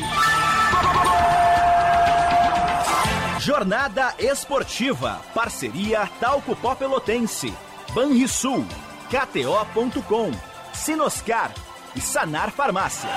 [3.45, 7.53] Jornada Esportiva, parceria Talco Pó Pelotense,
[7.93, 8.65] Banrisul,
[9.11, 10.31] KTO.com,
[10.73, 11.53] Sinoscar
[11.97, 13.11] e Sanar Farmácias.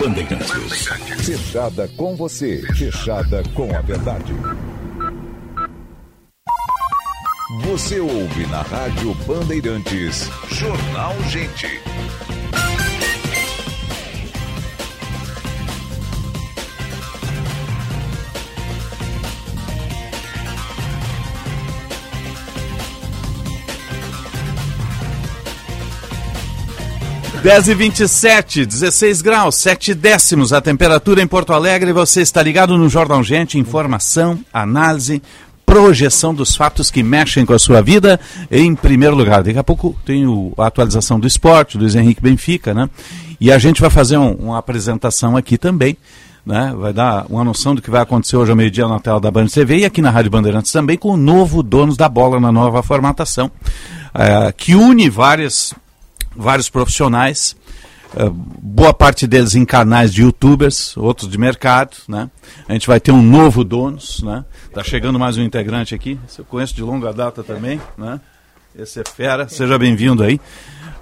[0.00, 0.88] Bandeirantes,
[1.24, 4.34] fechada com você, fechada com a verdade.
[7.66, 11.68] Você ouve na Rádio Bandeirantes, Jornal Gente.
[27.46, 31.92] Dez e vinte e sete, 16 graus, 7 décimos a temperatura em Porto Alegre.
[31.92, 35.22] Você está ligado no Jornal Gente, informação, análise,
[35.64, 38.18] projeção dos fatos que mexem com a sua vida
[38.50, 39.44] em primeiro lugar.
[39.44, 42.90] Daqui a pouco tem o, a atualização do esporte, Luiz Henrique Benfica, né?
[43.40, 45.96] E a gente vai fazer um, uma apresentação aqui também,
[46.44, 46.74] né?
[46.76, 49.46] Vai dar uma noção do que vai acontecer hoje ao meio-dia na tela da Band
[49.46, 52.82] TV e aqui na Rádio Bandeirantes também com o novo Donos da Bola na nova
[52.82, 53.52] formatação,
[54.12, 55.72] eh, que une várias,
[56.36, 57.56] vários profissionais,
[58.16, 62.30] eh, boa parte deles em canais de youtubers, outros de mercado, né?
[62.68, 64.44] A gente vai ter um novo donos, né?
[64.72, 68.20] Tá chegando mais um integrante aqui, eu conheço de longa data também, né?
[68.78, 70.38] Esse é fera, seja bem-vindo aí.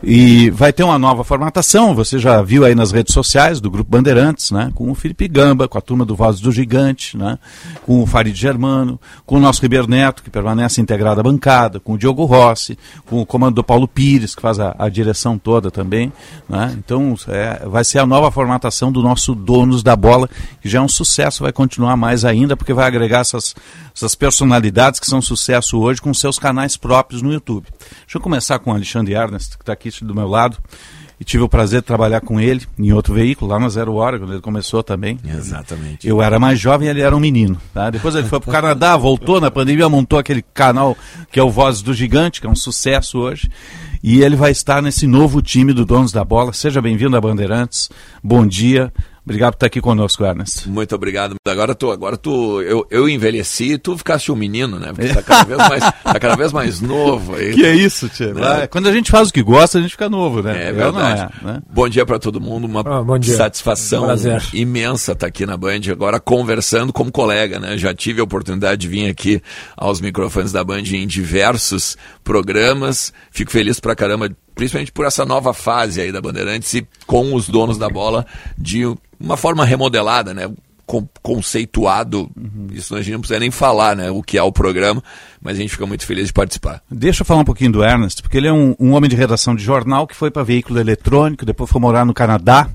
[0.06, 3.90] E vai ter uma nova formatação, você já viu aí nas redes sociais do Grupo
[3.90, 4.70] Bandeirantes, né?
[4.74, 7.38] Com o Felipe Gamba, com a turma do Voz do Gigante, né?
[7.86, 11.94] Com o Farid Germano, com o nosso Ribeiro Neto, que permanece integrado à bancada, com
[11.94, 15.70] o Diogo Rossi, com o comando do Paulo Pires, que faz a, a direção toda
[15.70, 16.12] também,
[16.46, 16.74] né?
[16.76, 20.28] Então, é, vai ser a nova formatação do nosso Donos da Bola,
[20.60, 23.54] que já é um sucesso, vai continuar mais ainda, porque vai agregar essas,
[23.96, 27.63] essas personalidades que são sucesso hoje com seus canais próprios no YouTube.
[28.00, 30.58] Deixa eu começar com o Alexandre Ernest, que está aqui do meu lado.
[31.18, 34.18] E tive o prazer de trabalhar com ele em outro veículo, lá na Zero Hora,
[34.18, 35.18] quando ele começou também.
[35.24, 36.06] Exatamente.
[36.06, 37.56] Eu era mais jovem e ele era um menino.
[37.72, 37.88] Tá?
[37.88, 40.96] Depois ele foi para o Canadá, voltou na pandemia, montou aquele canal
[41.30, 43.48] que é o Vozes do Gigante, que é um sucesso hoje.
[44.02, 46.52] E ele vai estar nesse novo time do Donos da Bola.
[46.52, 47.88] Seja bem-vindo a Bandeirantes.
[48.22, 48.92] Bom dia.
[49.24, 50.68] Obrigado por estar aqui conosco, Ernest.
[50.68, 51.36] Muito obrigado.
[51.48, 54.92] Agora tu, agora tu, eu, eu envelheci e tu ficaste um menino, né?
[54.92, 57.54] Porque tá cada vez mais, tá cada vez mais novo aí.
[57.54, 58.34] Que é isso, tia.
[58.34, 58.66] Né?
[58.66, 60.68] Quando a gente faz o que gosta, a gente fica novo, né?
[60.68, 61.32] É verdade.
[61.42, 61.62] É, né?
[61.72, 64.42] Bom dia para todo mundo, uma Ah, satisfação Prazer.
[64.52, 67.78] imensa estar aqui na Band, agora conversando como colega, né?
[67.78, 69.40] Já tive a oportunidade de vir aqui
[69.74, 73.10] aos microfones da Band em diversos programas.
[73.30, 77.48] Fico feliz pra caramba, principalmente por essa nova fase aí da Bandeirantes e com os
[77.48, 78.26] donos da bola
[78.56, 78.84] de
[79.18, 80.50] uma forma remodelada, né?
[80.86, 82.30] Con- conceituado,
[82.72, 84.10] isso a gente não precisa nem falar, né?
[84.10, 85.02] O que é o programa,
[85.40, 86.82] mas a gente fica muito feliz de participar.
[86.90, 89.54] Deixa eu falar um pouquinho do Ernest, porque ele é um, um homem de redação
[89.54, 92.68] de jornal que foi para veículo eletrônico, depois foi morar no Canadá.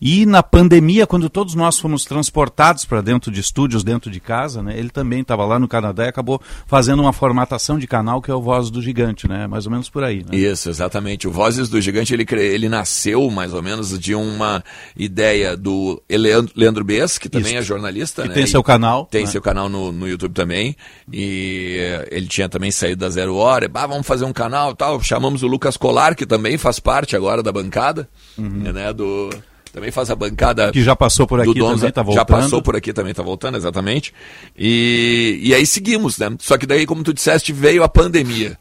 [0.00, 4.62] E na pandemia, quando todos nós fomos transportados para dentro de estúdios, dentro de casa,
[4.62, 8.30] né, ele também estava lá no Canadá e acabou fazendo uma formatação de canal que
[8.30, 9.46] é o Voz do Gigante, né?
[9.46, 10.18] Mais ou menos por aí.
[10.18, 10.36] Né?
[10.36, 11.26] Isso, exatamente.
[11.26, 14.62] O Vozes do Gigante, ele, ele nasceu mais ou menos de uma
[14.96, 17.53] ideia do Leandro, Leandro Bess, que também Isso.
[17.56, 18.34] É jornalista, né?
[18.34, 19.30] tem seu canal, Tem né?
[19.30, 20.76] seu canal no, no YouTube também.
[21.12, 23.68] E eh, ele tinha também saído da Zero Hora.
[23.68, 25.02] Bah, vamos fazer um canal e tal.
[25.02, 28.08] Chamamos o Lucas Colar, que também faz parte agora da bancada,
[28.38, 28.92] né?
[28.92, 29.30] Do...
[29.72, 30.66] Também faz a bancada.
[30.66, 30.72] Uhum.
[30.72, 32.26] Que já passou por do aqui Donos também, tá Já voltando.
[32.26, 34.14] passou por aqui também, tá voltando, exatamente.
[34.56, 36.30] E, e aí seguimos, né?
[36.38, 38.56] Só que daí, como tu disseste, veio a pandemia.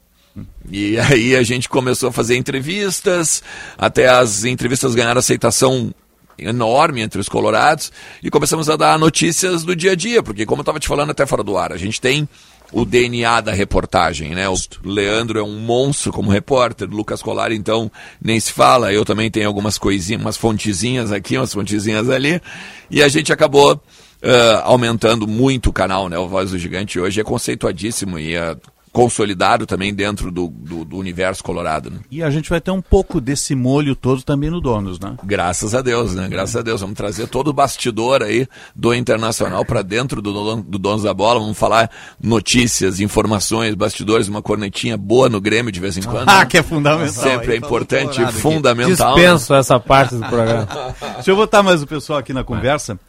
[0.72, 3.44] E aí a gente começou a fazer entrevistas,
[3.78, 5.94] até as entrevistas ganharam aceitação
[6.38, 7.92] enorme entre os colorados,
[8.22, 11.12] e começamos a dar notícias do dia a dia, porque como eu estava te falando
[11.12, 12.28] até fora do ar, a gente tem
[12.72, 14.50] o DNA da reportagem, né?
[14.50, 18.92] O Leandro é um monstro como repórter, o Lucas Colar, então, nem se fala.
[18.92, 22.42] Eu também tenho algumas coisinhas, umas fontezinhas aqui, umas fontezinhas ali.
[22.90, 23.80] E a gente acabou
[24.24, 26.18] ah, aumentando muito o canal, né?
[26.18, 28.56] O Voz do Gigante hoje é conceituadíssimo e ah,
[28.94, 31.90] consolidado também dentro do, do, do universo colorado.
[31.90, 31.98] Né?
[32.12, 35.16] E a gente vai ter um pouco desse molho todo também no Donos, né?
[35.24, 36.28] Graças a Deus, né?
[36.30, 36.80] Graças a Deus.
[36.80, 41.40] Vamos trazer todo o bastidor aí do Internacional para dentro do, do Donos da Bola.
[41.40, 41.90] Vamos falar
[42.22, 46.30] notícias, informações, bastidores, uma cornetinha boa no Grêmio de vez em quando.
[46.34, 47.10] Ah, que é fundamental.
[47.10, 49.14] Sempre é importante e fundamental.
[49.14, 50.68] Dispenso essa parte do programa.
[51.16, 53.00] Deixa eu botar mais o pessoal aqui na conversa.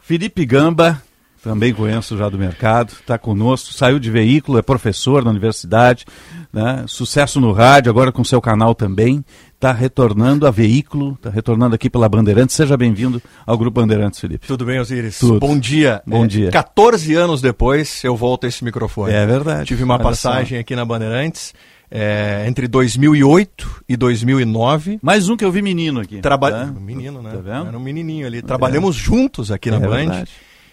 [0.00, 1.00] Felipe Gamba,
[1.42, 6.04] também conheço já do mercado, está conosco, saiu de veículo, é professor na universidade,
[6.52, 6.84] né?
[6.86, 11.88] sucesso no rádio, agora com seu canal também, está retornando a veículo, está retornando aqui
[11.90, 12.56] pela Bandeirantes.
[12.56, 14.46] Seja bem-vindo ao Grupo Bandeirantes, Felipe.
[14.46, 15.18] Tudo bem, Osiris?
[15.18, 15.38] Tudo.
[15.40, 16.02] Bom dia.
[16.06, 16.50] Bom É, dia.
[16.50, 19.12] 14 anos depois eu volto a esse microfone.
[19.12, 19.66] É verdade.
[19.66, 21.52] Tive uma Olha passagem aqui na Bandeirantes
[21.90, 24.98] é, entre 2008 e 2009.
[25.02, 26.20] Mais um que eu vi menino aqui.
[26.20, 26.50] Traba...
[26.50, 26.66] Tá?
[26.66, 27.30] Menino, né?
[27.30, 27.68] Tá vendo?
[27.68, 28.40] Era um menininho ali.
[28.42, 29.88] Trabalhamos juntos aqui na É Band.
[29.96, 30.30] verdade.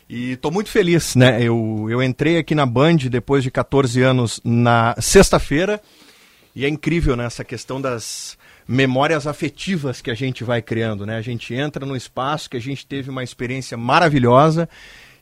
[0.09, 1.41] E estou muito feliz, né?
[1.41, 5.81] Eu, eu entrei aqui na Band depois de 14 anos na sexta-feira
[6.55, 7.25] e é incrível, né?
[7.25, 11.17] Essa questão das memórias afetivas que a gente vai criando, né?
[11.17, 14.69] A gente entra no espaço que a gente teve uma experiência maravilhosa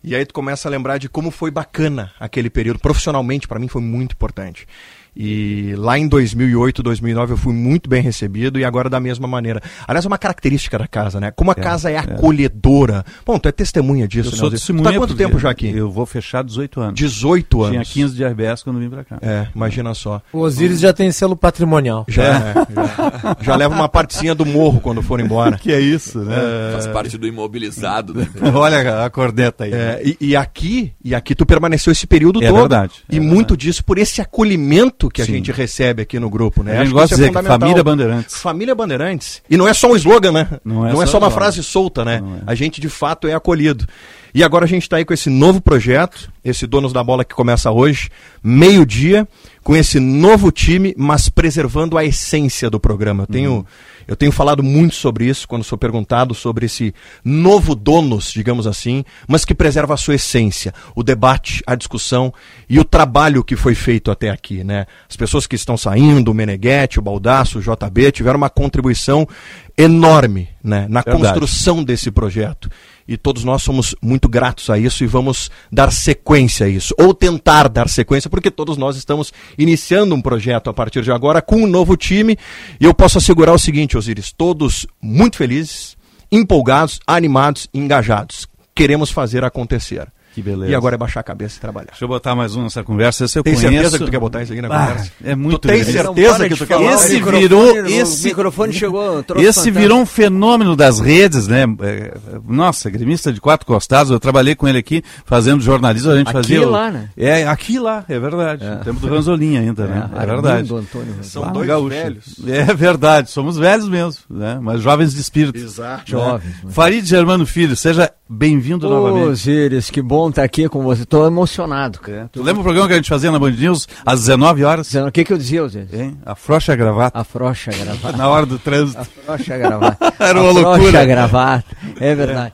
[0.03, 2.77] e aí tu começa a lembrar de como foi bacana aquele período.
[2.77, 4.67] Profissionalmente, para mim, foi muito importante.
[5.15, 9.61] E lá em 2008, 2009 eu fui muito bem recebido e agora da mesma maneira.
[9.87, 11.31] Aliás, é uma característica da casa, né?
[11.31, 13.05] Como a casa é acolhedora.
[13.25, 14.37] Bom, tu é testemunha disso, Eu né?
[14.37, 14.55] sou Zé?
[14.57, 14.83] testemunha.
[14.83, 15.69] Tu tá há quanto tempo já aqui?
[15.69, 16.95] Eu vou fechar 18 anos.
[16.95, 17.87] 18 anos.
[17.89, 19.17] Tinha 15 de RBS quando vim pra cá.
[19.21, 20.21] É, imagina só.
[20.33, 22.05] O Osiris já tem selo patrimonial.
[22.09, 25.57] Já, é, já, já leva uma partezinha do morro quando for embora.
[25.57, 26.35] Que é isso, né?
[26.73, 28.13] Faz parte do imobilizado.
[28.13, 28.27] Né?
[28.53, 29.73] Olha a corneta aí.
[29.73, 32.59] É, e, e aqui, e aqui tu permaneceu esse período É todo.
[32.59, 36.73] verdade, E muito disso por esse acolhimento que a gente recebe aqui no grupo, né?
[36.73, 38.35] A gente Acho gosta de dizer que família Bandeirantes.
[38.37, 39.41] Família Bandeirantes.
[39.49, 40.47] E não é só um slogan, né?
[40.63, 42.21] Não é não é só só uma frase solta, né?
[42.45, 43.87] A gente de fato é acolhido.
[44.33, 47.33] E agora a gente está aí com esse novo projeto, esse Donos da Bola que
[47.33, 48.09] começa hoje,
[48.43, 49.25] meio-dia,
[49.65, 53.23] com esse novo time, mas preservando a essência do programa.
[53.23, 53.65] Eu tenho, Uhum.
[54.07, 56.93] eu tenho falado muito sobre isso quando sou perguntado sobre esse
[57.23, 62.31] novo Donos, digamos assim, mas que preserva a sua essência, o debate, a discussão
[62.69, 64.85] e o trabalho que foi feito até aqui, né?
[65.09, 69.27] As pessoas que estão saindo, o Meneghetti, o Baldaço, o JB, tiveram uma contribuição
[69.75, 71.39] enorme, né, na Verdade.
[71.39, 72.69] construção desse projeto.
[73.07, 76.93] E todos nós somos muito gratos a isso e vamos dar sequência a isso.
[76.99, 81.41] Ou tentar dar sequência, porque todos nós estamos iniciando um projeto a partir de agora
[81.41, 82.37] com um novo time.
[82.79, 85.95] E eu posso assegurar o seguinte, Osiris: todos muito felizes,
[86.31, 88.47] empolgados, animados, engajados.
[88.73, 90.11] Queremos fazer acontecer.
[90.35, 90.69] Que beleza.
[90.69, 91.91] E agora é baixar a cabeça e trabalhar.
[91.91, 93.23] Deixa eu botar mais um nessa conversa.
[93.23, 93.71] Esse eu Tem conheço.
[93.73, 95.11] certeza que tu quer botar isso aqui na Ah, conversa?
[95.23, 96.93] É muito Tu tem certeza que tu quer botar?
[96.93, 97.73] Esse virou.
[97.73, 99.71] o Esse, microfone chegou, Esse fantasma.
[99.71, 101.63] virou um fenômeno das redes, né?
[101.81, 104.11] É, Nossa, gremista de quatro costados.
[104.11, 106.11] Eu trabalhei com ele aqui fazendo jornalismo.
[106.11, 106.67] A gente Aqui fazia.
[106.67, 107.09] o- lá, né?
[107.15, 108.65] É, aqui lá, é verdade.
[108.65, 110.09] No tempo do Ranzolinha ainda, né?
[110.13, 110.73] É, Arlindo verdade.
[110.75, 111.15] Antônio.
[111.21, 111.89] São Lá dois Gaúcho.
[111.95, 112.35] velhos.
[112.45, 114.59] É verdade, somos velhos mesmo, né?
[114.61, 115.57] Mas jovens de espírito.
[115.57, 115.99] Exato.
[115.99, 116.03] né?
[116.05, 119.27] Jovens, Farid Germano Filho, seja bem-vindo Ô, novamente.
[119.29, 121.05] Osiris, que bom estar aqui com você.
[121.05, 122.29] Tô emocionado, cara.
[122.31, 124.93] Tu lembra o programa que a gente fazia na Band News às 19 horas?
[124.93, 125.93] O que, que eu dizia, Osiris?
[125.93, 126.17] Hein?
[126.25, 127.19] Afrouxa a gravata.
[127.19, 128.17] Afrouxa a gravata.
[128.17, 128.99] Na hora do trânsito.
[129.01, 130.13] Afrouxa a gravata.
[130.19, 131.01] Era uma Afrouxa loucura.
[131.01, 131.77] a gravata.
[131.99, 132.53] É verdade.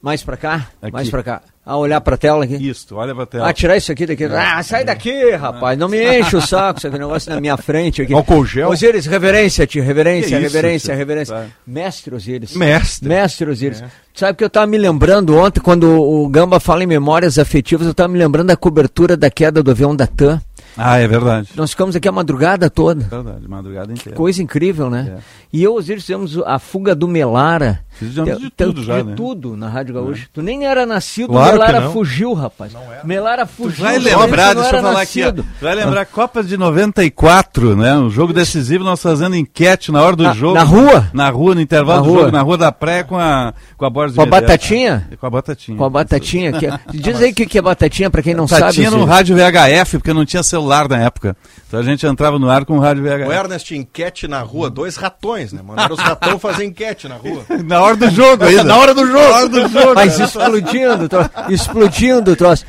[0.00, 0.66] Mais pra cá?
[0.80, 0.92] Aqui.
[0.92, 1.42] Mais pra cá.
[1.70, 2.54] Ah, olhar pra tela aqui.
[2.54, 3.46] Isso, olha pra tela.
[3.46, 4.24] Ah, tirar isso aqui daqui.
[4.24, 5.78] Ah, sai daqui, rapaz.
[5.78, 8.14] Não me enche o saco, esse negócio na minha frente aqui.
[8.14, 8.70] Álcool gel?
[8.70, 9.82] Osiris, reverência, tio.
[9.84, 10.98] Reverência, Que isso, reverência, tio?
[10.98, 11.34] reverência.
[11.34, 11.48] Vai.
[11.66, 12.56] Mestre Osiris.
[12.56, 13.06] Mestre.
[13.06, 13.84] Mestre Osiris.
[14.14, 17.92] Sabe que eu tava me lembrando ontem, quando o Gamba fala em memórias afetivas, eu
[17.92, 20.40] tava me lembrando da cobertura da queda do avião da TAM.
[20.74, 21.50] Ah, é verdade.
[21.56, 23.04] Nós ficamos aqui a madrugada toda.
[23.04, 24.16] Verdade, madrugada inteira.
[24.16, 25.16] Coisa incrível, né?
[25.18, 25.20] É.
[25.52, 27.80] E eu, Osiris, fizemos a fuga do Melara.
[27.98, 29.14] Fizemos de tudo já, de né?
[29.16, 30.28] tudo na Rádio Gaúcha.
[30.32, 31.92] Tu nem era nascido, Claro o Melara não.
[31.92, 32.72] fugiu, rapaz.
[33.04, 33.84] Melara fugiu.
[33.84, 35.24] Vai tu lembrar, não deixa eu era falar aqui, ó.
[35.26, 35.46] nascido.
[35.60, 37.94] Vai lembrar Copa de 94, né?
[37.96, 40.54] Um jogo decisivo, nós fazendo enquete na hora do Na- jogo.
[40.54, 41.10] na rua?
[41.12, 42.20] Na rua, no intervalo Na do rua.
[42.22, 45.08] jogo, na rua da praia com a, com a borda de Com a batatinha?
[45.18, 45.76] Com a batatinha.
[45.78, 46.52] Com a batatinha.
[46.52, 48.60] Que é- Diz aí o que, que é batatinha, pra quem não sabe.
[48.62, 51.36] Batatinha no rádio VHF, porque não tinha celular na época.
[51.66, 53.32] Então a gente entrava no ar com o rádio O VHF.
[53.32, 55.60] Ernest, enquete na rua, dois ratões, né?
[55.64, 57.42] Mandaram os ratão fazer enquete na rua.
[57.64, 58.64] Na hora do jogo ainda.
[58.64, 59.18] Na hora do jogo.
[59.18, 59.94] Na hora do jogo.
[59.94, 62.64] Mas explodindo, tro- explodindo o troço.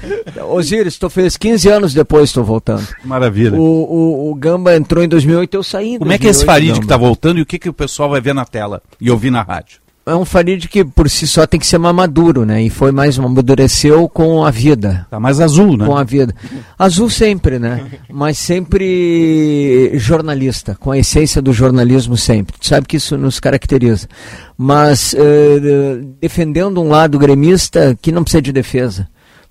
[0.49, 1.37] Osiris, tô feliz.
[1.37, 2.87] 15 anos depois estou voltando.
[3.03, 3.57] Maravilha.
[3.57, 6.45] O, o, o Gamba entrou em 2008, eu saí em Como é que é esse
[6.45, 8.81] 2008, Farid que tá voltando e o que, que o pessoal vai ver na tela
[8.99, 9.79] e ouvir na rádio?
[10.05, 12.63] É um Farid que por si só tem que ser mais maduro, né?
[12.63, 15.05] E foi mais, amadureceu com a vida.
[15.09, 15.85] Tá mais azul, né?
[15.85, 16.33] Com a vida.
[16.77, 17.85] Azul sempre, né?
[18.09, 22.55] Mas sempre jornalista, com a essência do jornalismo sempre.
[22.59, 24.07] Tu sabe que isso nos caracteriza.
[24.57, 29.07] Mas eh, defendendo um lado gremista que não precisa de defesa.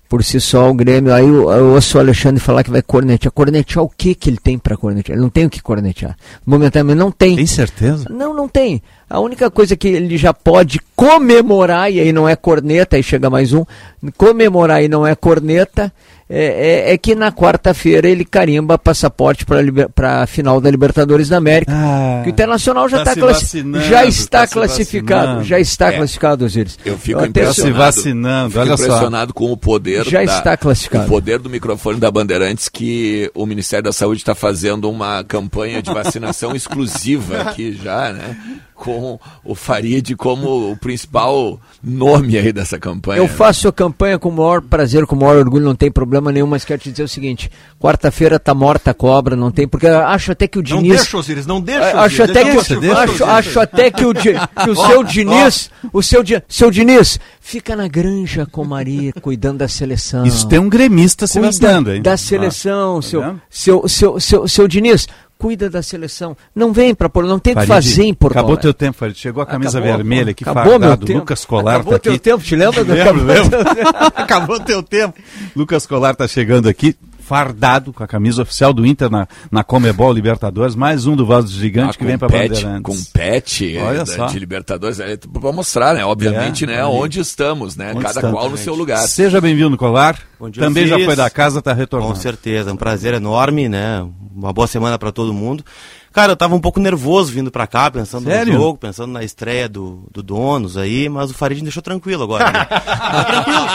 [0.09, 1.13] Por si só o Grêmio.
[1.13, 3.31] Aí eu, eu ouço o Alexandre falar que vai cornetear.
[3.31, 5.15] Cornetear o que que ele tem para cornetear?
[5.15, 6.17] Ele não tem o que cornetear.
[6.43, 7.35] Momentaneamente não tem.
[7.35, 8.07] Tem certeza?
[8.09, 8.81] Não, não tem.
[9.07, 13.29] A única coisa que ele já pode comemorar, e aí não é corneta, aí chega
[13.29, 13.63] mais um,
[14.17, 15.93] comemorar e não é corneta,
[16.29, 19.45] é, é, é que na quarta-feira ele carimba passaporte
[19.95, 21.71] para a final da Libertadores da América.
[21.73, 25.43] Ah, que o Internacional já, tá tá classi- já está tá classificado.
[25.43, 25.97] Já está É.
[25.97, 26.77] classificado, Osiris.
[26.85, 27.73] Eu fico até- impressionado.
[27.73, 28.83] se vacinando, fico olha só.
[28.83, 31.05] impressionado com o poder Já está classificado.
[31.05, 35.81] O poder do microfone da Bandeirantes que o Ministério da Saúde está fazendo uma campanha
[35.81, 38.37] de vacinação exclusiva aqui já, né?
[38.79, 43.17] Com o Farid como o principal nome aí dessa campanha.
[43.19, 46.31] Eu faço a campanha com o maior prazer, com o maior orgulho, não tem problema
[46.31, 49.85] nenhum, mas quero te dizer o seguinte: quarta-feira tá morta a cobra, não tem, porque
[49.85, 50.97] eu acho até que o Não Diniz.
[51.01, 54.13] deixa, Osiris, não deixa, É, Acho até que, deixa, deixa, acho, acho até que o,
[54.13, 54.29] que
[54.69, 55.03] o seu.
[55.03, 60.25] Diniz, o seu, seu Diniz, fica na granja com Maria, cuidando da seleção.
[60.25, 62.01] Isso tem um gremista se vacinando, hein?
[62.01, 63.41] Da seleção, Ah, seu, tá vendo?
[63.49, 65.07] seu, seu, seu, seu Diniz,
[65.39, 66.35] cuida da seleção.
[66.53, 68.61] Não vem para Porto, não tem o que fazer em Porto Acabou Alegre.
[68.63, 69.17] teu tempo, Farid.
[69.17, 71.05] Chegou a camisa Acabou, vermelha aqui, acabou meu fardado.
[71.05, 71.19] tempo.
[71.19, 72.21] Lucas Colar Acabou tá teu aqui.
[72.21, 73.49] tempo, te lembra do- Lembro, acabou lembro.
[73.49, 73.89] teu tempo.
[74.15, 75.13] Acabou teu tempo.
[75.55, 76.93] Lucas Colar tá chegando aqui,
[77.29, 80.73] fardado, com a camisa oficial do Inter na, na Comebol Libertadores.
[80.73, 82.81] Mais um do Vaso Gigante Ah, que vem pet, Bandeirantes.
[82.81, 84.25] Com pet Olha eh, só.
[84.25, 86.03] de Libertadores, é, pra mostrar, né?
[86.03, 86.81] Obviamente, É, né?
[86.81, 86.91] ali.
[86.91, 87.91] Onde estamos, né?
[87.91, 88.35] Onde Cada estamos.
[88.35, 88.97] qual no seu lugar.
[89.07, 90.17] Seja bem-vindo, Colar.
[90.39, 92.13] Bom dia, Também já foi da casa, tá retornando.
[92.13, 94.03] Com certeza, um prazer enorme, né?
[94.35, 95.63] Uma boa semana pra todo mundo.
[96.11, 98.53] Cara, eu tava um pouco nervoso vindo pra cá, pensando Sério?
[98.53, 102.23] no jogo, pensando na estreia do, do Donos aí, mas o Farid me deixou tranquilo
[102.23, 102.51] agora.
[102.51, 102.65] Né?
[103.09, 103.67] Tá tranquilo.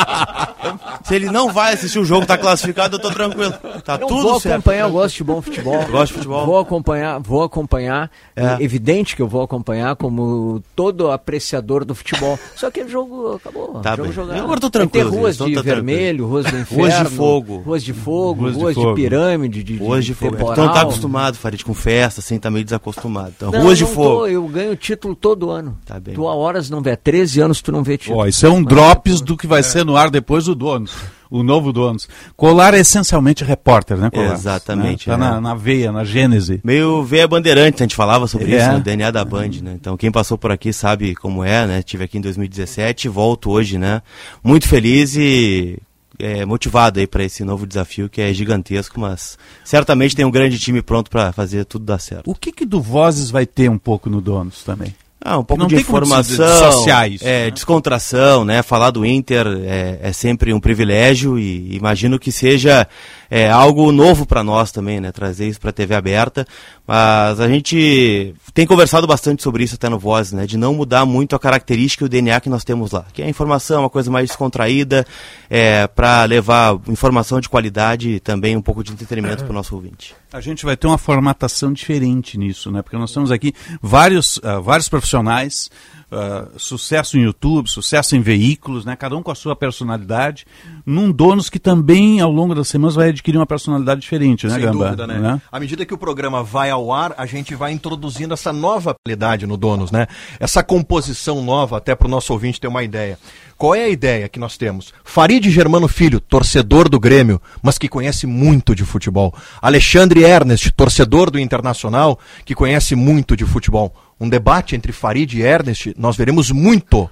[1.05, 3.53] Se ele não vai assistir o jogo, tá classificado, eu tô tranquilo.
[3.85, 4.55] Tá Eu tudo vou certo.
[4.55, 5.85] acompanhar, eu gosto de bom futebol.
[5.91, 6.47] Gosto de futebol.
[6.47, 8.11] Vou acompanhar, vou acompanhar.
[8.35, 8.45] É.
[8.45, 12.39] É evidente que eu vou acompanhar como todo apreciador do futebol.
[12.57, 13.81] Só que o jogo acabou.
[13.81, 14.13] Tá jogo bem.
[14.13, 14.37] jogado.
[14.39, 16.29] Eu agora tô tranquilo, ter ruas de tá vermelho, tranquilo.
[16.29, 16.83] ruas do inferno.
[16.85, 17.57] Ruas de fogo.
[17.59, 20.33] Ruas de fogo, Ruas ruas de de, pirâmide, de, de, Ruas de fogo.
[20.37, 20.53] temporal.
[20.65, 23.33] Então tá acostumado, Farid, com festa, assim, tá meio desacostumado.
[23.37, 24.09] Então, Não, ruas de não fogo.
[24.21, 25.79] tô, eu ganho título todo ano.
[25.85, 26.15] Tá bem.
[26.15, 28.19] Tu há horas não vê, há 13 anos tu não vê título.
[28.21, 30.93] Ó, isso é um drops do que vai ser no ar depois do Donos.
[31.31, 32.09] O novo Donos.
[32.37, 34.35] Colar é essencialmente repórter, né, Colar?
[34.35, 35.17] Exatamente, Né?
[35.17, 35.31] Tá é.
[35.31, 36.61] na, na veia, na gênese.
[36.63, 38.59] Meio veia bandeirante, a gente falava sobre É.
[38.59, 38.77] isso, né?
[38.77, 39.73] o DNA da Band, né?
[39.75, 41.83] Então quem passou por aqui sabe como é, né?
[41.83, 44.01] Tive aqui em 2017, volto hoje, né?
[44.45, 45.79] Muito feliz e
[46.19, 50.59] é, motivado aí para esse novo desafio que é gigantesco, mas certamente tem um grande
[50.59, 52.31] time pronto para fazer tudo dar certo.
[52.31, 54.95] O que que do Vozes vai ter um pouco no Donos também?
[55.27, 57.23] Ah, um pouco Não de informação, sociais.
[57.23, 58.63] é, descontração, né?
[58.63, 62.87] Falar do Inter é, é sempre um privilégio e imagino que seja
[63.31, 65.13] é, algo novo para nós também, né?
[65.13, 66.47] Trazer isso para a TV aberta.
[66.87, 70.47] Mas a gente tem conversado bastante sobre isso até no Voz, né?
[70.47, 73.07] De não mudar muito a característica e o DNA que nós temos lá.
[73.13, 75.07] Que é a informação, uma coisa mais descontraída,
[75.49, 79.75] é, para levar informação de qualidade e também um pouco de entretenimento para o nosso
[79.75, 80.15] ouvinte.
[80.33, 82.83] A gente vai ter uma formatação diferente nisso, né?
[82.83, 85.71] Porque nós temos aqui vários, ah, vários profissionais,
[86.15, 88.95] ah, sucesso em YouTube, sucesso em veículos, né?
[88.95, 90.47] Cada um com a sua personalidade,
[90.87, 94.63] num donos que também ao longo das semanas vai adquirir uma personalidade diferente, né, Sem
[94.63, 94.85] Gamba?
[94.85, 95.41] dúvida, né?
[95.51, 99.47] À medida que o programa vai ao ar, a gente vai introduzindo essa nova qualidade
[99.47, 100.07] no Donos, né?
[100.39, 103.19] Essa composição nova, até para o nosso ouvinte ter uma ideia.
[103.57, 104.93] Qual é a ideia que nós temos?
[105.05, 109.35] Farid Germano Filho, torcedor do Grêmio, mas que conhece muito de futebol.
[109.63, 113.95] Alexandre Ernest, torcedor do Internacional, que conhece muito de futebol.
[114.21, 117.09] Um debate entre Farid e Ernest, nós veremos muito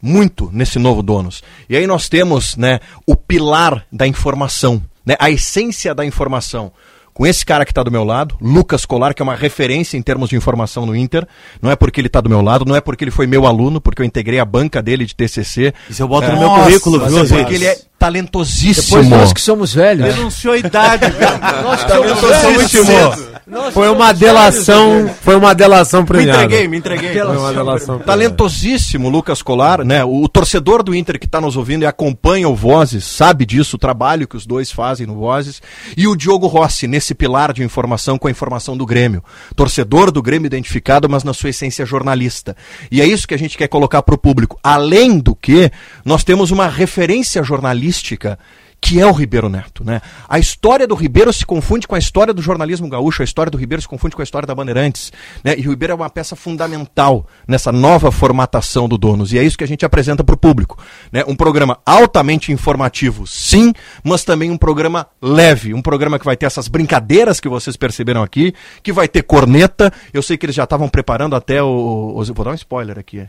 [0.00, 1.42] muito nesse novo Donos.
[1.68, 6.72] E aí nós temos né, o pilar da informação, né, a essência da informação.
[7.16, 10.02] Com esse cara que está do meu lado, Lucas Colar, que é uma referência em
[10.02, 11.26] termos de informação no Inter.
[11.62, 13.80] Não é porque ele está do meu lado, não é porque ele foi meu aluno,
[13.80, 15.72] porque eu integrei a banca dele de TCC.
[15.88, 16.32] Isso eu boto É.
[16.32, 17.26] no meu Nossa, currículo, viu, é?
[17.26, 18.98] Porque ele é talentosíssimo.
[19.02, 20.14] Depois nós que somos velhos.
[20.14, 21.62] Denunciou a idade, cara.
[21.62, 23.35] Nós que somos velhos.
[23.46, 26.44] Nós Foi uma delação, foi uma delação Me premiada.
[26.44, 27.12] entreguei, me entreguei.
[27.12, 28.00] Foi uma delação.
[28.00, 30.04] Talentosíssimo Lucas Colar, né?
[30.04, 33.76] O, o torcedor do Inter que está nos ouvindo e acompanha o Vozes, sabe disso,
[33.76, 35.62] o trabalho que os dois fazem no Vozes.
[35.96, 39.22] E o Diogo Rossi, nesse pilar de informação com a informação do Grêmio.
[39.54, 42.56] Torcedor do Grêmio identificado, mas na sua essência jornalista.
[42.90, 44.58] E é isso que a gente quer colocar para o público.
[44.60, 45.70] Além do que,
[46.04, 48.36] nós temos uma referência jornalística
[48.80, 50.00] que é o Ribeiro Neto, né?
[50.28, 53.58] A história do Ribeiro se confunde com a história do jornalismo gaúcho, a história do
[53.58, 55.12] Ribeiro se confunde com a história da Bandeirantes,
[55.42, 55.54] né?
[55.58, 59.58] E o Ribeiro é uma peça fundamental nessa nova formatação do Donos, e é isso
[59.58, 60.78] que a gente apresenta para o público,
[61.10, 61.24] né?
[61.26, 63.72] Um programa altamente informativo, sim,
[64.04, 68.22] mas também um programa leve, um programa que vai ter essas brincadeiras que vocês perceberam
[68.22, 72.14] aqui, que vai ter corneta, eu sei que eles já estavam preparando até o...
[72.16, 73.26] o- Vou dar um spoiler aqui,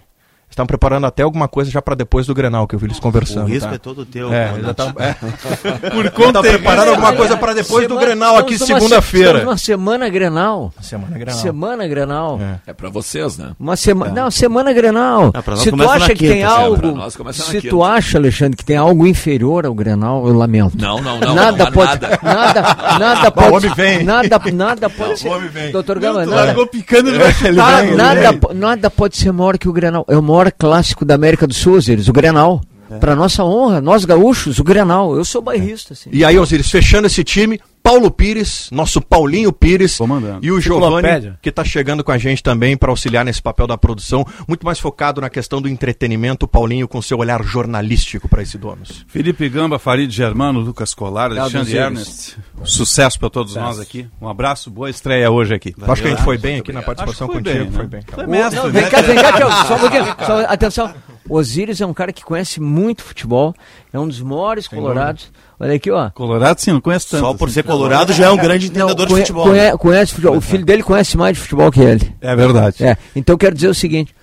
[0.49, 3.45] Estão preparando até alguma coisa já para depois do Grenal, que eu vi eles conversando.
[3.45, 3.75] O risco tá?
[3.75, 4.33] é todo teu.
[4.33, 5.89] É, tá, é.
[5.91, 9.43] Por conta tá preparando alguma coisa para depois do Grenal aqui segunda-feira.
[9.43, 10.73] numa semana Grenal.
[10.81, 11.39] Semana Grenal.
[11.39, 12.39] Semana Grenal.
[12.65, 13.51] É pra vocês, né?
[13.59, 15.31] Uma semana, não, semana Grenal.
[15.33, 18.77] Ah, se tu acha que tem quinta, Pra algo, se tu acha, Alexandre, que tem
[18.77, 20.77] algo inferior ao Grenal, eu lamento.
[20.77, 22.19] Não, não, não, Nada não pode, nada.
[22.23, 22.61] nada,
[22.99, 24.03] nada pode, homem vem.
[24.03, 25.27] nada, nada pode ser.
[25.27, 25.71] o homem vem.
[25.71, 27.83] Doutor Gama, nada, largou picando, ele vai chutar.
[27.95, 30.05] nada, nada, pode ser maior que o Grenal.
[30.07, 32.61] É o maior clássico da América do Sul, Osiris, o Grenal.
[33.01, 35.13] Para nossa honra, nós gaúchos, o Grenal.
[35.13, 36.09] Eu sou bairrista, assim.
[36.13, 39.97] E aí, Osiris, fechando esse time, Paulo Pires, nosso Paulinho Pires
[40.41, 43.77] e o Giovanni, que está chegando com a gente também para auxiliar nesse papel da
[43.77, 48.57] produção, muito mais focado na questão do entretenimento, Paulinho com seu olhar jornalístico para esse
[48.57, 49.05] Donos.
[49.07, 51.77] Felipe Gamba, Farid Germano, Lucas Colar, Obrigado, Alexandre.
[51.77, 52.37] Ernest.
[52.65, 53.65] Sucesso para todos Sucesso.
[53.65, 54.05] nós aqui.
[54.21, 55.73] Um abraço, boa estreia hoje aqui.
[55.81, 57.71] Acho que a gente foi bem aqui na participação Acho que foi contigo.
[57.71, 57.89] bem, Foi né?
[57.89, 58.01] bem.
[58.01, 58.81] Tu é O- mestre, não, né?
[58.81, 60.05] vem cá, vem cá, só um pouquinho.
[60.25, 60.93] Só- atenção,
[61.29, 63.53] o Osiris é um cara que conhece muito futebol,
[63.91, 65.31] é um dos maiores colorados.
[65.59, 66.09] Olha aqui, ó.
[66.11, 67.21] Colorado sim, não conheço tanto.
[67.21, 67.55] Só por assim.
[67.55, 69.43] ser colorado já é um grande entendedor de conhe- futebol.
[69.47, 69.77] conhe- né?
[69.77, 70.37] conhece futebol.
[70.37, 72.13] O filho dele conhece mais de futebol que ele.
[72.21, 72.83] É verdade.
[72.83, 74.13] É, então eu quero dizer o seguinte,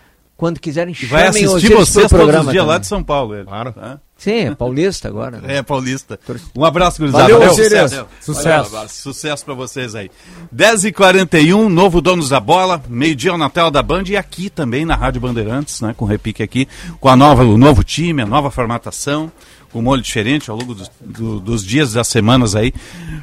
[0.45, 3.35] quando quiserem vai chamem o assistir vocês pro todos os dias lá de São Paulo.
[3.35, 3.45] Ele.
[3.45, 3.75] Claro.
[4.19, 5.39] Sim, é paulista agora.
[5.41, 5.57] né?
[5.57, 6.21] É, paulista.
[6.55, 7.25] Um abraço, gurizada.
[7.33, 7.85] Valeu, Sucesso.
[7.95, 8.07] Osiris.
[8.21, 8.71] Sucesso.
[8.71, 8.89] Valeu.
[8.91, 10.11] Sucesso pra vocês aí.
[10.55, 15.21] 10h41, novo Donos da Bola, meio-dia ao Natal da Band e aqui também na Rádio
[15.21, 16.69] Bandeirantes, né, com repique aqui,
[17.01, 19.33] com a nova, o novo time, a nova formatação,
[19.73, 22.73] com molho diferente ao longo dos, do- dos dias das semanas aí,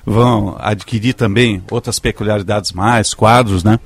[0.06, 3.80] vão adquirir também outras peculiaridades mais, quadros, né?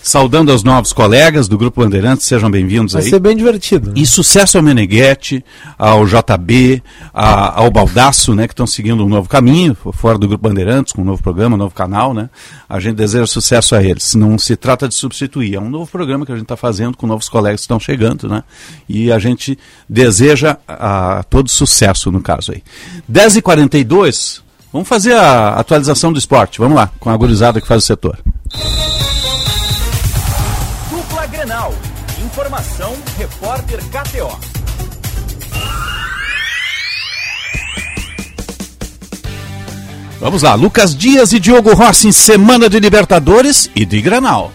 [0.00, 3.10] Saudando aos novos colegas do Grupo Bandeirantes, sejam bem-vindos Vai aí.
[3.10, 3.88] ser bem divertido.
[3.88, 3.94] né?
[3.96, 5.44] E sucesso ao Meneghetti,
[5.76, 10.48] ao JB, a- ao Baldaço, né, que estão seguindo um novo caminho, fora do Grupo
[10.48, 12.30] Bandeirantes, com um novo programa, um novo canal, né?
[12.68, 14.14] A gente deseja sucesso a eles.
[14.14, 17.06] Não se trata de substituir, é um novo programa que a gente está fazendo com
[17.06, 18.44] novos colegas que estão chegando, né?
[18.88, 19.58] E a gente
[19.88, 22.62] deseja a, todo sucesso no caso aí.
[23.12, 24.40] 10h42,
[24.72, 26.60] vamos fazer a atualização do esporte.
[26.60, 28.18] Vamos lá, com a gurizada que faz o setor.
[33.38, 34.38] Repórter KTO.
[40.20, 44.52] Vamos lá, Lucas Dias e Diogo Rossi em semana de Libertadores e de Granal.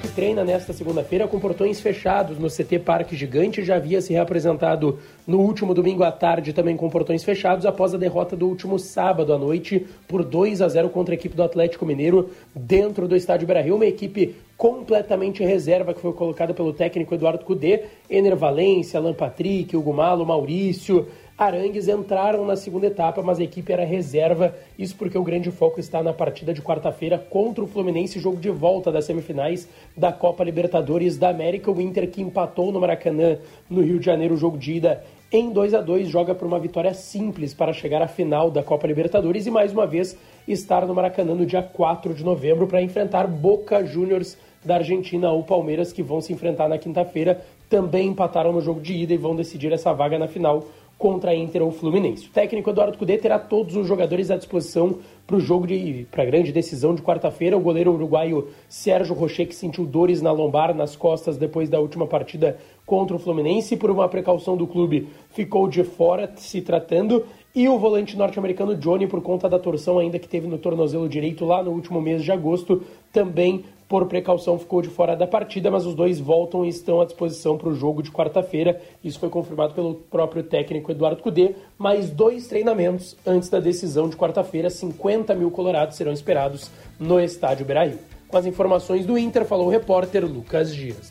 [0.00, 4.98] Que treina nesta segunda-feira com portões fechados no CT Parque Gigante já havia se reapresentado
[5.26, 9.32] no último domingo à tarde também com portões fechados após a derrota do último sábado
[9.32, 13.46] à noite por 2 a 0 contra a equipe do Atlético Mineiro dentro do estádio
[13.46, 19.14] Beira-Rio, uma equipe completamente reserva que foi colocada pelo técnico Eduardo Cudê, Ener Valência, Alan
[19.14, 21.06] Patrick, Hugo Malo, Maurício,
[21.38, 24.56] Arangues entraram na segunda etapa, mas a equipe era reserva.
[24.76, 28.50] Isso porque o grande foco está na partida de quarta-feira contra o Fluminense, jogo de
[28.50, 31.70] volta das semifinais da Copa Libertadores da América.
[31.70, 33.38] O Inter que empatou no Maracanã,
[33.70, 36.58] no Rio de Janeiro, o jogo de ida em 2 a 2 joga por uma
[36.58, 40.16] vitória simples para chegar à final da Copa Libertadores e mais uma vez
[40.48, 45.44] estar no Maracanã no dia 4 de novembro para enfrentar Boca Juniors da Argentina ou
[45.44, 47.40] Palmeiras que vão se enfrentar na quinta-feira.
[47.68, 50.64] Também empataram no jogo de ida e vão decidir essa vaga na final
[50.98, 52.26] contra a Inter ou Fluminense.
[52.26, 56.24] O técnico Eduardo Cudê terá todos os jogadores à disposição para o jogo de para
[56.24, 57.56] a grande decisão de quarta-feira.
[57.56, 62.06] O goleiro uruguaio Sérgio Rocher que sentiu dores na lombar, nas costas depois da última
[62.06, 67.24] partida contra o Fluminense, por uma precaução do clube, ficou de fora se tratando.
[67.54, 71.44] E o volante norte-americano Johnny, por conta da torção ainda que teve no tornozelo direito
[71.44, 75.86] lá no último mês de agosto, também por precaução ficou de fora da partida, mas
[75.86, 78.80] os dois voltam e estão à disposição para o jogo de quarta-feira.
[79.02, 81.54] Isso foi confirmado pelo próprio técnico Eduardo Cudê.
[81.78, 84.68] Mais dois treinamentos antes da decisão de quarta-feira.
[84.68, 86.70] 50 mil colorados serão esperados
[87.00, 87.98] no estádio Beira-Rio.
[88.28, 91.10] Com as informações do Inter, falou o repórter Lucas Dias.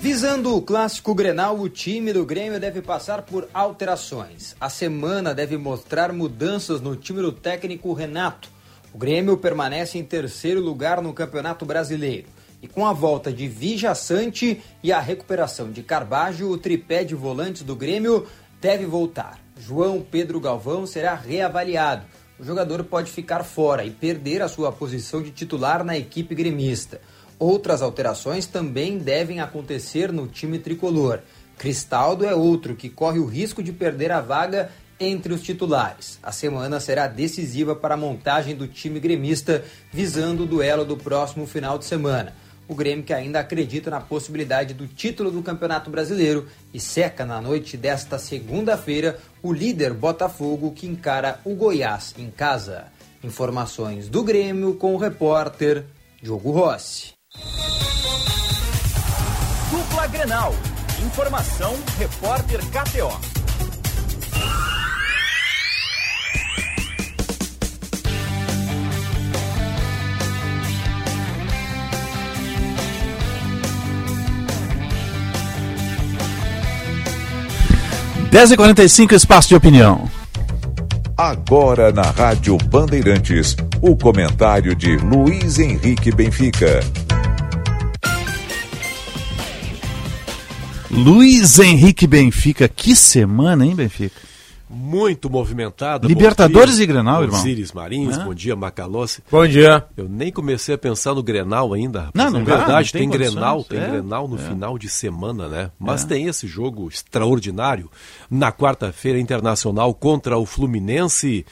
[0.00, 4.56] Visando o clássico Grenal, o time do Grêmio deve passar por alterações.
[4.58, 8.48] A semana deve mostrar mudanças no time do técnico Renato.
[8.92, 12.28] O Grêmio permanece em terceiro lugar no Campeonato Brasileiro.
[12.60, 17.14] E com a volta de Vija Sante e a recuperação de Carbajo, o tripé de
[17.14, 18.26] volantes do Grêmio
[18.60, 19.40] deve voltar.
[19.58, 22.04] João Pedro Galvão será reavaliado.
[22.38, 27.00] O jogador pode ficar fora e perder a sua posição de titular na equipe gremista.
[27.38, 31.20] Outras alterações também devem acontecer no time tricolor.
[31.56, 34.70] Cristaldo é outro que corre o risco de perder a vaga
[35.02, 36.18] entre os titulares.
[36.22, 41.46] A semana será decisiva para a montagem do time gremista, visando o duelo do próximo
[41.46, 42.34] final de semana.
[42.68, 47.40] O Grêmio que ainda acredita na possibilidade do título do Campeonato Brasileiro e seca na
[47.40, 52.86] noite desta segunda-feira o líder Botafogo que encara o Goiás em casa.
[53.22, 55.84] Informações do Grêmio com o repórter
[56.22, 57.12] Diogo Rossi.
[59.70, 60.54] Dupla Grenal.
[61.04, 63.32] Informação, repórter KTO.
[78.32, 80.10] Dez e quarenta e cinco, espaço de opinião.
[81.18, 86.80] Agora na Rádio Bandeirantes, o comentário de Luiz Henrique Benfica.
[90.90, 94.16] Luiz Henrique Benfica, que semana, hein, Benfica?
[94.74, 96.08] Muito movimentada.
[96.08, 97.38] Libertadores e Grenal, irmão.
[97.38, 98.24] Osiris Marins, É.
[98.24, 99.22] bom dia, Macalossi.
[99.30, 99.84] Bom dia.
[99.96, 102.04] Eu nem comecei a pensar no Grenal ainda.
[102.04, 102.14] rapaz.
[102.14, 103.86] Não, não é verdade, não tem tem, Grenal, tem é.
[103.88, 104.38] Grenal no É.
[104.48, 105.70] final de semana, né?
[105.78, 106.06] Mas É.
[106.06, 107.90] tem esse jogo extraordinário
[108.30, 111.44] na quarta-feira internacional contra o Fluminense.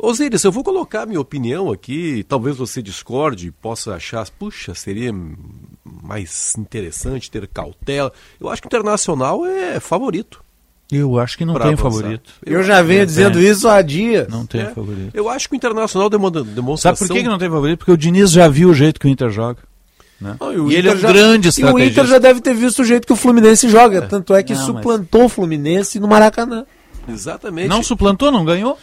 [0.00, 5.12] Osiris, eu vou colocar minha opinião aqui, talvez você discorde, possa achar, puxa, seria
[5.84, 8.12] mais interessante ter cautela.
[8.40, 10.40] Eu acho que o Internacional é favorito.
[10.90, 11.82] Eu acho que não tem avançar.
[11.82, 12.30] favorito.
[12.46, 14.26] Eu já venho dizendo isso há dias.
[14.28, 15.10] Não tem É, favorito.
[15.14, 16.96] Eu acho que o Internacional demanda demonstração...
[16.96, 17.78] Sabe por que, que não tem favorito?
[17.80, 19.60] Porque o Diniz já viu o jeito que o Inter joga.
[20.20, 20.36] né?
[20.40, 21.78] Ah, e ele é um grande E o.
[21.78, 24.02] Inter já deve ter visto o jeito que o Fluminense joga.
[24.02, 26.64] Tanto é que Não, mas- suplantou o Fluminense no Maracanã.
[27.08, 27.68] Exatamente.
[27.68, 28.78] Não suplantou, não ganhou?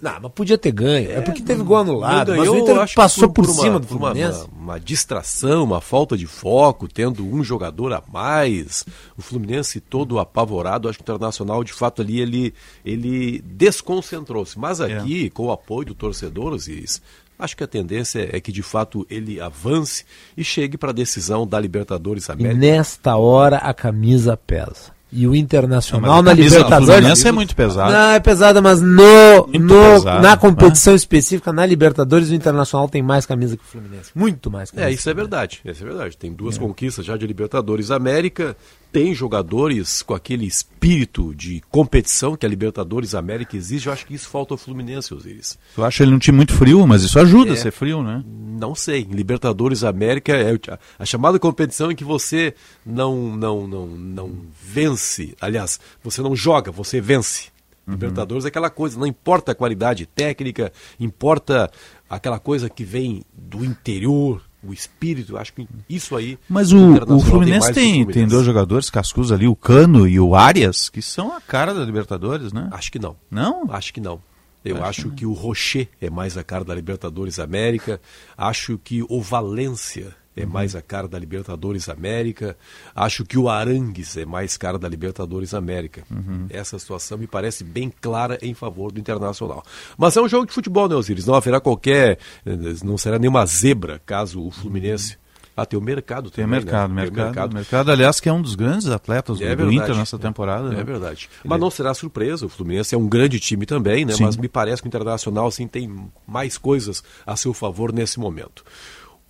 [0.00, 1.10] Não, mas podia ter ganho.
[1.10, 2.28] É, porque teve gol anulado.
[2.30, 4.46] não mas ganhou, o Inter passou por- por, por cima uma- do Fluminense.
[4.52, 8.84] Uma, uma distração, uma falta de foco, tendo um jogador a mais.
[9.18, 10.88] O Fluminense todo apavorado.
[10.88, 12.54] Acho que o Internacional, de fato, ali ele,
[12.84, 14.58] ele desconcentrou-se.
[14.58, 17.00] Mas aqui, com o apoio do torcedor, Osiris,
[17.38, 20.04] acho que a tendência é que, de fato, ele avance
[20.36, 22.54] e chegue para a decisão da Libertadores E América.
[22.58, 24.98] nesta hora a camisa pesa.
[25.12, 26.94] E o Não, Internacional mas na a camisa do Libertadores.
[26.94, 27.90] Fluminense é muito pesada.
[27.92, 29.02] Não, é pesada, mas no,
[29.48, 30.36] Muito no- pesada, na né?
[30.36, 34.10] competição específica, na Libertadores, o Internacional tem mais camisa que o Fluminense.
[34.14, 34.88] Muito mais camisa.
[34.88, 35.60] É, isso é verdade.
[35.64, 36.16] Isso é verdade.
[36.16, 38.56] Tem duas conquistas já de Libertadores América.
[38.92, 43.86] Tem jogadores com aquele espírito de competição que a Libertadores América exige.
[43.88, 45.56] Eu acho que isso falta ao Fluminense, Osiris.
[45.78, 47.52] Eu acho ele um time muito frio, mas isso ajuda É.
[47.52, 48.24] a ser frio, né?
[48.26, 49.06] Não sei.
[49.08, 50.58] Libertadores América é
[50.98, 52.54] a chamada competição em que você
[52.84, 55.34] não, não, não, não vence.
[55.40, 57.48] Aliás, você não joga, você vence.
[57.86, 57.94] Uhum.
[57.94, 61.70] Libertadores é aquela coisa, não importa a qualidade técnica, importa
[62.08, 65.36] aquela coisa que vem do interior, o espírito.
[65.36, 66.38] Acho que isso aí.
[66.48, 68.30] Mas o o, Fluminense que tem, tem Fluminense.
[68.34, 72.52] dois jogadores cascudos ali, o Cano e o Arias, que são a cara da Libertadores,
[72.52, 72.68] né?
[72.72, 73.16] Acho que não.
[73.30, 73.66] Não?
[73.70, 74.20] Acho que não.
[74.64, 78.00] Eu Acho acho, que o Rocher é mais a cara da Libertadores América.
[78.36, 80.48] Acho que o Valência é Uhum.
[80.50, 82.56] mais a cara da Libertadores América.
[82.94, 86.02] Acho que o Arangues é mais cara da Libertadores América.
[86.10, 86.46] Uhum.
[86.50, 89.64] Essa situação me parece bem clara em favor do Internacional.
[89.98, 91.26] Mas é um jogo de futebol, né, Osiris?
[91.26, 92.18] Não haverá qualquer.
[92.46, 95.18] eh, Não será nenhuma zebra caso o Fluminense.
[95.56, 96.60] Ah, tem o mercado Tem também.
[96.60, 97.02] mercado, né?
[97.02, 97.90] Tem o mercado, mercado.
[97.90, 99.76] aliás, que é um dos grandes atletas do, É do verdade.
[99.76, 100.68] Inter nessa temporada.
[100.72, 100.84] É né?
[100.84, 101.28] verdade.
[101.44, 104.14] Mas não será surpresa, o Fluminense é um grande time também, né?
[104.14, 104.22] Sim.
[104.24, 108.64] Mas me parece que o Internacional assim, tem mais coisas a seu favor nesse momento.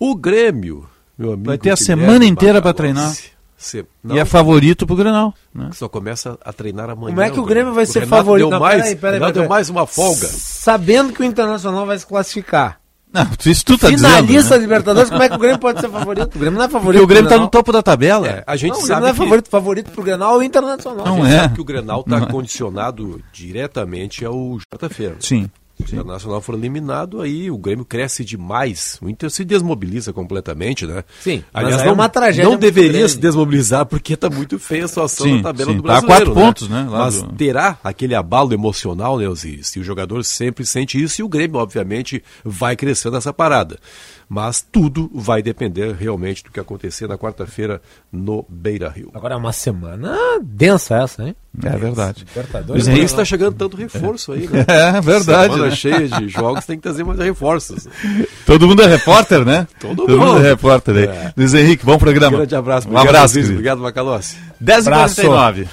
[0.03, 1.45] O Grêmio, meu amigo.
[1.47, 3.31] Vai ter a Guilherme semana inteira pra Macalossi, treinar.
[3.55, 5.31] se- E é favorito pro Grenal.
[5.53, 5.69] Né?
[5.73, 7.09] Só começa a treinar amanhã.
[7.13, 8.49] Como é que o Grêmio vai ser Renato favorito?
[8.49, 9.47] Deu Não, mais, peraí, peraí, Renato peraí.
[9.47, 10.27] deu mais uma folga.
[10.27, 12.79] Sabendo que o Internacional vai se classificar.
[13.13, 14.49] Não, isso tu tá Finalista dizendo.
[14.49, 14.61] da né?
[14.63, 16.33] Libertadores, como é que o Grêmio pode ser favorito?
[16.35, 16.99] O Grêmio não é favorito.
[17.01, 18.25] Porque o Grêmio tá no topo da tabela.
[18.27, 19.49] É, a gente não, o Grêmio sabe não é que- favorito.
[19.49, 21.05] Favorito pro Grenal é o Internacional.
[21.05, 21.39] Não a gente é.
[21.41, 22.31] sabe que o Grenal está Não é.
[22.31, 25.17] condicionado diretamente ao Jota-feira.
[25.19, 25.49] Sim.
[25.85, 28.97] Se o Internacional for eliminado, aí o Grêmio cresce demais.
[29.01, 31.03] O Inter se desmobiliza completamente, né?
[31.21, 33.11] Sim, Aliás, aí não, é uma tragédia não deveria grande.
[33.13, 36.25] se desmobilizar porque está muito feia a situação Sim, na tabela sim, do tá brasileiro.
[36.25, 39.75] quatro pontos, né, lá Mas do- terá aquele abalo emocional, né, Osiris?
[39.75, 43.77] E o jogador sempre sente isso e o Grêmio, obviamente, vai crescendo nessa parada.
[44.33, 49.11] Mas tudo vai depender realmente do que acontecer na quarta-feira no Beira Rio.
[49.13, 51.35] Agora é uma semana densa essa, hein?
[51.61, 52.25] É verdade.
[52.29, 52.85] Libertadores.
[52.85, 54.63] Por isso está chegando tanto reforço aí, né?
[54.71, 55.75] É verdade, Semana né?
[55.75, 57.89] cheia de jogos, tem que trazer mais reforços.
[58.45, 59.67] Todo mundo é repórter, né?
[59.77, 60.37] Todo mundo mundo.
[60.39, 61.05] é repórter aí.
[61.07, 61.33] É.
[61.35, 62.37] Luiz Henrique, bom programa.
[62.37, 62.87] Grande abraço.
[62.89, 63.49] Um abraço, Luiz.
[63.49, 64.37] Obrigado, Macalossi.
[64.63, 65.67] 10h49.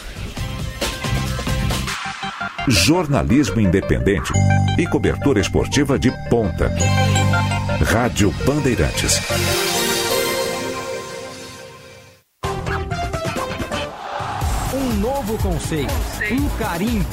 [2.67, 4.33] Jornalismo independente
[4.77, 6.69] e cobertura esportiva de ponta.
[7.91, 9.19] Rádio Bandeirantes.
[14.75, 15.95] Um novo conceito,
[16.31, 17.07] um carinho,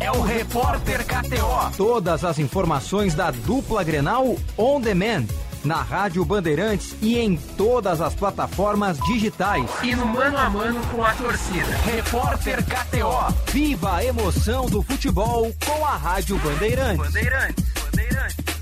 [0.00, 1.76] é o Repórter KTO.
[1.76, 5.26] Todas as informações da dupla Grenal on demand,
[5.62, 9.68] na Rádio Bandeirantes e em todas as plataformas digitais.
[9.82, 11.76] E no mano a mano com a torcida.
[11.84, 17.04] Repórter KTO, viva a emoção do futebol com a Rádio Bandeirantes.
[17.06, 18.55] Bandeirantes, Bandeirantes.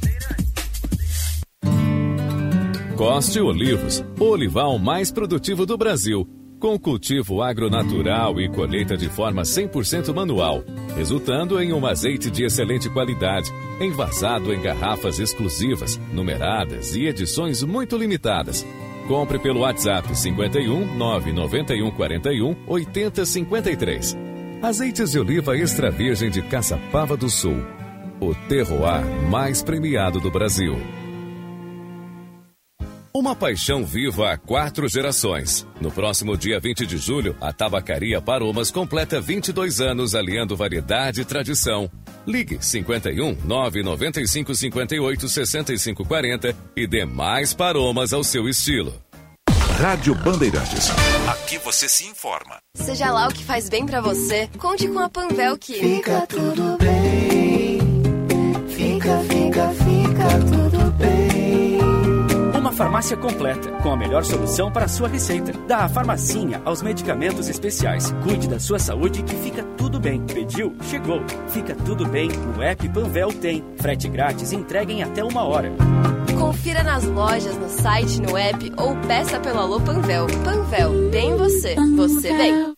[2.96, 6.26] Coste Olivos, o olival mais produtivo do Brasil.
[6.60, 10.64] com cultivo agronatural e colheita de forma 100% manual,
[10.96, 17.98] resultando em um azeite de excelente qualidade, envasado em garrafas exclusivas, numeradas e edições muito
[17.98, 18.64] limitadas.
[19.06, 24.16] Compre pelo WhatsApp 51 991 41 80 53.
[24.62, 27.62] Azeites de oliva extra virgem de Caçapava do Sul.
[28.18, 30.78] O terroir mais premiado do Brasil.
[33.16, 35.64] Uma paixão viva há quatro gerações.
[35.80, 41.24] No próximo dia 20 de julho, a Tabacaria Paromas completa 22 anos aliando variedade e
[41.24, 41.88] tradição.
[42.26, 48.92] Ligue 51 995 58 65 40 e dê mais paromas ao seu estilo.
[49.78, 50.90] Rádio Bandeirantes.
[51.28, 52.58] Aqui você se informa.
[52.74, 56.76] Seja lá o que faz bem pra você, conte com a Panvel que Fica tudo
[56.78, 57.78] bem.
[58.70, 60.53] Fica, fica, fica tudo
[62.74, 65.52] farmácia completa, com a melhor solução para a sua receita.
[65.66, 68.14] Da farmacinha aos medicamentos especiais.
[68.22, 70.20] Cuide da sua saúde que fica tudo bem.
[70.26, 70.74] Pediu?
[70.82, 71.22] Chegou.
[71.48, 72.28] Fica tudo bem.
[72.28, 73.64] No app Panvel tem.
[73.76, 75.72] Frete grátis entrega em até uma hora.
[76.38, 80.26] Confira nas lojas, no site, no app ou peça pelo Alô Panvel.
[80.44, 81.74] Panvel, bem você.
[81.96, 82.74] Você bem.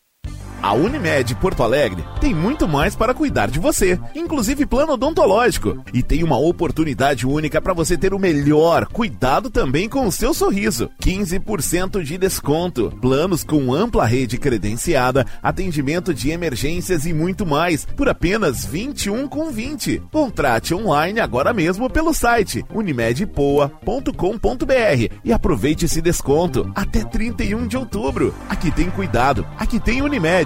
[0.62, 5.84] A Unimed Porto Alegre tem muito mais para cuidar de você, inclusive plano odontológico.
[5.92, 10.34] E tem uma oportunidade única para você ter o melhor cuidado também com o seu
[10.34, 10.90] sorriso.
[11.00, 18.08] 15% de desconto, planos com ampla rede credenciada, atendimento de emergências e muito mais, por
[18.08, 20.02] apenas 21 com 20.
[20.10, 28.34] Contrate online agora mesmo pelo site unimedpoa.com.br e aproveite esse desconto até 31 de outubro.
[28.48, 30.45] Aqui tem cuidado, aqui tem Unimed.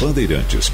[0.00, 0.70] Bandeirantes.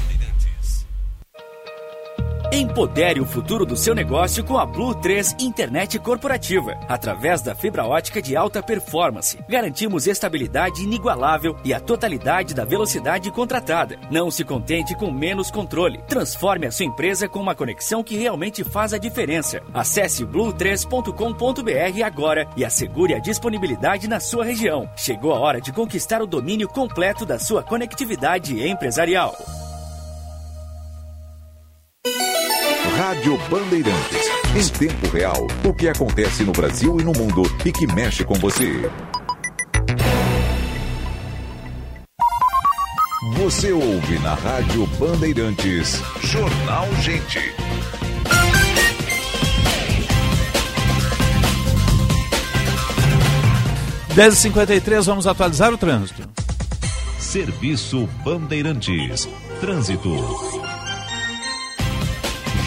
[2.53, 6.77] Empodere o futuro do seu negócio com a Blue 3 Internet Corporativa.
[6.85, 13.31] Através da fibra ótica de alta performance, garantimos estabilidade inigualável e a totalidade da velocidade
[13.31, 13.97] contratada.
[14.11, 16.03] Não se contente com menos controle.
[16.09, 19.61] Transforme a sua empresa com uma conexão que realmente faz a diferença.
[19.73, 24.89] Acesse blue3.com.br agora e assegure a disponibilidade na sua região.
[24.97, 29.37] Chegou a hora de conquistar o domínio completo da sua conectividade empresarial.
[33.01, 34.29] Rádio Bandeirantes.
[34.55, 38.35] Em tempo real, o que acontece no Brasil e no mundo e que mexe com
[38.35, 38.87] você.
[43.37, 45.99] Você ouve na Rádio Bandeirantes.
[46.21, 47.39] Jornal Gente.
[54.13, 56.29] Dez e 53 vamos atualizar o trânsito.
[57.17, 59.27] Serviço Bandeirantes.
[59.59, 60.70] Trânsito.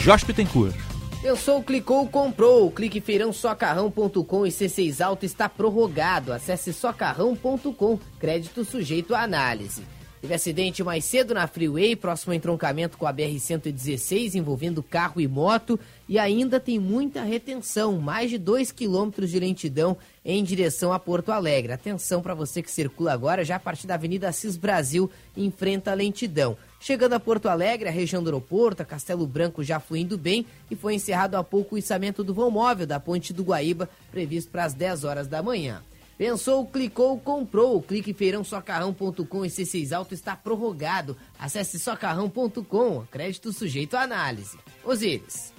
[0.04, 0.76] Jorge Pittencourt.
[1.22, 2.70] Pensou, clicou, comprou.
[2.70, 6.30] Clique feirãosocarrão.com e C6 Alto está prorrogado.
[6.30, 7.98] Acesse socarrão.com.
[8.20, 9.82] Crédito sujeito à análise.
[10.20, 15.28] Teve acidente mais cedo na Freeway, próximo ao entroncamento com a BR-116, envolvendo carro e
[15.28, 15.80] moto.
[16.06, 21.32] E ainda tem muita retenção, mais de 2 quilômetros de lentidão em direção a Porto
[21.32, 21.72] Alegre.
[21.72, 25.94] Atenção para você que circula agora, já a partir da Avenida Assis Brasil, enfrenta a
[25.94, 26.58] lentidão.
[26.84, 30.76] Chegando a Porto Alegre, a região do aeroporto, a Castelo Branco já fluindo bem e
[30.76, 34.64] foi encerrado há pouco o içamento do vão móvel da ponte do Guaíba, previsto para
[34.64, 35.80] as 10 horas da manhã.
[36.18, 37.80] Pensou, clicou, comprou.
[37.80, 41.16] Clique feirãosocarrão.com e C6 Alto está prorrogado.
[41.38, 43.06] Acesse socarrão.com.
[43.10, 44.58] Crédito sujeito à análise.
[44.84, 45.54] Osíris.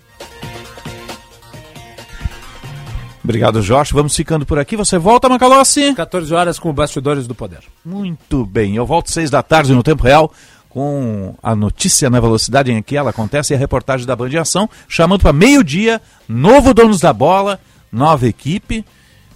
[3.24, 3.92] Obrigado, Jorge.
[3.92, 4.78] Vamos ficando por aqui.
[4.78, 5.96] Você volta, Macalossi?
[5.96, 7.64] 14 horas com Bastidores do Poder.
[7.84, 8.76] Muito bem.
[8.76, 10.32] Eu volto seis da tarde no Tempo Real
[10.76, 14.70] com a notícia na velocidade em que ela acontece e a reportagem da Band Ação,
[14.90, 18.84] chamando para meio-dia, novo Donos da Bola, nova equipe,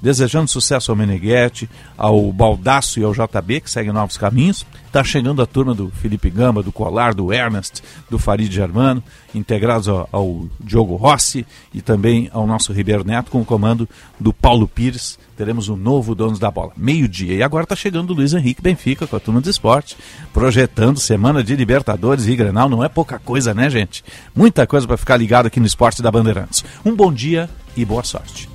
[0.01, 4.65] desejando sucesso ao Meneghetti, ao Baldaço e ao JB, que seguem novos caminhos.
[4.88, 9.03] Está chegando a turma do Felipe Gamba, do Colar, do Ernest, do Farid Germano,
[9.35, 13.88] integrados ao, ao Diogo Rossi e também ao nosso Ribeiro Neto, com o comando
[14.19, 15.19] do Paulo Pires.
[15.38, 17.35] Teremos um novo Donos da Bola, meio-dia.
[17.35, 19.95] E agora está chegando o Luiz Henrique Benfica com a turma do esporte,
[20.34, 22.67] projetando semana de Libertadores e Grenal.
[22.67, 24.03] Não é pouca coisa, né, gente?
[24.35, 26.65] Muita coisa para ficar ligado aqui no Esporte da Bandeirantes.
[26.84, 28.49] Um bom dia e boa sorte.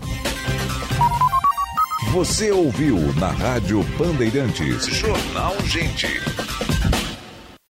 [2.13, 4.87] Você ouviu na Rádio Bandeirantes.
[4.87, 6.07] Jornal Gente.